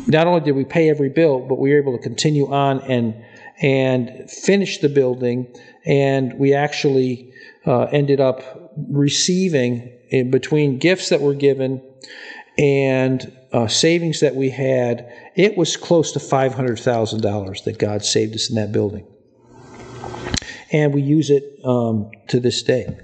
not 0.07 0.27
only 0.27 0.41
did 0.41 0.53
we 0.53 0.65
pay 0.65 0.91
every 0.91 1.09
bill, 1.09 1.47
but 1.47 1.59
we 1.59 1.71
were 1.71 1.79
able 1.79 1.97
to 1.97 2.03
continue 2.03 2.53
on 2.53 2.81
and 2.83 3.25
and 3.63 4.29
finish 4.29 4.79
the 4.79 4.89
building. 4.89 5.47
And 5.85 6.35
we 6.39 6.55
actually 6.55 7.33
uh, 7.67 7.85
ended 7.85 8.21
up 8.21 8.73
receiving 8.89 9.93
in 10.09 10.33
between 10.33 10.79
gifts 10.79 11.11
that 11.11 11.21
were 11.21 11.35
given 11.35 11.81
and 12.59 13.33
uh, 13.53 13.69
savings 13.69 14.19
that 14.21 14.35
we 14.35 14.51
had. 14.51 15.09
It 15.37 15.57
was 15.57 15.77
close 15.77 16.11
to 16.13 16.21
five 16.21 16.55
hundred 16.55 16.81
thousand 16.81 17.21
dollars 17.21 17.63
that 17.63 17.79
God 17.79 18.05
saved 18.05 18.35
us 18.35 18.49
in 18.49 18.57
that 18.57 18.73
building 18.73 19.07
and 20.75 20.93
we 20.93 21.03
use 21.03 21.31
it 21.31 21.61
um, 21.65 22.11
to 22.27 22.41
this 22.41 22.65
day. 22.65 22.99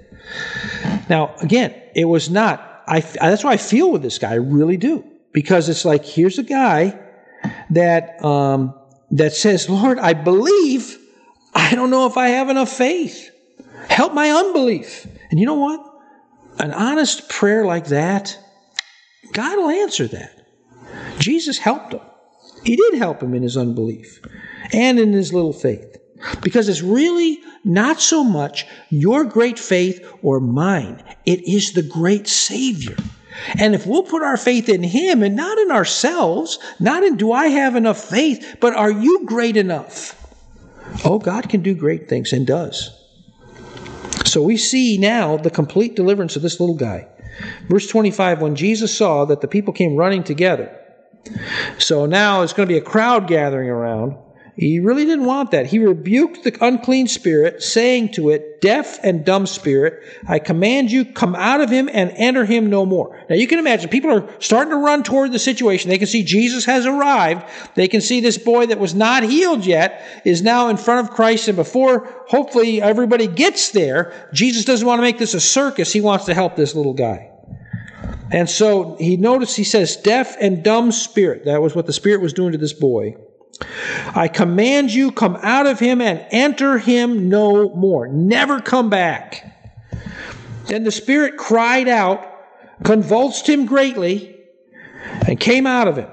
Now, 1.09 1.33
again, 1.41 1.73
it 1.95 2.03
was 2.03 2.29
not. 2.29 2.83
I, 2.85 2.99
that's 2.99 3.45
why 3.45 3.53
I 3.53 3.57
feel 3.57 3.91
with 3.91 4.01
this 4.01 4.17
guy. 4.17 4.31
I 4.31 4.35
really 4.35 4.75
do 4.75 5.05
because 5.31 5.69
it's 5.69 5.85
like 5.85 6.03
here's 6.03 6.37
a 6.37 6.43
guy 6.43 6.99
that 7.69 8.23
um, 8.23 8.75
that 9.11 9.33
says, 9.33 9.69
"Lord, 9.69 9.99
I 9.99 10.13
believe. 10.13 10.97
I 11.53 11.75
don't 11.75 11.89
know 11.89 12.07
if 12.07 12.17
I 12.17 12.29
have 12.29 12.49
enough 12.49 12.69
faith. 12.69 13.31
Help 13.87 14.13
my 14.13 14.29
unbelief." 14.29 15.07
And 15.29 15.39
you 15.39 15.45
know 15.45 15.55
what? 15.55 15.79
An 16.59 16.73
honest 16.73 17.29
prayer 17.29 17.65
like 17.65 17.87
that, 17.87 18.37
God 19.31 19.57
will 19.57 19.69
answer 19.69 20.07
that. 20.09 20.45
Jesus 21.19 21.57
helped 21.57 21.93
him. 21.93 22.01
He 22.65 22.75
did 22.75 22.95
help 22.95 23.23
him 23.23 23.33
in 23.33 23.43
his 23.43 23.55
unbelief 23.55 24.19
and 24.73 24.99
in 24.99 25.13
his 25.13 25.33
little 25.33 25.53
faith. 25.53 25.90
Because 26.41 26.69
it's 26.69 26.81
really 26.81 27.39
not 27.63 28.01
so 28.01 28.23
much 28.23 28.65
your 28.89 29.23
great 29.23 29.59
faith 29.59 30.05
or 30.21 30.39
mine, 30.39 31.03
it 31.25 31.47
is 31.47 31.73
the 31.73 31.83
great 31.83 32.27
Savior. 32.27 32.95
And 33.57 33.73
if 33.73 33.87
we'll 33.87 34.03
put 34.03 34.23
our 34.23 34.37
faith 34.37 34.69
in 34.69 34.83
Him 34.83 35.23
and 35.23 35.35
not 35.35 35.57
in 35.57 35.71
ourselves, 35.71 36.59
not 36.79 37.03
in 37.03 37.17
do 37.17 37.31
I 37.31 37.47
have 37.47 37.75
enough 37.75 38.03
faith, 38.03 38.57
but 38.59 38.75
are 38.75 38.91
you 38.91 39.25
great 39.25 39.57
enough? 39.57 40.17
Oh, 41.05 41.19
God 41.19 41.49
can 41.49 41.61
do 41.61 41.73
great 41.73 42.09
things 42.09 42.33
and 42.33 42.45
does. 42.45 42.97
So 44.25 44.41
we 44.41 44.57
see 44.57 44.97
now 44.97 45.37
the 45.37 45.49
complete 45.49 45.95
deliverance 45.95 46.35
of 46.35 46.41
this 46.41 46.59
little 46.59 46.75
guy. 46.75 47.07
Verse 47.67 47.87
25 47.87 48.41
when 48.41 48.55
Jesus 48.55 48.95
saw 48.95 49.25
that 49.25 49.41
the 49.41 49.47
people 49.47 49.73
came 49.73 49.95
running 49.95 50.23
together. 50.23 50.77
So 51.77 52.05
now 52.05 52.41
it's 52.41 52.53
going 52.53 52.67
to 52.67 52.73
be 52.73 52.77
a 52.77 52.83
crowd 52.83 53.27
gathering 53.27 53.69
around. 53.69 54.17
He 54.61 54.79
really 54.79 55.05
didn't 55.05 55.25
want 55.25 55.49
that. 55.51 55.65
He 55.65 55.79
rebuked 55.79 56.43
the 56.43 56.55
unclean 56.63 57.07
spirit, 57.07 57.63
saying 57.63 58.11
to 58.11 58.29
it, 58.29 58.61
Deaf 58.61 58.99
and 59.03 59.25
dumb 59.25 59.47
spirit, 59.47 60.03
I 60.27 60.37
command 60.37 60.91
you, 60.91 61.03
come 61.03 61.33
out 61.33 61.61
of 61.61 61.71
him 61.71 61.89
and 61.91 62.11
enter 62.11 62.45
him 62.45 62.69
no 62.69 62.85
more. 62.85 63.25
Now 63.27 63.37
you 63.37 63.47
can 63.47 63.57
imagine, 63.57 63.89
people 63.89 64.11
are 64.11 64.29
starting 64.39 64.69
to 64.69 64.77
run 64.77 65.01
toward 65.01 65.31
the 65.31 65.39
situation. 65.39 65.89
They 65.89 65.97
can 65.97 66.05
see 66.05 66.21
Jesus 66.21 66.63
has 66.65 66.85
arrived. 66.85 67.43
They 67.73 67.87
can 67.87 68.01
see 68.01 68.19
this 68.19 68.37
boy 68.37 68.67
that 68.67 68.77
was 68.77 68.93
not 68.93 69.23
healed 69.23 69.65
yet 69.65 70.05
is 70.25 70.43
now 70.43 70.67
in 70.67 70.77
front 70.77 71.07
of 71.07 71.15
Christ. 71.15 71.47
And 71.47 71.55
before 71.55 72.23
hopefully 72.27 72.83
everybody 72.83 73.25
gets 73.25 73.71
there, 73.71 74.29
Jesus 74.31 74.63
doesn't 74.63 74.85
want 74.85 74.99
to 74.99 75.03
make 75.03 75.17
this 75.17 75.33
a 75.33 75.41
circus. 75.41 75.91
He 75.91 76.01
wants 76.01 76.25
to 76.25 76.35
help 76.35 76.55
this 76.55 76.75
little 76.75 76.93
guy. 76.93 77.31
And 78.29 78.47
so 78.47 78.95
he 78.99 79.17
noticed, 79.17 79.57
he 79.57 79.63
says, 79.63 79.97
deaf 79.97 80.37
and 80.39 80.63
dumb 80.63 80.91
spirit. 80.91 81.45
That 81.45 81.63
was 81.63 81.73
what 81.73 81.87
the 81.87 81.93
spirit 81.93 82.21
was 82.21 82.33
doing 82.33 82.51
to 82.51 82.59
this 82.59 82.73
boy. 82.73 83.15
I 84.15 84.27
command 84.27 84.93
you, 84.93 85.11
come 85.11 85.37
out 85.41 85.67
of 85.67 85.79
him 85.79 86.01
and 86.01 86.25
enter 86.31 86.77
him 86.77 87.29
no 87.29 87.69
more. 87.75 88.07
Never 88.07 88.59
come 88.59 88.89
back. 88.89 89.47
Then 90.67 90.83
the 90.83 90.91
Spirit 90.91 91.37
cried 91.37 91.87
out, 91.87 92.25
convulsed 92.83 93.47
him 93.47 93.65
greatly, 93.65 94.35
and 95.27 95.39
came 95.39 95.67
out 95.67 95.87
of 95.87 95.97
him. 95.97 96.09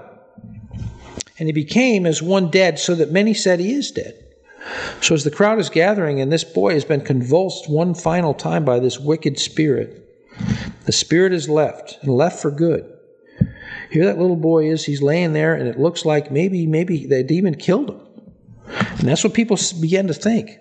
And 1.39 1.47
he 1.47 1.53
became 1.53 2.07
as 2.07 2.23
one 2.23 2.51
dead, 2.51 2.79
so 2.79 2.95
that 2.97 3.13
many 3.13 3.35
said 3.35 3.61
he 3.61 3.73
is 3.73 3.91
dead. 3.93 4.25
So 5.01 5.15
as 5.15 5.25
the 5.25 5.31
crowd 5.31 5.59
is 5.59 5.71
gathering, 5.71 6.21
and 6.21 6.33
this 6.33 6.45
boy 6.45 6.75
has 6.75 6.85
been 6.85 7.03
convulsed 7.03 7.71
one 7.71 7.95
final 7.95 8.35
time 8.35 8.65
by 8.65 8.81
this 8.81 8.99
wicked 8.99 9.39
spirit, 9.39 10.05
the 10.85 10.93
spirit 10.93 11.33
is 11.33 11.49
left, 11.49 11.99
and 12.03 12.17
left 12.17 12.41
for 12.41 12.51
good. 12.51 12.98
Here 13.91 14.05
that 14.07 14.19
little 14.19 14.37
boy 14.37 14.71
is, 14.71 14.85
he's 14.85 15.03
laying 15.03 15.33
there, 15.33 15.55
and 15.55 15.67
it 15.69 15.79
looks 15.79 16.05
like 16.05 16.31
maybe, 16.31 16.67
maybe 16.67 17.07
the 17.07 17.23
demon 17.23 17.55
killed 17.55 17.91
him. 17.91 18.01
And 18.99 19.09
that's 19.09 19.25
what 19.25 19.35
people 19.35 19.59
began 19.81 20.07
to 20.09 20.15
think. 20.15 20.59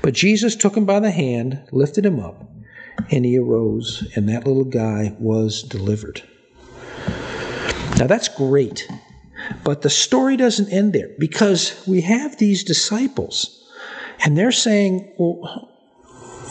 But 0.00 0.14
Jesus 0.14 0.54
took 0.54 0.76
him 0.76 0.84
by 0.84 1.00
the 1.00 1.10
hand, 1.10 1.62
lifted 1.72 2.06
him 2.06 2.20
up, 2.20 2.48
and 3.10 3.24
he 3.24 3.38
arose, 3.38 4.06
and 4.14 4.28
that 4.28 4.46
little 4.46 4.64
guy 4.64 5.14
was 5.18 5.62
delivered. 5.62 6.22
Now 7.98 8.06
that's 8.06 8.28
great. 8.28 8.88
But 9.64 9.82
the 9.82 9.90
story 9.90 10.36
doesn't 10.36 10.72
end 10.72 10.92
there 10.92 11.10
because 11.18 11.84
we 11.86 12.00
have 12.02 12.38
these 12.38 12.62
disciples, 12.62 13.68
and 14.24 14.36
they're 14.36 14.52
saying, 14.52 15.12
well, 15.18 15.68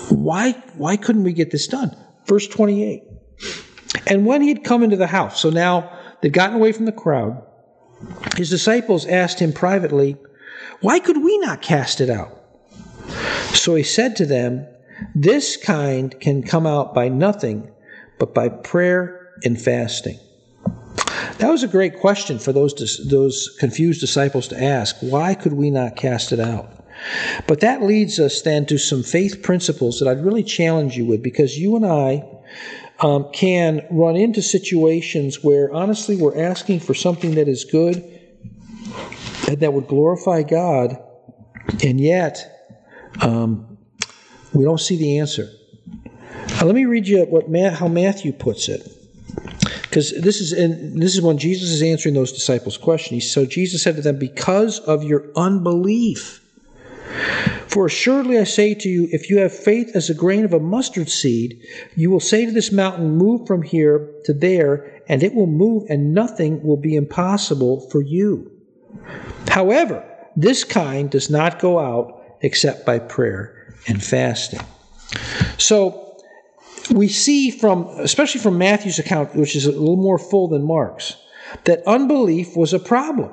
why, 0.09 0.51
why 0.75 0.97
couldn't 0.97 1.23
we 1.23 1.33
get 1.33 1.51
this 1.51 1.67
done? 1.67 1.95
Verse 2.25 2.47
28. 2.47 3.03
And 4.07 4.25
when 4.25 4.41
he 4.41 4.49
had 4.49 4.63
come 4.63 4.83
into 4.83 4.97
the 4.97 5.07
house, 5.07 5.39
so 5.39 5.49
now 5.49 5.97
They'd 6.21 6.33
gotten 6.33 6.55
away 6.55 6.71
from 6.71 6.85
the 6.85 6.91
crowd. 6.91 7.43
His 8.35 8.49
disciples 8.49 9.05
asked 9.05 9.39
him 9.39 9.53
privately, 9.53 10.17
Why 10.81 10.99
could 10.99 11.23
we 11.23 11.37
not 11.39 11.61
cast 11.61 12.01
it 12.01 12.09
out? 12.09 12.37
So 13.53 13.75
he 13.75 13.83
said 13.83 14.15
to 14.17 14.25
them, 14.25 14.67
This 15.13 15.57
kind 15.57 16.17
can 16.19 16.43
come 16.43 16.65
out 16.65 16.93
by 16.93 17.09
nothing 17.09 17.71
but 18.17 18.33
by 18.33 18.49
prayer 18.49 19.33
and 19.43 19.59
fasting. 19.59 20.19
That 21.39 21.49
was 21.49 21.63
a 21.63 21.67
great 21.67 21.99
question 21.99 22.37
for 22.37 22.53
those, 22.53 22.73
those 23.09 23.55
confused 23.59 23.99
disciples 23.99 24.47
to 24.49 24.63
ask. 24.63 24.95
Why 24.99 25.33
could 25.33 25.53
we 25.53 25.71
not 25.71 25.95
cast 25.95 26.31
it 26.31 26.39
out? 26.39 26.69
But 27.47 27.61
that 27.61 27.81
leads 27.81 28.19
us 28.19 28.41
then 28.41 28.65
to 28.67 28.77
some 28.77 29.01
faith 29.01 29.41
principles 29.41 29.99
that 29.99 30.07
I'd 30.07 30.23
really 30.23 30.43
challenge 30.43 30.95
you 30.95 31.05
with 31.05 31.23
because 31.23 31.57
you 31.57 31.75
and 31.75 31.85
I 31.85 32.23
um, 33.01 33.29
can 33.33 33.85
run 33.89 34.15
into 34.15 34.41
situations 34.41 35.43
where, 35.43 35.73
honestly, 35.73 36.15
we're 36.15 36.39
asking 36.39 36.79
for 36.79 36.93
something 36.93 37.35
that 37.35 37.47
is 37.47 37.65
good 37.65 37.97
and 39.47 39.59
that 39.59 39.73
would 39.73 39.87
glorify 39.87 40.43
God, 40.43 40.97
and 41.83 41.99
yet 41.99 42.77
um, 43.21 43.77
we 44.53 44.63
don't 44.63 44.79
see 44.79 44.97
the 44.97 45.17
answer. 45.19 45.49
Now, 46.49 46.65
let 46.65 46.75
me 46.75 46.85
read 46.85 47.07
you 47.07 47.23
what 47.25 47.45
how 47.73 47.87
Matthew 47.87 48.33
puts 48.33 48.69
it 48.69 48.87
because 49.83 50.13
this 50.21 50.39
is 50.39 50.53
in, 50.53 50.99
this 50.99 51.15
is 51.15 51.21
when 51.21 51.37
Jesus 51.37 51.69
is 51.69 51.81
answering 51.81 52.15
those 52.15 52.31
disciples' 52.31 52.77
question. 52.77 53.19
So 53.19 53.45
Jesus 53.45 53.83
said 53.83 53.95
to 53.95 54.01
them, 54.01 54.17
"Because 54.17 54.79
of 54.79 55.03
your 55.03 55.25
unbelief." 55.35 56.41
For 57.71 57.85
assuredly 57.85 58.37
I 58.37 58.43
say 58.43 58.73
to 58.73 58.89
you, 58.89 59.07
if 59.11 59.29
you 59.29 59.39
have 59.39 59.55
faith 59.55 59.95
as 59.95 60.09
a 60.09 60.13
grain 60.13 60.43
of 60.43 60.51
a 60.51 60.59
mustard 60.59 61.09
seed, 61.09 61.63
you 61.95 62.11
will 62.11 62.19
say 62.19 62.45
to 62.45 62.51
this 62.51 62.71
mountain, 62.71 63.11
Move 63.11 63.47
from 63.47 63.61
here 63.61 64.11
to 64.25 64.33
there, 64.33 65.01
and 65.07 65.23
it 65.23 65.33
will 65.33 65.47
move, 65.47 65.83
and 65.89 66.13
nothing 66.13 66.61
will 66.63 66.75
be 66.75 66.95
impossible 66.95 67.89
for 67.89 68.01
you. 68.01 68.51
However, 69.47 70.03
this 70.35 70.65
kind 70.65 71.09
does 71.09 71.29
not 71.29 71.59
go 71.59 71.79
out 71.79 72.21
except 72.41 72.85
by 72.85 72.99
prayer 72.99 73.73
and 73.87 74.03
fasting. 74.03 74.59
So, 75.57 76.17
we 76.93 77.07
see 77.07 77.51
from, 77.51 77.87
especially 77.99 78.41
from 78.41 78.57
Matthew's 78.57 78.99
account, 78.99 79.33
which 79.33 79.55
is 79.55 79.65
a 79.65 79.71
little 79.71 79.95
more 79.95 80.17
full 80.17 80.49
than 80.49 80.67
Mark's, 80.67 81.15
that 81.63 81.83
unbelief 81.87 82.57
was 82.57 82.73
a 82.73 82.79
problem. 82.79 83.31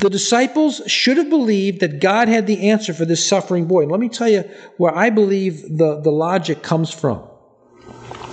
The 0.00 0.10
disciples 0.10 0.82
should 0.86 1.16
have 1.16 1.30
believed 1.30 1.80
that 1.80 2.00
God 2.00 2.28
had 2.28 2.46
the 2.46 2.70
answer 2.70 2.92
for 2.92 3.04
this 3.04 3.26
suffering 3.26 3.66
boy. 3.66 3.82
And 3.82 3.90
let 3.90 4.00
me 4.00 4.08
tell 4.08 4.28
you 4.28 4.42
where 4.76 4.94
I 4.94 5.10
believe 5.10 5.62
the, 5.78 6.00
the 6.00 6.10
logic 6.10 6.62
comes 6.62 6.92
from. 6.92 7.28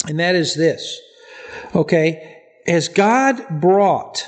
And 0.07 0.19
that 0.19 0.35
is 0.35 0.55
this. 0.55 0.99
Okay, 1.75 2.41
has 2.65 2.87
God 2.87 3.61
brought 3.61 4.27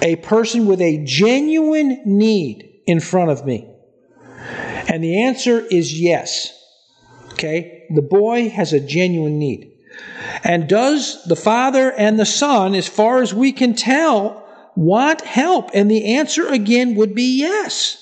a 0.00 0.16
person 0.16 0.66
with 0.66 0.80
a 0.80 1.04
genuine 1.04 2.02
need 2.04 2.80
in 2.86 3.00
front 3.00 3.30
of 3.30 3.46
me? 3.46 3.68
And 4.88 5.02
the 5.02 5.22
answer 5.22 5.64
is 5.64 5.98
yes. 6.00 6.52
Okay? 7.32 7.86
The 7.90 8.02
boy 8.02 8.48
has 8.48 8.72
a 8.72 8.80
genuine 8.80 9.38
need. 9.38 9.72
And 10.42 10.68
does 10.68 11.22
the 11.24 11.36
father 11.36 11.92
and 11.92 12.18
the 12.18 12.26
son, 12.26 12.74
as 12.74 12.88
far 12.88 13.22
as 13.22 13.32
we 13.32 13.52
can 13.52 13.74
tell, 13.74 14.41
want 14.74 15.22
help? 15.22 15.70
And 15.74 15.90
the 15.90 16.16
answer 16.16 16.48
again 16.48 16.94
would 16.96 17.14
be 17.14 17.38
yes. 17.38 17.98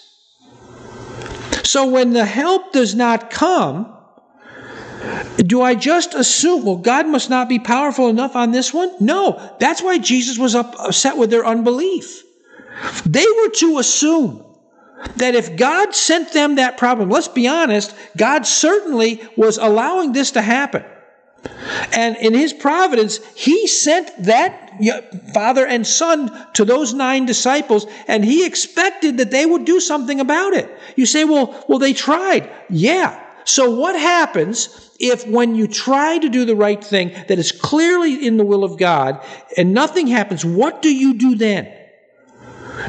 So 1.65 1.89
when 1.89 2.13
the 2.13 2.25
help 2.25 2.73
does 2.73 2.95
not 2.95 3.31
come, 3.31 3.97
do 5.37 5.63
I 5.63 5.75
just 5.75 6.15
assume, 6.15 6.65
well, 6.65 6.77
God 6.77 7.07
must 7.07 7.31
not 7.31 7.49
be 7.49 7.59
powerful 7.59 8.09
enough 8.09 8.37
on 8.37 8.51
this 8.51 8.75
one? 8.75 8.93
No. 9.01 9.57
That's 9.59 9.83
why 9.83 9.99
Jesus 9.99 10.39
was 10.39 10.55
upset 10.55 11.17
with 11.17 11.31
their 11.31 11.47
unbelief. 11.47 12.23
They 13.07 13.25
were 13.25 13.51
to 13.51 13.79
assume 13.79 14.45
that 15.17 15.35
if 15.35 15.57
God 15.57 15.95
sent 15.95 16.33
them 16.33 16.57
that 16.57 16.77
problem, 16.77 17.09
let's 17.09 17.29
be 17.29 17.49
honest, 17.49 17.95
God 18.17 18.47
certainly 18.47 19.23
was 19.37 19.59
allowing 19.59 20.13
this 20.13 20.33
to 20.33 20.43
happen. 20.43 20.85
And 21.93 22.17
in 22.17 22.35
his 22.35 22.53
providence, 22.53 23.19
he 23.35 23.67
sent 23.67 24.25
that 24.25 24.71
father 25.33 25.67
and 25.67 25.87
son 25.87 26.31
to 26.55 26.65
those 26.65 26.95
nine 26.95 27.27
disciples, 27.27 27.87
and 28.07 28.25
he 28.25 28.47
expected 28.47 29.19
that 29.19 29.31
they 29.31 29.47
would 29.47 29.65
do 29.65 29.81
something 29.81 30.21
about 30.21 30.55
it. 30.55 30.71
You 30.97 31.07
say, 31.07 31.25
well, 31.25 31.65
well, 31.69 31.79
they 31.79 31.93
tried. 31.93 32.51
Yeah. 32.69 33.23
So 33.45 33.71
what 33.71 33.99
happens 33.99 34.91
if 35.01 35.27
when 35.27 35.55
you 35.55 35.67
try 35.67 36.19
to 36.19 36.29
do 36.29 36.45
the 36.45 36.55
right 36.55 36.83
thing 36.83 37.13
that 37.29 37.39
is 37.39 37.53
clearly 37.53 38.27
in 38.27 38.37
the 38.37 38.45
will 38.45 38.65
of 38.65 38.79
God 38.79 39.25
and 39.57 39.73
nothing 39.73 40.07
happens, 40.07 40.45
what 40.45 40.83
do 40.83 40.95
you 40.95 41.15
do 41.15 41.35
then? 41.37 41.73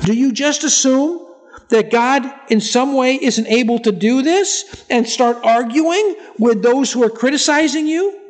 Do 0.04 0.14
you 0.14 0.32
just 0.32 0.64
assume 0.64 1.28
that 1.70 1.90
God 1.90 2.30
in 2.50 2.60
some 2.60 2.94
way 2.94 3.16
isn't 3.16 3.48
able 3.48 3.80
to 3.80 3.92
do 3.92 4.22
this 4.22 4.86
and 4.90 5.08
start 5.08 5.38
arguing 5.44 6.16
with 6.38 6.62
those 6.62 6.92
who 6.92 7.04
are 7.04 7.10
criticizing 7.10 7.88
you? 7.88 8.21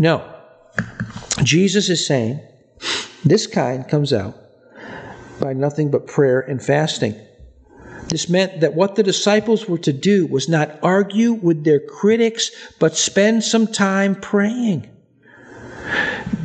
No. 0.00 0.24
Jesus 1.42 1.90
is 1.90 2.06
saying 2.06 2.40
this 3.22 3.46
kind 3.46 3.86
comes 3.86 4.14
out 4.14 4.34
by 5.38 5.52
nothing 5.52 5.90
but 5.90 6.06
prayer 6.06 6.40
and 6.40 6.62
fasting. 6.62 7.14
This 8.08 8.26
meant 8.26 8.60
that 8.62 8.72
what 8.72 8.96
the 8.96 9.02
disciples 9.02 9.68
were 9.68 9.78
to 9.78 9.92
do 9.92 10.26
was 10.26 10.48
not 10.48 10.78
argue 10.82 11.34
with 11.34 11.64
their 11.64 11.80
critics, 11.80 12.50
but 12.78 12.96
spend 12.96 13.44
some 13.44 13.66
time 13.66 14.14
praying. 14.14 14.88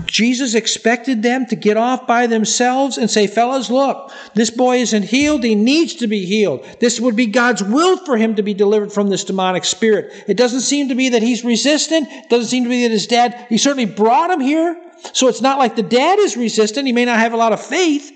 Jesus 0.06 0.56
expected 0.56 1.24
them 1.24 1.46
to 1.48 1.56
get 1.56 1.78
off 1.78 2.08
by 2.08 2.28
themselves 2.28 2.98
and 2.98 3.10
say, 3.10 3.28
Fellas, 3.28 3.70
look, 3.70 4.12
this 4.34 4.50
boy 4.50 4.78
isn't 4.78 5.04
healed. 5.04 5.44
He 5.44 5.56
needs 5.56 5.96
to 5.96 6.08
be 6.08 6.26
healed. 6.26 6.66
This 6.80 7.00
would 7.00 7.16
be 7.16 7.28
God's 7.28 7.64
will 7.64 7.98
for 8.06 8.18
him 8.18 8.36
to 8.36 8.44
be 8.44 8.54
delivered 8.54 8.92
from 8.92 9.10
this 9.10 9.24
demonic 9.24 9.66
spirit. 9.66 10.14
It 10.28 10.38
doesn't 10.38 10.62
seem 10.62 10.90
to 10.90 10.96
be 10.96 11.10
that 11.10 11.24
he's 11.24 11.44
resistant. 11.44 12.08
It 12.10 12.30
doesn't 12.30 12.50
seem 12.50 12.64
to 12.64 12.70
be 12.70 12.84
that 12.84 12.92
his 12.92 13.08
dad, 13.08 13.46
he 13.50 13.58
certainly 13.58 13.86
brought 13.86 14.32
him 14.32 14.40
here. 14.40 14.82
So 15.14 15.28
it's 15.28 15.42
not 15.42 15.60
like 15.60 15.76
the 15.76 15.84
dad 15.84 16.20
is 16.20 16.38
resistant. 16.38 16.88
He 16.88 16.94
may 16.94 17.06
not 17.06 17.20
have 17.20 17.34
a 17.34 17.38
lot 17.38 17.54
of 17.54 17.64
faith. 17.64 18.12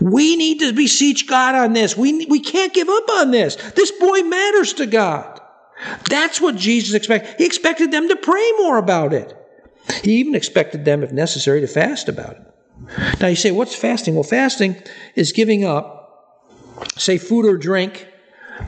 We 0.00 0.36
need 0.36 0.60
to 0.60 0.72
beseech 0.72 1.26
God 1.26 1.54
on 1.54 1.72
this. 1.72 1.96
We, 1.96 2.26
we 2.26 2.40
can't 2.40 2.74
give 2.74 2.88
up 2.88 3.08
on 3.10 3.30
this. 3.30 3.56
This 3.56 3.90
boy 3.92 4.22
matters 4.22 4.74
to 4.74 4.86
God. 4.86 5.40
That's 6.08 6.40
what 6.40 6.56
Jesus 6.56 6.94
expected. 6.94 7.36
He 7.38 7.46
expected 7.46 7.90
them 7.90 8.08
to 8.08 8.16
pray 8.16 8.52
more 8.58 8.78
about 8.78 9.12
it. 9.12 9.34
He 10.02 10.16
even 10.16 10.34
expected 10.34 10.84
them, 10.84 11.02
if 11.02 11.12
necessary, 11.12 11.60
to 11.60 11.66
fast 11.66 12.08
about 12.08 12.36
it. 12.36 12.42
Now 13.20 13.28
you 13.28 13.36
say, 13.36 13.50
what's 13.50 13.74
fasting? 13.74 14.14
Well, 14.14 14.22
fasting 14.22 14.76
is 15.14 15.32
giving 15.32 15.64
up, 15.64 16.44
say, 16.96 17.18
food 17.18 17.44
or 17.44 17.56
drink 17.56 18.06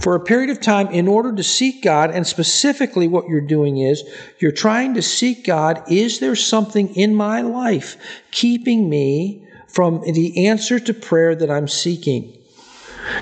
for 0.01 0.15
a 0.15 0.21
period 0.21 0.51
of 0.51 0.61
time 0.61 0.89
in 0.89 1.09
order 1.09 1.35
to 1.35 1.43
seek 1.43 1.83
God. 1.83 2.11
And 2.11 2.27
specifically, 2.27 3.09
what 3.09 3.29
you're 3.29 3.41
doing 3.41 3.79
is 3.79 4.03
you're 4.39 4.53
trying 4.53 4.95
to 4.95 5.03
seek 5.03 5.45
God. 5.45 5.83
Is 5.89 6.21
there 6.21 6.37
something 6.37 6.95
in 6.95 7.15
my 7.15 7.41
life 7.41 7.97
keeping 8.31 8.89
me 8.89 9.47
from 9.69 10.03
the 10.03 10.47
answer 10.47 10.81
to 10.81 10.95
prayer 10.95 11.35
that 11.35 11.51
I'm 11.51 11.69
seeking? 11.69 12.37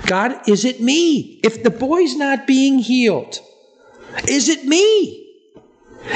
God, 0.05 0.47
is 0.47 0.65
it 0.65 0.81
me? 0.81 1.39
If 1.43 1.63
the 1.63 1.69
boy's 1.69 2.15
not 2.15 2.45
being 2.45 2.79
healed, 2.79 3.39
is 4.27 4.49
it 4.49 4.65
me? 4.65 5.27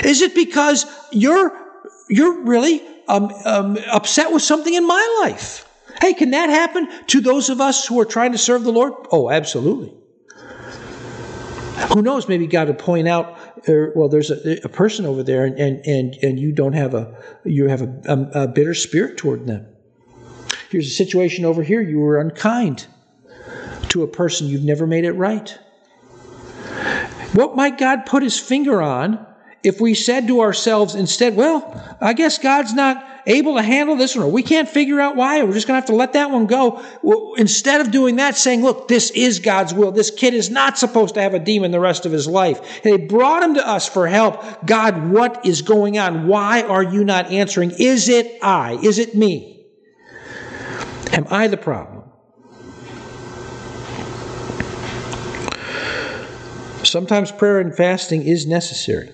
Is 0.04 0.22
it 0.22 0.36
because 0.36 0.86
you're 1.12 1.58
you're 2.10 2.44
really 2.44 2.82
um, 3.08 3.32
um, 3.46 3.78
upset 3.92 4.32
with 4.32 4.42
something 4.42 4.74
in 4.74 4.86
my 4.86 5.22
life. 5.24 5.68
Hey, 6.02 6.14
can 6.14 6.32
that 6.32 6.50
happen 6.50 6.90
to 7.08 7.22
those 7.22 7.50
of 7.50 7.62
us 7.62 7.86
who 7.86 8.00
are 8.00 8.06
trying 8.06 8.32
to 8.32 8.38
serve 8.38 8.64
the 8.64 8.72
Lord? 8.72 8.94
Oh, 9.12 9.30
absolutely. 9.30 9.94
Who 11.94 12.02
knows? 12.02 12.28
Maybe 12.28 12.48
God 12.48 12.68
would 12.68 12.80
point 12.80 13.08
out, 13.08 13.38
uh, 13.68 13.88
well, 13.96 14.10
there's 14.10 14.32
a, 14.32 14.60
a, 14.64 14.70
person 14.70 15.06
over 15.06 15.24
there, 15.24 15.46
and, 15.46 15.86
and, 15.86 16.16
and 16.22 16.40
you 16.40 16.52
don't 16.52 16.74
have 16.74 16.94
a 16.94 17.18
you 17.44 17.68
have 17.68 17.82
a, 17.82 18.02
a, 18.06 18.44
a 18.44 18.48
bitter 18.48 18.74
spirit 18.74 19.18
toward 19.18 19.48
them. 19.48 19.68
Here's 20.70 20.88
a 20.88 20.92
situation 20.92 21.46
over 21.46 21.62
here. 21.62 21.82
You 21.82 22.00
were 22.00 22.20
unkind 22.20 22.88
to 23.90 24.04
a 24.04 24.08
person. 24.08 24.48
You've 24.48 24.64
never 24.64 24.88
made 24.88 25.04
it 25.04 25.14
right. 25.14 25.50
What 27.34 27.56
might 27.56 27.78
God 27.78 28.06
put 28.06 28.24
His 28.24 28.40
finger 28.40 28.82
on 28.82 29.26
if 29.64 29.80
we 29.80 29.94
said 29.94 30.28
to 30.28 30.42
ourselves 30.42 30.94
instead, 30.94 31.38
well, 31.38 31.98
I 32.02 32.14
guess 32.14 32.38
God's 32.38 32.74
not 32.74 33.04
able 33.26 33.56
to 33.56 33.62
handle 33.62 33.96
this 33.96 34.14
one, 34.14 34.26
or 34.26 34.32
we 34.32 34.44
can't 34.44 34.68
figure 34.68 35.00
out 35.00 35.16
why, 35.16 35.42
we're 35.42 35.54
just 35.54 35.66
going 35.66 35.78
to 35.78 35.82
have 35.82 35.90
to 35.90 35.96
let 35.96 36.14
that 36.14 36.30
one 36.30 36.46
go. 36.46 36.84
Well, 37.02 37.36
instead 37.38 37.80
of 37.80 37.90
doing 37.90 38.18
that, 38.18 38.36
saying, 38.36 38.62
look, 38.62 38.90
this 38.90 39.10
is 39.12 39.40
God's 39.40 39.74
will. 39.74 39.94
This 39.94 40.12
kid 40.12 40.34
is 40.34 40.50
not 40.50 40.78
supposed 40.78 41.14
to 41.16 41.22
have 41.22 41.34
a 41.34 41.40
demon 41.40 41.72
the 41.72 41.80
rest 41.80 42.06
of 42.06 42.12
his 42.12 42.28
life. 42.28 42.84
They 42.84 42.98
brought 42.98 43.42
him 43.42 43.54
to 43.54 43.66
us 43.66 43.88
for 43.88 44.08
help. 44.08 44.66
God, 44.66 45.10
what 45.10 45.46
is 45.46 45.62
going 45.62 45.98
on? 45.98 46.28
Why 46.28 46.64
are 46.64 46.84
you 46.84 47.06
not 47.06 47.28
answering? 47.28 47.72
Is 47.80 48.10
it 48.10 48.40
I? 48.44 48.74
Is 48.84 49.00
it 49.00 49.16
me? 49.16 49.66
Am 51.14 51.26
I 51.30 51.48
the 51.48 51.58
problem? 51.58 52.04
Sometimes 56.84 57.32
prayer 57.32 57.60
and 57.60 57.74
fasting 57.74 58.24
is 58.24 58.46
necessary 58.46 59.14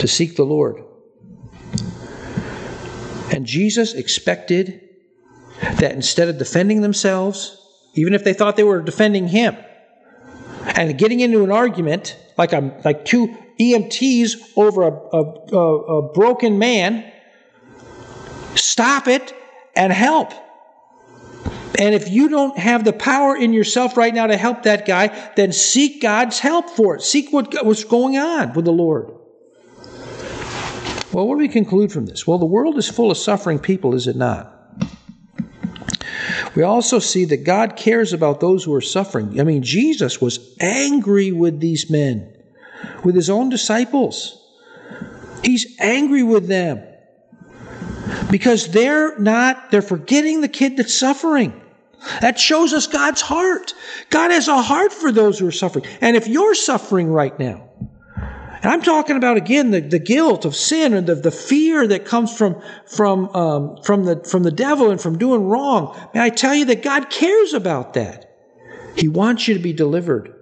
to 0.00 0.08
seek 0.08 0.36
the 0.36 0.44
Lord. 0.44 0.82
And 3.32 3.46
Jesus 3.46 3.94
expected 3.94 4.80
that 5.60 5.92
instead 5.92 6.28
of 6.28 6.38
defending 6.38 6.80
themselves, 6.80 7.56
even 7.94 8.14
if 8.14 8.24
they 8.24 8.32
thought 8.32 8.56
they 8.56 8.64
were 8.64 8.82
defending 8.82 9.28
him, 9.28 9.56
and 10.66 10.98
getting 10.98 11.20
into 11.20 11.42
an 11.42 11.50
argument 11.50 12.16
like 12.36 12.52
like 12.84 13.04
two 13.04 13.36
EMTs 13.58 14.52
over 14.56 14.82
a, 14.82 14.92
a, 14.92 15.56
a, 15.56 15.78
a 15.98 16.12
broken 16.12 16.58
man, 16.58 17.10
stop 18.54 19.06
it 19.06 19.34
and 19.76 19.92
help. 19.92 20.32
And 21.78 21.94
if 21.94 22.10
you 22.10 22.28
don't 22.28 22.58
have 22.58 22.84
the 22.84 22.92
power 22.92 23.36
in 23.36 23.52
yourself 23.52 23.96
right 23.96 24.12
now 24.12 24.26
to 24.26 24.36
help 24.36 24.64
that 24.64 24.86
guy, 24.86 25.32
then 25.36 25.52
seek 25.52 26.02
God's 26.02 26.38
help 26.38 26.68
for 26.68 26.96
it. 26.96 27.02
Seek 27.02 27.32
what, 27.32 27.54
what's 27.64 27.84
going 27.84 28.18
on 28.18 28.52
with 28.52 28.66
the 28.66 28.72
Lord. 28.72 29.19
Well, 31.12 31.26
what 31.26 31.34
do 31.34 31.38
we 31.40 31.48
conclude 31.48 31.90
from 31.90 32.06
this? 32.06 32.26
Well, 32.26 32.38
the 32.38 32.46
world 32.46 32.78
is 32.78 32.88
full 32.88 33.10
of 33.10 33.16
suffering 33.16 33.58
people, 33.58 33.94
is 33.94 34.06
it 34.06 34.16
not? 34.16 34.56
We 36.54 36.62
also 36.62 36.98
see 36.98 37.24
that 37.26 37.44
God 37.44 37.76
cares 37.76 38.12
about 38.12 38.40
those 38.40 38.64
who 38.64 38.74
are 38.74 38.80
suffering. 38.80 39.40
I 39.40 39.44
mean, 39.44 39.62
Jesus 39.62 40.20
was 40.20 40.56
angry 40.60 41.32
with 41.32 41.60
these 41.60 41.90
men, 41.90 42.32
with 43.04 43.14
his 43.14 43.30
own 43.30 43.48
disciples. 43.48 44.36
He's 45.42 45.76
angry 45.80 46.22
with 46.22 46.46
them 46.46 46.84
because 48.30 48.68
they're 48.68 49.18
not, 49.18 49.70
they're 49.70 49.82
forgetting 49.82 50.40
the 50.40 50.48
kid 50.48 50.76
that's 50.76 50.94
suffering. 50.94 51.60
That 52.20 52.38
shows 52.38 52.72
us 52.72 52.86
God's 52.86 53.20
heart. 53.20 53.74
God 54.08 54.30
has 54.30 54.48
a 54.48 54.62
heart 54.62 54.92
for 54.92 55.12
those 55.12 55.38
who 55.38 55.46
are 55.46 55.52
suffering. 55.52 55.84
And 56.00 56.16
if 56.16 56.26
you're 56.26 56.54
suffering 56.54 57.08
right 57.08 57.36
now, 57.38 57.69
and 58.62 58.72
I'm 58.72 58.82
talking 58.82 59.16
about 59.16 59.36
again 59.36 59.70
the, 59.70 59.80
the 59.80 59.98
guilt 59.98 60.44
of 60.44 60.54
sin 60.54 60.92
and 60.92 61.06
the, 61.06 61.14
the 61.14 61.30
fear 61.30 61.86
that 61.86 62.04
comes 62.04 62.36
from 62.36 62.60
from 62.86 63.34
um, 63.34 63.82
from 63.82 64.04
the 64.04 64.22
from 64.24 64.42
the 64.42 64.50
devil 64.50 64.90
and 64.90 65.00
from 65.00 65.18
doing 65.18 65.44
wrong. 65.44 65.98
May 66.14 66.20
I 66.20 66.30
tell 66.30 66.54
you 66.54 66.66
that 66.66 66.82
God 66.82 67.10
cares 67.10 67.54
about 67.54 67.94
that. 67.94 68.26
He 68.96 69.08
wants 69.08 69.48
you 69.48 69.54
to 69.54 69.60
be 69.60 69.72
delivered. 69.72 70.34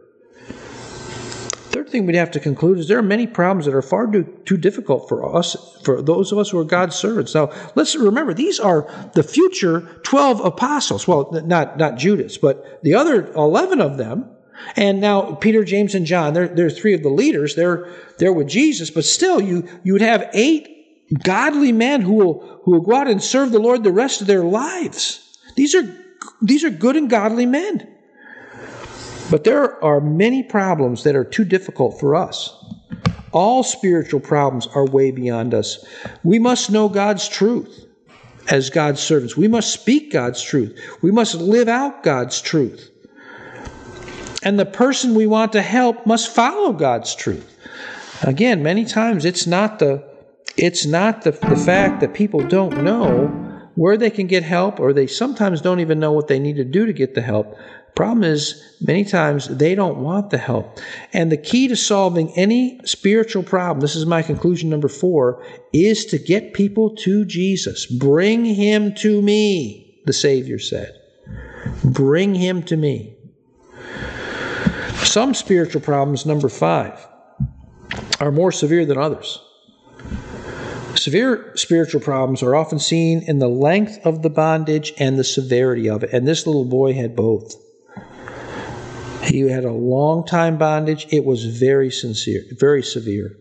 Third 1.71 1.91
thing 1.91 2.07
we'd 2.07 2.17
have 2.17 2.31
to 2.33 2.41
conclude 2.41 2.79
is 2.79 2.89
there 2.89 2.99
are 2.99 3.03
many 3.03 3.27
problems 3.27 3.67
that 3.67 3.75
are 3.75 3.83
far 3.83 4.11
too, 4.11 4.25
too 4.45 4.57
difficult 4.57 5.09
for 5.09 5.37
us, 5.37 5.79
for 5.85 6.03
those 6.03 6.33
of 6.33 6.39
us 6.39 6.51
who 6.51 6.59
are 6.59 6.65
God's 6.65 6.97
servants. 6.97 7.35
Now, 7.35 7.51
let's 7.77 7.95
remember 7.95 8.35
these 8.35 8.59
are 8.59 8.91
the 9.15 9.23
future 9.23 9.83
12 10.03 10.45
apostles. 10.45 11.07
Well, 11.07 11.31
not, 11.45 11.77
not 11.77 11.97
Judas, 11.97 12.39
but 12.39 12.83
the 12.83 12.95
other 12.95 13.31
11 13.33 13.81
of 13.81 13.97
them 13.97 14.29
and 14.77 15.01
now 15.01 15.35
Peter, 15.35 15.65
James, 15.65 15.95
and 15.95 16.07
John, 16.07 16.35
they're, 16.35 16.49
they're 16.49 16.71
three 16.71 16.95
of 16.95 17.03
the 17.03 17.09
leaders. 17.09 17.55
They're, 17.55 17.89
they're 18.19 18.33
with 18.33 18.49
Jesus, 18.49 18.91
but 18.91 19.05
still 19.05 19.41
you, 19.41 19.69
you 19.83 19.93
would 19.93 20.03
have 20.03 20.29
eight 20.33 20.75
godly 21.23 21.73
men 21.73 22.03
who 22.03 22.15
will, 22.15 22.61
who 22.65 22.73
will 22.73 22.81
go 22.81 22.95
out 22.95 23.09
and 23.09 23.23
serve 23.23 23.53
the 23.53 23.59
Lord 23.59 23.83
the 23.83 23.93
rest 23.93 24.21
of 24.21 24.27
their 24.27 24.45
lives. 24.45 25.39
These 25.57 25.75
are, 25.75 25.89
these 26.43 26.65
are 26.65 26.71
good 26.71 26.97
and 26.97 27.09
godly 27.09 27.47
men. 27.47 27.89
But 29.31 29.45
there 29.45 29.83
are 29.85 30.01
many 30.01 30.43
problems 30.43 31.05
that 31.05 31.17
are 31.17 31.25
too 31.25 31.45
difficult 31.45 32.01
for 32.01 32.17
us. 32.17 32.55
All 33.33 33.63
spiritual 33.63 34.21
problems 34.21 34.67
are 34.69 34.87
way 34.87 35.11
beyond 35.11 35.53
us. 35.53 35.85
We 36.25 36.39
must 36.39 36.71
know 36.71 36.89
God's 36.89 37.29
truth 37.29 37.87
as 38.49 38.71
God's 38.71 39.01
servants. 39.01 39.37
We 39.37 39.49
must 39.49 39.73
speak 39.73 40.13
God's 40.13 40.43
truth. 40.43 40.79
We 41.03 41.11
must 41.11 41.35
live 41.35 41.69
out 41.69 42.03
God's 42.03 42.41
truth. 42.41 42.91
And 44.43 44.59
the 44.59 44.67
person 44.67 45.15
we 45.15 45.27
want 45.27 45.53
to 45.53 45.63
help 45.63 46.07
must 46.07 46.35
follow 46.35 46.73
God's 46.73 47.15
truth. 47.15 47.57
Again, 48.23 48.63
many 48.63 48.85
times 48.85 49.25
it's 49.25 49.47
not 49.47 49.79
the 49.79 50.07
it's 50.57 50.85
not 50.87 51.23
the, 51.23 51.31
the 51.31 51.57
fact 51.57 52.01
that 52.01 52.15
people 52.15 52.41
don't 52.41 52.83
know 52.83 53.29
where 53.77 53.97
they 53.97 54.11
can 54.11 54.27
get 54.27 54.43
help 54.43 54.81
or 54.81 54.93
they 54.93 55.07
sometimes 55.07 55.61
don't 55.61 55.79
even 55.79 56.01
know 56.01 56.11
what 56.11 56.27
they 56.27 56.41
need 56.41 56.57
to 56.57 56.65
do 56.65 56.85
to 56.85 56.93
get 56.93 57.15
the 57.15 57.23
help. 57.23 57.57
Problem 57.95 58.25
is, 58.25 58.63
many 58.81 59.05
times 59.05 59.49
they 59.49 59.75
don't 59.75 59.99
want 59.99 60.31
the 60.31 60.39
help. 60.39 60.79
And 61.13 61.33
the 61.33 61.37
key 61.37 61.69
to 61.69 61.77
solving 61.77 62.33
any 62.37 62.81
spiritual 62.85 63.43
problem, 63.43 63.81
this 63.81 63.97
is 63.97 64.07
my 64.07 64.23
conclusion 64.23 64.69
number 64.69 64.89
four, 64.89 65.45
is 65.73 66.07
to 66.07 66.19
get 66.19 66.55
people 66.55 66.95
to 66.97 67.25
Jesus. 67.25 67.87
Bring 67.87 68.45
him 68.45 68.95
to 68.97 69.23
me, 69.23 70.01
the 70.07 70.13
Savior 70.13 70.59
said. 70.59 70.93
Bring 71.85 72.35
him 72.35 72.63
to 72.65 72.77
me. 72.77 73.18
Some 75.05 75.35
spiritual 75.35 75.81
problems, 75.81 76.27
number 76.27 76.49
five, 76.49 77.07
are 78.21 78.31
more 78.31 78.53
severe 78.53 78.85
than 78.85 78.99
others. 78.99 79.41
Severe 80.95 81.53
spiritual 81.57 82.01
problems 82.01 82.43
are 82.43 82.57
often 82.57 82.79
seen 82.79 83.23
in 83.23 83.39
the 83.39 83.49
length 83.49 83.99
of 84.05 84.23
the 84.23 84.31
bondage 84.31 84.93
and 84.99 85.19
the 85.19 85.25
severity 85.25 85.89
of 85.89 86.03
it. 86.03 86.13
And 86.13 86.27
this 86.27 86.47
little 86.47 86.65
boy 86.65 86.93
had 86.93 87.15
both. 87.15 87.57
He 89.23 89.41
had 89.41 89.65
a 89.65 89.73
long 89.73 90.27
time 90.27 90.59
bondage. 90.59 91.07
It 91.11 91.25
was 91.25 91.45
very 91.45 91.91
sincere, 91.91 92.43
very 92.51 92.83
severe. 92.83 93.37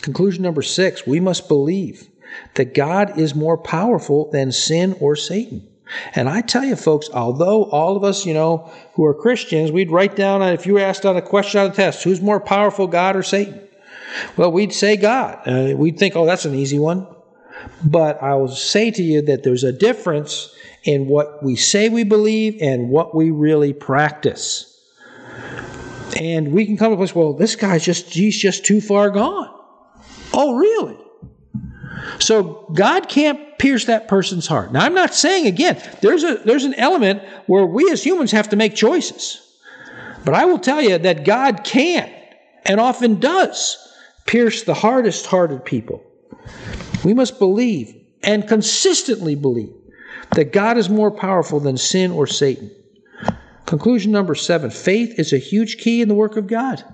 Conclusion 0.00 0.42
number 0.42 0.62
six 0.62 1.06
we 1.06 1.20
must 1.20 1.48
believe 1.48 2.08
that 2.54 2.74
God 2.74 3.18
is 3.18 3.34
more 3.34 3.58
powerful 3.58 4.30
than 4.30 4.52
sin 4.52 4.96
or 5.00 5.16
Satan. 5.16 5.68
And 6.14 6.28
I 6.28 6.40
tell 6.40 6.64
you, 6.64 6.76
folks, 6.76 7.08
although 7.12 7.64
all 7.64 7.96
of 7.96 8.04
us, 8.04 8.26
you 8.26 8.34
know, 8.34 8.70
who 8.94 9.04
are 9.04 9.14
Christians, 9.14 9.70
we'd 9.70 9.90
write 9.90 10.16
down, 10.16 10.42
if 10.42 10.66
you 10.66 10.74
were 10.74 10.80
asked 10.80 11.06
on 11.06 11.16
a 11.16 11.22
question 11.22 11.60
on 11.60 11.70
a 11.70 11.74
test, 11.74 12.02
who's 12.02 12.20
more 12.20 12.40
powerful, 12.40 12.86
God 12.86 13.16
or 13.16 13.22
Satan? 13.22 13.60
Well, 14.36 14.50
we'd 14.50 14.72
say 14.72 14.96
God. 14.96 15.40
Uh, 15.46 15.76
we'd 15.76 15.98
think, 15.98 16.16
oh, 16.16 16.26
that's 16.26 16.44
an 16.44 16.54
easy 16.54 16.78
one. 16.78 17.06
But 17.84 18.22
I 18.22 18.34
will 18.34 18.48
say 18.48 18.90
to 18.90 19.02
you 19.02 19.22
that 19.22 19.42
there's 19.42 19.64
a 19.64 19.72
difference 19.72 20.52
in 20.84 21.06
what 21.06 21.42
we 21.42 21.56
say 21.56 21.88
we 21.88 22.04
believe 22.04 22.58
and 22.60 22.88
what 22.88 23.14
we 23.14 23.30
really 23.30 23.72
practice. 23.72 24.72
And 26.18 26.52
we 26.52 26.64
can 26.64 26.76
come 26.76 26.90
to 26.90 26.94
a 26.94 26.96
place, 26.96 27.14
well, 27.14 27.34
this 27.34 27.56
guy's 27.56 27.84
just, 27.84 28.14
he's 28.14 28.40
just 28.40 28.64
too 28.64 28.80
far 28.80 29.10
gone. 29.10 29.52
Oh, 30.32 30.56
really? 30.56 30.96
So 32.18 32.66
God 32.74 33.08
can't 33.08 33.58
pierce 33.58 33.86
that 33.86 34.08
person's 34.08 34.46
heart. 34.46 34.72
Now 34.72 34.84
I'm 34.84 34.94
not 34.94 35.14
saying 35.14 35.46
again, 35.46 35.80
there's 36.00 36.24
a 36.24 36.36
there's 36.36 36.64
an 36.64 36.74
element 36.74 37.22
where 37.46 37.64
we 37.66 37.90
as 37.90 38.04
humans 38.04 38.32
have 38.32 38.50
to 38.50 38.56
make 38.56 38.74
choices. 38.74 39.42
But 40.24 40.34
I 40.34 40.44
will 40.44 40.58
tell 40.58 40.82
you 40.82 40.98
that 40.98 41.24
God 41.24 41.62
can 41.62 42.10
and 42.64 42.80
often 42.80 43.20
does 43.20 43.78
pierce 44.26 44.64
the 44.64 44.74
hardest 44.74 45.26
hearted 45.26 45.64
people. 45.64 46.02
We 47.04 47.14
must 47.14 47.38
believe 47.38 47.94
and 48.22 48.48
consistently 48.48 49.36
believe 49.36 49.72
that 50.32 50.52
God 50.52 50.76
is 50.76 50.88
more 50.88 51.10
powerful 51.10 51.60
than 51.60 51.76
sin 51.76 52.10
or 52.10 52.26
Satan. 52.26 52.70
Conclusion 53.66 54.12
number 54.12 54.34
seven 54.34 54.70
faith 54.70 55.18
is 55.18 55.32
a 55.32 55.38
huge 55.38 55.78
key 55.78 56.02
in 56.02 56.08
the 56.08 56.14
work 56.14 56.36
of 56.36 56.46
God. 56.46 56.84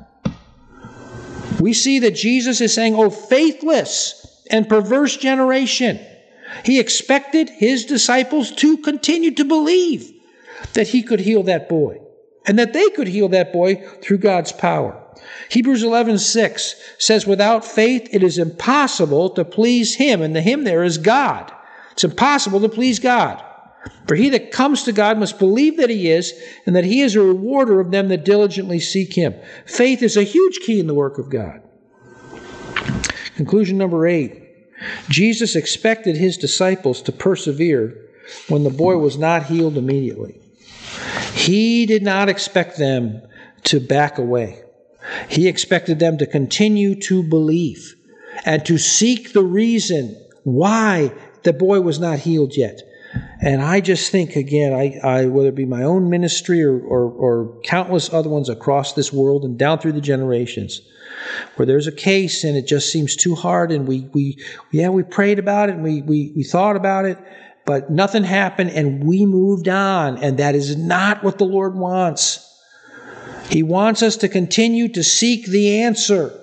We 1.60 1.72
see 1.72 2.00
that 2.00 2.14
Jesus 2.14 2.60
is 2.60 2.74
saying, 2.74 2.94
Oh, 2.94 3.10
faithless 3.10 4.21
and 4.53 4.68
perverse 4.68 5.16
generation. 5.16 5.98
He 6.64 6.78
expected 6.78 7.48
his 7.48 7.86
disciples 7.86 8.53
to 8.57 8.76
continue 8.76 9.32
to 9.32 9.44
believe 9.44 10.12
that 10.74 10.88
he 10.88 11.03
could 11.03 11.20
heal 11.20 11.42
that 11.44 11.68
boy 11.68 11.98
and 12.46 12.59
that 12.59 12.72
they 12.72 12.90
could 12.90 13.09
heal 13.09 13.28
that 13.30 13.53
boy 13.53 13.82
through 14.03 14.18
God's 14.18 14.53
power. 14.53 14.98
Hebrews 15.48 15.82
11:6 15.82 16.74
says 16.98 17.26
without 17.26 17.64
faith 17.64 18.09
it 18.12 18.22
is 18.22 18.38
impossible 18.38 19.30
to 19.30 19.44
please 19.44 19.94
him 19.94 20.20
and 20.22 20.36
the 20.36 20.40
him 20.40 20.64
there 20.64 20.84
is 20.84 20.98
God. 20.98 21.50
It's 21.92 22.05
impossible 22.05 22.61
to 22.61 22.68
please 22.68 22.98
God. 22.98 23.42
For 24.07 24.14
he 24.14 24.28
that 24.30 24.53
comes 24.53 24.84
to 24.84 24.92
God 24.92 25.18
must 25.18 25.38
believe 25.38 25.76
that 25.76 25.90
he 25.90 26.11
is 26.11 26.32
and 26.66 26.76
that 26.76 26.84
he 26.84 27.00
is 27.00 27.16
a 27.16 27.22
rewarder 27.22 27.80
of 27.80 27.90
them 27.90 28.09
that 28.09 28.24
diligently 28.24 28.80
seek 28.80 29.14
him. 29.14 29.34
Faith 29.66 30.03
is 30.03 30.16
a 30.16 30.22
huge 30.22 30.61
key 30.61 30.78
in 30.78 30.86
the 30.86 30.94
work 30.94 31.18
of 31.18 31.30
God. 31.30 31.61
Conclusion 33.36 33.78
number 33.78 34.07
8. 34.07 34.41
Jesus 35.09 35.57
expected 35.57 36.16
his 36.16 36.37
disciples 36.37 37.03
to 37.03 37.12
persevere 37.12 37.97
when 38.49 38.64
the 38.64 38.70
boy 38.70 38.97
was 38.97 39.18
not 39.18 39.47
healed 39.47 39.76
immediately. 39.76 40.41
He 41.35 41.87
did 41.87 42.03
not 42.03 42.28
expect 42.28 42.78
them 42.78 43.22
to 43.64 43.80
back 43.80 44.18
away. 44.18 44.62
He 45.28 45.49
expected 45.49 45.99
them 45.99 46.18
to 46.18 46.26
continue 46.26 46.95
to 47.03 47.22
believe 47.22 47.95
and 48.45 48.64
to 48.66 48.78
seek 48.78 49.33
the 49.33 49.45
reason 49.45 50.16
why 50.45 51.12
the 51.43 51.53
boy 51.53 51.80
was 51.80 51.99
not 51.99 52.20
healed 52.20 52.57
yet. 52.57 52.83
And 53.41 53.61
I 53.61 53.80
just 53.80 54.11
think, 54.11 54.37
again, 54.37 54.72
I, 54.72 54.99
I 55.03 55.26
whether 55.26 55.49
it 55.49 55.55
be 55.55 55.66
my 55.66 55.83
own 55.83 56.09
ministry 56.09 56.62
or, 56.62 56.78
or, 56.78 57.11
or 57.11 57.61
countless 57.62 58.12
other 58.12 58.30
ones 58.30 58.49
across 58.49 58.95
this 58.95 59.12
world 59.12 59.45
and 59.45 59.59
down 59.59 59.78
through 59.78 59.93
the 59.93 60.01
generations, 60.01 60.80
where 61.56 61.66
there's 61.66 61.86
a 61.86 61.92
case 61.92 62.44
and 62.44 62.56
it 62.56 62.66
just 62.66 62.90
seems 62.90 63.16
too 63.16 63.34
hard 63.34 63.72
and 63.72 63.86
we, 63.86 64.08
we 64.12 64.38
yeah, 64.70 64.88
we 64.88 65.02
prayed 65.02 65.38
about 65.38 65.68
it 65.68 65.74
and 65.74 65.84
we, 65.84 66.02
we, 66.02 66.32
we 66.36 66.42
thought 66.42 66.76
about 66.76 67.04
it, 67.04 67.18
but 67.64 67.90
nothing 67.90 68.24
happened 68.24 68.70
and 68.70 69.04
we 69.04 69.26
moved 69.26 69.68
on. 69.68 70.18
And 70.18 70.38
that 70.38 70.54
is 70.54 70.76
not 70.76 71.22
what 71.22 71.38
the 71.38 71.44
Lord 71.44 71.74
wants. 71.74 72.48
He 73.48 73.62
wants 73.62 74.02
us 74.02 74.16
to 74.18 74.28
continue 74.28 74.88
to 74.88 75.02
seek 75.02 75.46
the 75.46 75.82
answer 75.82 76.38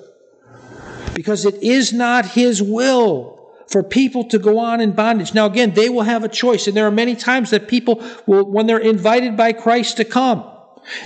because 1.13 1.45
it 1.45 1.55
is 1.63 1.91
not 1.91 2.26
His 2.26 2.61
will 2.61 3.39
for 3.67 3.84
people 3.84 4.24
to 4.26 4.39
go 4.39 4.59
on 4.59 4.82
in 4.82 4.91
bondage. 4.91 5.34
Now, 5.34 5.45
again, 5.45 5.74
they 5.74 5.89
will 5.89 6.03
have 6.03 6.24
a 6.24 6.30
choice. 6.30 6.67
And 6.67 6.76
there 6.76 6.88
are 6.88 6.91
many 6.91 7.15
times 7.15 7.51
that 7.51 7.67
people 7.67 8.03
will, 8.26 8.45
when 8.45 8.67
they're 8.67 8.78
invited 8.78 9.38
by 9.38 9.53
Christ 9.53 9.97
to 9.97 10.05
come, 10.05 10.49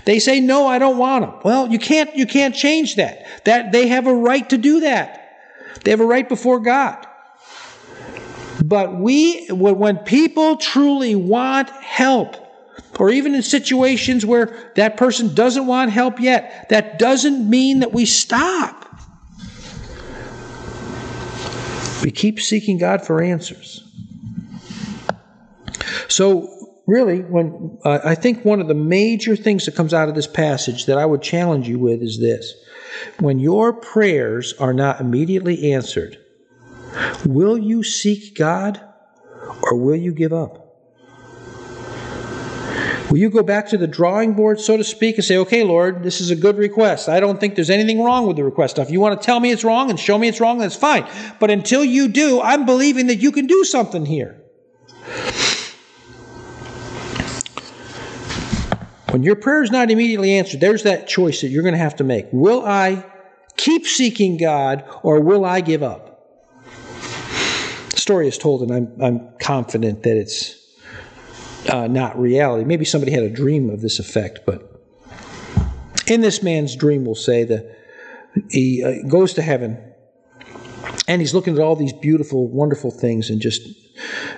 they 0.05 0.19
say, 0.19 0.39
no, 0.39 0.67
I 0.67 0.79
don't 0.79 0.97
want 0.97 1.25
them. 1.25 1.39
Well, 1.43 1.71
you 1.71 1.79
can't, 1.79 2.15
you 2.15 2.25
can't 2.25 2.55
change 2.55 2.95
that. 2.95 3.25
That 3.45 3.71
they 3.71 3.87
have 3.87 4.07
a 4.07 4.15
right 4.15 4.47
to 4.49 4.57
do 4.57 4.81
that. 4.81 5.19
They 5.83 5.91
have 5.91 5.99
a 5.99 6.05
right 6.05 6.27
before 6.27 6.59
God. 6.59 7.05
But 8.63 8.95
we, 8.95 9.47
when 9.47 9.97
people 9.97 10.57
truly 10.57 11.15
want 11.15 11.69
help, 11.69 12.37
or 12.99 13.09
even 13.09 13.33
in 13.35 13.41
situations 13.41 14.25
where 14.25 14.71
that 14.75 14.97
person 14.97 15.33
doesn't 15.33 15.65
want 15.65 15.91
help 15.91 16.19
yet, 16.19 16.67
that 16.69 16.99
doesn't 16.99 17.49
mean 17.49 17.79
that 17.79 17.91
we 17.91 18.05
stop. 18.05 18.79
We 22.03 22.11
keep 22.11 22.39
seeking 22.39 22.77
God 22.77 23.05
for 23.05 23.21
answers. 23.21 23.83
So, 26.07 26.62
really, 26.85 27.19
when 27.19 27.77
uh, 27.83 27.99
I 28.03 28.15
think 28.15 28.43
one 28.43 28.61
of 28.61 28.67
the 28.67 28.73
major 28.73 29.35
things 29.35 29.65
that 29.65 29.75
comes 29.75 29.93
out 29.93 30.09
of 30.09 30.15
this 30.15 30.27
passage 30.27 30.85
that 30.85 30.97
I 30.97 31.05
would 31.05 31.21
challenge 31.21 31.67
you 31.67 31.79
with 31.79 32.01
is 32.01 32.19
this: 32.19 32.53
when 33.19 33.39
your 33.39 33.73
prayers 33.73 34.53
are 34.59 34.73
not 34.73 34.99
immediately 34.99 35.71
answered, 35.73 36.17
will 37.25 37.57
you 37.57 37.83
seek 37.83 38.35
God 38.35 38.81
or 39.63 39.77
will 39.77 39.95
you 39.95 40.13
give 40.13 40.33
up? 40.33 40.59
Will 43.09 43.19
you 43.19 43.29
go 43.29 43.43
back 43.43 43.67
to 43.67 43.77
the 43.77 43.85
drawing 43.85 44.33
board, 44.33 44.59
so 44.59 44.75
to 44.75 44.83
speak, 44.83 45.17
and 45.17 45.23
say, 45.23 45.37
okay, 45.37 45.63
Lord, 45.63 46.01
this 46.01 46.19
is 46.19 46.31
a 46.31 46.35
good 46.35 46.57
request. 46.57 47.07
I 47.07 47.19
don't 47.19 47.39
think 47.39 47.53
there's 47.53 47.69
anything 47.69 48.01
wrong 48.01 48.25
with 48.25 48.37
the 48.37 48.43
request. 48.43 48.79
If 48.79 48.89
you 48.89 48.99
want 48.99 49.21
to 49.21 49.23
tell 49.23 49.39
me 49.39 49.51
it's 49.51 49.63
wrong 49.63 49.91
and 49.91 49.99
show 49.99 50.17
me 50.17 50.27
it's 50.27 50.39
wrong, 50.39 50.57
that's 50.57 50.75
fine. 50.75 51.07
But 51.39 51.51
until 51.51 51.85
you 51.85 52.07
do, 52.07 52.41
I'm 52.41 52.65
believing 52.65 53.05
that 53.07 53.17
you 53.17 53.31
can 53.31 53.45
do 53.45 53.63
something 53.65 54.03
here. 54.03 54.42
When 59.13 59.21
your 59.21 59.35
prayer 59.35 59.61
is 59.61 59.69
not 59.69 59.91
immediately 59.91 60.33
answered, 60.33 60.59
there's 60.59 60.81
that 60.83 61.07
choice 61.07 61.41
that 61.41 61.49
you're 61.49 61.61
going 61.61 61.75
to 61.75 61.79
have 61.79 61.97
to 61.97 62.03
make. 62.03 62.25
Will 62.31 62.65
I 62.65 63.05
keep 63.57 63.85
seeking 63.85 64.37
God 64.37 64.83
or 65.03 65.19
will 65.19 65.45
I 65.45 65.61
give 65.61 65.83
up? 65.83 66.19
The 67.91 67.99
story 67.99 68.27
is 68.27 68.39
told, 68.39 68.63
and 68.63 68.71
I'm, 68.71 68.91
I'm 68.99 69.29
confident 69.39 70.01
that 70.01 70.17
it's 70.17 70.59
uh, 71.69 71.85
not 71.85 72.19
reality. 72.19 72.65
Maybe 72.65 72.85
somebody 72.85 73.11
had 73.11 73.21
a 73.21 73.29
dream 73.29 73.69
of 73.69 73.81
this 73.81 73.99
effect, 73.99 74.47
but 74.47 74.81
in 76.07 76.21
this 76.21 76.41
man's 76.41 76.75
dream, 76.75 77.05
we'll 77.05 77.13
say 77.13 77.43
that 77.43 77.77
he 78.49 78.83
uh, 78.83 79.07
goes 79.07 79.33
to 79.33 79.43
heaven 79.43 79.93
and 81.07 81.21
he's 81.21 81.35
looking 81.35 81.53
at 81.53 81.59
all 81.59 81.75
these 81.75 81.93
beautiful, 81.93 82.47
wonderful 82.47 82.89
things 82.89 83.29
and 83.29 83.39
just 83.39 83.61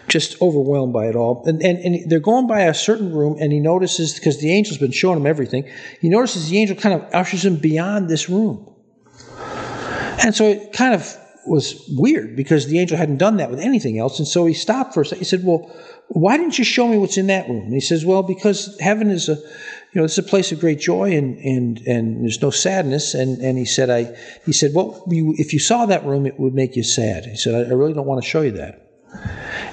just 0.08 0.42
overwhelmed 0.42 0.94
by 0.94 1.08
it 1.08 1.16
all. 1.16 1.44
And, 1.46 1.62
and, 1.62 1.78
and 1.80 2.10
they're 2.10 2.20
going 2.20 2.48
by 2.48 2.62
a 2.62 2.74
certain 2.74 3.14
room, 3.14 3.38
and 3.40 3.52
he 3.52 3.60
notices, 3.60 4.14
because 4.14 4.40
the 4.40 4.56
angel's 4.56 4.78
been 4.78 4.92
showing 4.92 5.18
him 5.18 5.26
everything, 5.26 5.70
he 6.02 6.10
notices 6.10 6.50
the 6.50 6.58
angel 6.60 6.76
kind 6.76 7.02
of 7.02 7.14
ushers 7.14 7.46
him 7.46 7.58
beyond 7.58 8.10
this 8.10 8.30
room. 8.30 8.72
And 10.24 10.34
so 10.34 10.46
it 10.46 10.74
kind 10.74 10.94
of 10.94 11.18
was 11.46 11.84
weird 11.90 12.36
because 12.36 12.68
the 12.68 12.80
angel 12.80 12.98
hadn't 12.98 13.18
done 13.18 13.38
that 13.38 13.52
with 13.52 13.60
anything 13.60 14.00
else. 14.00 14.18
And 14.18 14.28
so 14.28 14.46
he 14.46 14.54
stopped 14.54 14.94
for 14.94 15.02
a 15.02 15.06
second. 15.06 15.20
He 15.20 15.26
said, 15.26 15.44
Well, 15.44 15.70
why 16.08 16.38
didn't 16.38 16.58
you 16.58 16.64
show 16.64 16.88
me 16.88 16.98
what's 16.98 17.18
in 17.18 17.28
that 17.28 17.48
room? 17.48 17.66
And 17.66 17.74
he 17.74 17.82
says, 17.82 18.06
Well, 18.06 18.24
because 18.24 18.76
heaven 18.80 19.12
is 19.12 19.30
a, 19.30 19.36
you 19.96 20.02
know, 20.02 20.06
it's 20.06 20.18
a 20.18 20.24
place 20.24 20.52
of 20.52 20.60
great 20.60 20.80
joy 20.80 21.16
and, 21.16 21.38
and, 21.38 21.80
and 21.88 22.22
there's 22.22 22.42
no 22.42 22.50
sadness. 22.50 23.14
And, 23.14 23.38
and 23.40 23.58
he 23.58 23.64
said, 23.64 23.90
I, 23.90 24.14
he 24.46 24.52
said, 24.52 24.72
well, 24.74 25.02
you, 25.10 25.34
if 25.38 25.54
you 25.54 25.60
saw 25.60 25.86
that 25.86 26.06
room, 26.06 26.26
it 26.26 26.38
would 26.38 26.54
make 26.54 26.76
you 26.76 26.84
sad. 26.84 27.26
He 27.26 27.38
said, 27.38 27.56
I, 27.56 27.70
I 27.70 27.74
really 27.74 27.94
don't 27.94 28.06
want 28.06 28.22
to 28.22 28.30
show 28.30 28.42
you 28.42 28.52
that. 28.52 28.82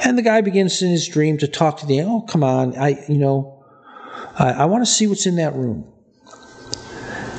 And 0.04 0.18
the 0.18 0.22
guy 0.22 0.40
begins 0.40 0.82
in 0.82 0.90
his 0.90 1.06
dream 1.06 1.38
to 1.38 1.48
talk 1.48 1.78
to 1.78 1.86
the 1.86 1.98
angel. 1.98 2.22
Oh, 2.24 2.26
come 2.26 2.42
on. 2.42 2.76
I, 2.76 3.04
you 3.08 3.18
know, 3.18 3.64
I, 4.38 4.50
I 4.52 4.64
want 4.64 4.84
to 4.84 4.90
see 4.90 5.06
what's 5.06 5.26
in 5.26 5.36
that 5.36 5.54
room. 5.54 5.86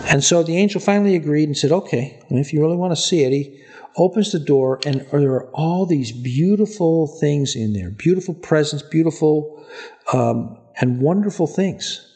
And 0.10 0.24
so 0.24 0.44
the 0.44 0.58
angel 0.58 0.80
finally 0.82 1.16
agreed 1.16 1.50
and 1.50 1.58
said, 1.58 1.72
okay, 1.72 2.22
if 2.30 2.54
you 2.54 2.62
really 2.62 2.76
want 2.76 2.96
to 2.96 3.02
see 3.02 3.24
it, 3.24 3.32
he, 3.32 3.64
opens 3.96 4.32
the 4.32 4.40
door, 4.40 4.80
and 4.86 5.02
there 5.12 5.34
are 5.34 5.50
all 5.52 5.86
these 5.86 6.12
beautiful 6.12 7.08
things 7.08 7.56
in 7.56 7.74
there 7.74 7.90
beautiful 7.90 8.34
presents, 8.34 8.84
beautiful 8.84 9.64
um, 10.12 10.58
and 10.80 11.02
wonderful 11.02 11.48
things. 11.48 12.10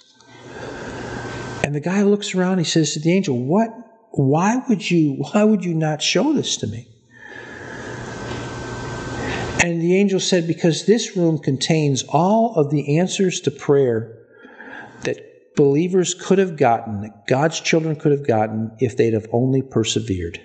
And 1.64 1.76
the 1.76 1.80
guy 1.80 2.04
looks 2.04 2.34
around, 2.34 2.60
he 2.60 2.64
says 2.64 2.94
to 2.94 3.00
the 3.00 3.12
angel, 3.14 3.38
What? 3.38 3.70
Why 4.12 4.64
would 4.68 4.90
you 4.90 5.14
why 5.16 5.44
would 5.44 5.64
you 5.64 5.74
not 5.74 6.02
show 6.02 6.34
this 6.34 6.58
to 6.58 6.68
me? 6.68 6.88
And 9.64 9.82
the 9.82 9.96
angel 9.96 10.20
said, 10.20 10.48
Because 10.48 10.86
this 10.86 11.18
room 11.18 11.40
contains 11.40 12.04
all 12.04 12.56
of 12.56 12.70
the 12.70 13.00
answers 13.00 13.42
to 13.42 13.52
prayer 13.52 14.18
that 15.02 15.56
believers 15.56 16.14
could 16.14 16.38
have 16.38 16.58
gotten, 16.58 17.02
that 17.02 17.28
God's 17.28 17.60
children 17.60 17.96
could 17.96 18.12
have 18.12 18.26
gotten 18.26 18.72
if 18.80 18.96
they'd 18.96 19.14
have 19.14 19.28
only 19.34 19.62
persevered. 19.62 20.40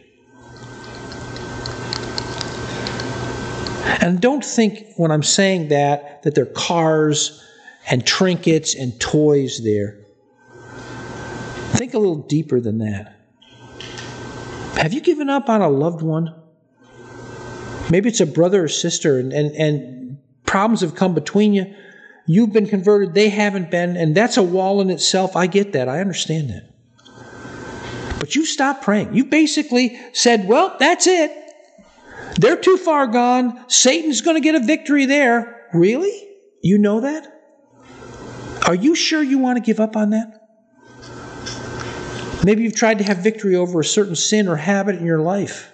And 4.00 4.20
don't 4.20 4.44
think 4.44 4.86
when 4.96 5.12
I'm 5.12 5.22
saying 5.22 5.68
that 5.68 6.22
that 6.22 6.34
there 6.34 6.44
are 6.44 6.54
cars 6.54 7.42
and 7.88 8.04
trinkets 8.06 8.74
and 8.74 8.98
toys 9.00 9.62
there. 9.62 9.98
Think 11.72 11.94
a 11.94 11.98
little 11.98 12.22
deeper 12.22 12.60
than 12.60 12.78
that. 12.78 13.16
Have 14.76 14.92
you 14.92 15.00
given 15.00 15.28
up 15.28 15.48
on 15.48 15.60
a 15.60 15.68
loved 15.68 16.02
one? 16.02 16.34
Maybe 17.90 18.08
it's 18.08 18.20
a 18.20 18.26
brother 18.26 18.64
or 18.64 18.68
sister, 18.68 19.18
and, 19.18 19.32
and, 19.32 19.50
and 19.52 20.18
problems 20.46 20.80
have 20.80 20.94
come 20.94 21.14
between 21.14 21.52
you. 21.52 21.74
You've 22.26 22.52
been 22.52 22.66
converted, 22.66 23.14
they 23.14 23.28
haven't 23.28 23.70
been, 23.70 23.96
and 23.96 24.14
that's 24.14 24.36
a 24.36 24.42
wall 24.42 24.80
in 24.80 24.90
itself. 24.90 25.36
I 25.36 25.46
get 25.46 25.72
that. 25.72 25.88
I 25.88 26.00
understand 26.00 26.50
that. 26.50 26.68
But 28.20 28.36
you 28.36 28.46
stopped 28.46 28.82
praying. 28.82 29.14
You 29.14 29.24
basically 29.24 29.98
said, 30.12 30.46
Well, 30.46 30.76
that's 30.78 31.08
it. 31.08 31.32
They're 32.38 32.56
too 32.56 32.76
far 32.76 33.08
gone. 33.08 33.68
Satan's 33.68 34.20
going 34.20 34.36
to 34.36 34.40
get 34.40 34.54
a 34.54 34.64
victory 34.64 35.06
there. 35.06 35.66
Really? 35.74 36.28
You 36.62 36.78
know 36.78 37.00
that? 37.00 37.26
Are 38.66 38.74
you 38.74 38.94
sure 38.94 39.22
you 39.22 39.38
want 39.38 39.56
to 39.56 39.62
give 39.62 39.80
up 39.80 39.96
on 39.96 40.10
that? 40.10 40.38
Maybe 42.44 42.62
you've 42.62 42.76
tried 42.76 42.98
to 42.98 43.04
have 43.04 43.18
victory 43.18 43.56
over 43.56 43.80
a 43.80 43.84
certain 43.84 44.16
sin 44.16 44.48
or 44.48 44.56
habit 44.56 44.96
in 44.96 45.06
your 45.06 45.20
life, 45.20 45.71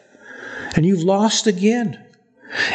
and 0.79 0.87
you've 0.87 1.03
lost 1.03 1.49
again. 1.49 1.99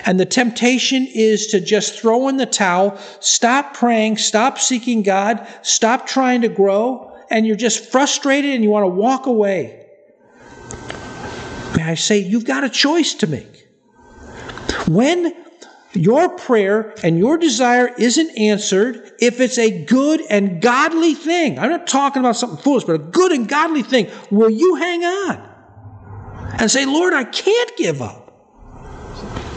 And 0.05 0.19
the 0.19 0.25
temptation 0.25 1.07
is 1.07 1.47
to 1.47 1.61
just 1.61 1.97
throw 2.01 2.27
in 2.27 2.35
the 2.35 2.45
towel, 2.45 2.97
stop 3.21 3.75
praying, 3.75 4.17
stop 4.17 4.59
seeking 4.59 5.03
God, 5.03 5.47
stop 5.61 6.05
trying 6.05 6.41
to 6.41 6.49
grow, 6.49 7.17
and 7.31 7.47
you're 7.47 7.55
just 7.55 7.89
frustrated 7.89 8.55
and 8.55 8.61
you 8.61 8.69
want 8.69 8.83
to 8.83 8.89
walk 8.89 9.25
away. 9.25 9.85
May 11.77 11.83
I 11.83 11.95
say, 11.95 12.17
you've 12.19 12.43
got 12.43 12.65
a 12.65 12.69
choice 12.69 13.13
to 13.13 13.27
make. 13.27 13.69
When 14.89 15.33
your 15.93 16.27
prayer 16.35 16.93
and 17.03 17.17
your 17.17 17.37
desire 17.37 17.87
isn't 17.97 18.37
answered, 18.37 19.13
if 19.21 19.39
it's 19.39 19.57
a 19.57 19.85
good 19.85 20.19
and 20.29 20.61
godly 20.61 21.13
thing, 21.13 21.57
I'm 21.57 21.69
not 21.69 21.87
talking 21.87 22.19
about 22.19 22.35
something 22.35 22.61
foolish, 22.61 22.83
but 22.83 22.95
a 22.95 22.99
good 22.99 23.31
and 23.31 23.47
godly 23.47 23.81
thing, 23.81 24.11
will 24.29 24.49
you 24.49 24.75
hang 24.75 25.05
on 25.05 25.52
and 26.63 26.71
say, 26.71 26.85
Lord, 26.85 27.13
I 27.13 27.25
can't 27.25 27.75
give 27.75 28.01
up? 28.01 28.31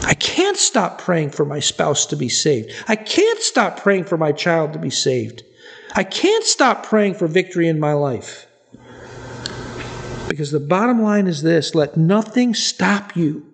I 0.03 0.13
can't 0.13 0.57
stop 0.57 0.99
praying 0.99 1.29
for 1.29 1.45
my 1.45 1.61
spouse 1.61 2.05
to 2.07 2.17
be 2.17 2.27
saved. 2.27 2.73
I 2.89 2.97
can't 2.97 3.39
stop 3.39 3.79
praying 3.79 4.03
for 4.03 4.17
my 4.17 4.33
child 4.33 4.73
to 4.73 4.79
be 4.79 4.89
saved. 4.89 5.43
I 5.95 6.03
can't 6.03 6.43
stop 6.43 6.85
praying 6.85 7.13
for 7.13 7.27
victory 7.27 7.69
in 7.69 7.79
my 7.79 7.93
life. 7.93 8.47
Because 10.27 10.51
the 10.51 10.59
bottom 10.59 11.01
line 11.01 11.27
is 11.27 11.41
this 11.41 11.73
let 11.73 11.95
nothing 11.95 12.53
stop 12.53 13.15
you 13.15 13.53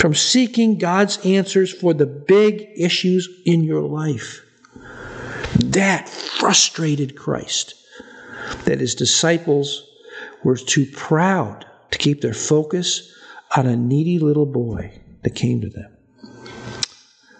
from 0.00 0.12
seeking 0.12 0.76
God's 0.76 1.24
answers 1.24 1.72
for 1.72 1.94
the 1.94 2.06
big 2.06 2.70
issues 2.76 3.28
in 3.46 3.62
your 3.62 3.82
life. 3.82 4.44
That 5.60 6.08
frustrated 6.08 7.14
Christ 7.14 7.76
that 8.64 8.80
his 8.80 8.96
disciples 8.96 9.88
were 10.42 10.56
too 10.56 10.86
proud 10.86 11.66
to 11.90 11.98
keep 11.98 12.20
their 12.20 12.34
focus 12.34 13.12
on 13.56 13.66
a 13.66 13.76
needy 13.76 14.18
little 14.18 14.46
boy 14.46 14.92
that 15.22 15.34
came 15.34 15.60
to 15.60 15.68
them. 15.68 15.96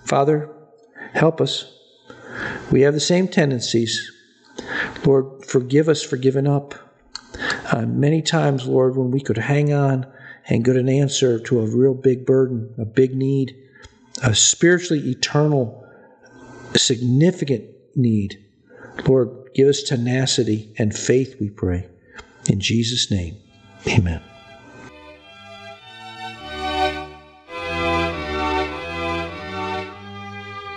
Father, 0.05 0.51
help 1.13 1.41
us. 1.41 1.73
We 2.71 2.83
have 2.83 2.95
the 2.95 3.01
same 3.01 3.29
tendencies. 3.29 4.11
Lord, 5.05 5.45
forgive 5.45 5.89
us 5.89 6.03
for 6.03 6.17
giving 6.17 6.47
up. 6.47 6.75
Uh, 7.73 7.83
many 7.83 8.23
times, 8.23 8.67
Lord, 8.67 8.97
when 8.97 9.11
we 9.11 9.21
could 9.21 9.39
hang 9.39 9.73
on 9.73 10.07
and 10.49 10.65
get 10.65 10.77
an 10.77 10.89
answer 10.89 11.39
to 11.41 11.61
a 11.61 11.67
real 11.67 11.95
big 11.95 12.27
burden, 12.27 12.75
a 12.79 12.85
big 12.85 13.15
need, 13.15 13.57
a 14.23 14.35
spiritually 14.35 15.09
eternal, 15.11 15.87
significant 16.77 17.65
need. 17.95 18.45
Lord, 19.07 19.51
give 19.55 19.69
us 19.69 19.83
tenacity 19.83 20.73
and 20.79 20.97
faith, 20.97 21.37
we 21.41 21.51
pray. 21.51 21.89
In 22.49 22.61
Jesus' 22.61 23.11
name, 23.11 23.37
amen. 23.89 24.23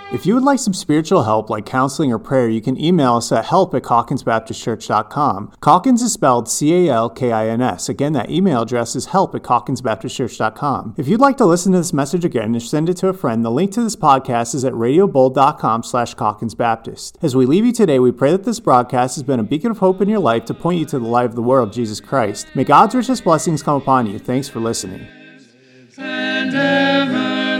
If 0.10 0.26
you 0.26 0.36
would 0.36 0.44
like 0.44 0.60
some 0.60 0.74
spiritual 0.74 1.24
help 1.24 1.50
like 1.50 1.66
counseling 1.66 2.14
or 2.14 2.20
prayer, 2.20 2.48
you 2.48 2.62
can 2.62 2.80
email 2.82 3.16
us 3.16 3.30
at 3.34 3.44
help 3.44 3.76
at 3.76 3.84
calkinsbaptistchurch.com. 3.84 5.52
Calkins 5.62 6.02
is 6.02 6.14
spelled 6.14 6.48
C-A-L-K-I-N-S. 6.48 7.90
Again, 7.90 8.14
that 8.14 8.32
email 8.32 8.62
address 8.62 8.96
is 8.96 9.08
help 9.08 9.36
at 9.36 9.44
calkinsbaptistchurch.com. 9.44 10.96
If 10.98 11.10
you'd 11.10 11.20
like 11.20 11.36
to 11.38 11.46
listen 11.46 11.74
to 11.74 11.80
this 11.80 11.92
message 11.92 12.24
again 12.24 12.56
or 12.56 12.62
send 12.62 12.88
it 12.88 12.96
to 12.98 13.10
a 13.10 13.14
friend, 13.14 13.44
the 13.44 13.52
link 13.52 13.74
to 13.74 13.84
this 13.84 13.98
podcast 13.98 14.56
is 14.56 14.64
at 14.64 14.74
radiobold.com 14.74 15.84
slash 15.84 16.16
calkinsbaptist. 16.16 17.18
As 17.22 17.36
we 17.36 17.46
leave 17.46 17.66
you 17.66 17.74
today, 17.74 18.00
we 18.00 18.14
pray 18.14 18.32
that 18.32 18.46
this 18.46 18.62
broadcast 18.62 19.18
has 19.18 19.24
been 19.24 19.42
a 19.42 19.44
beacon 19.44 19.72
of 19.72 19.80
hope 19.80 20.02
in 20.02 20.08
your 20.08 20.20
life 20.20 20.46
to 20.46 20.54
point 20.54 20.80
you 20.80 20.86
to 20.86 21.00
the 21.00 21.08
light 21.08 21.26
of 21.26 21.36
the 21.36 21.42
world, 21.42 21.74
Jesus 21.74 22.00
Christ. 22.00 22.48
May 22.56 22.64
God's 22.64 22.96
richest 22.96 23.26
blessings 23.26 23.62
come 23.62 23.82
upon 23.82 24.08
you. 24.08 24.20
Thanks 24.20 24.48
for 24.48 24.62
listening. 24.62 25.06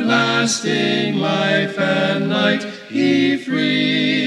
Everlasting 0.10 1.16
life 1.18 1.78
and 1.78 2.30
light 2.30 2.64
he 2.88 3.36
frees. 3.36 4.27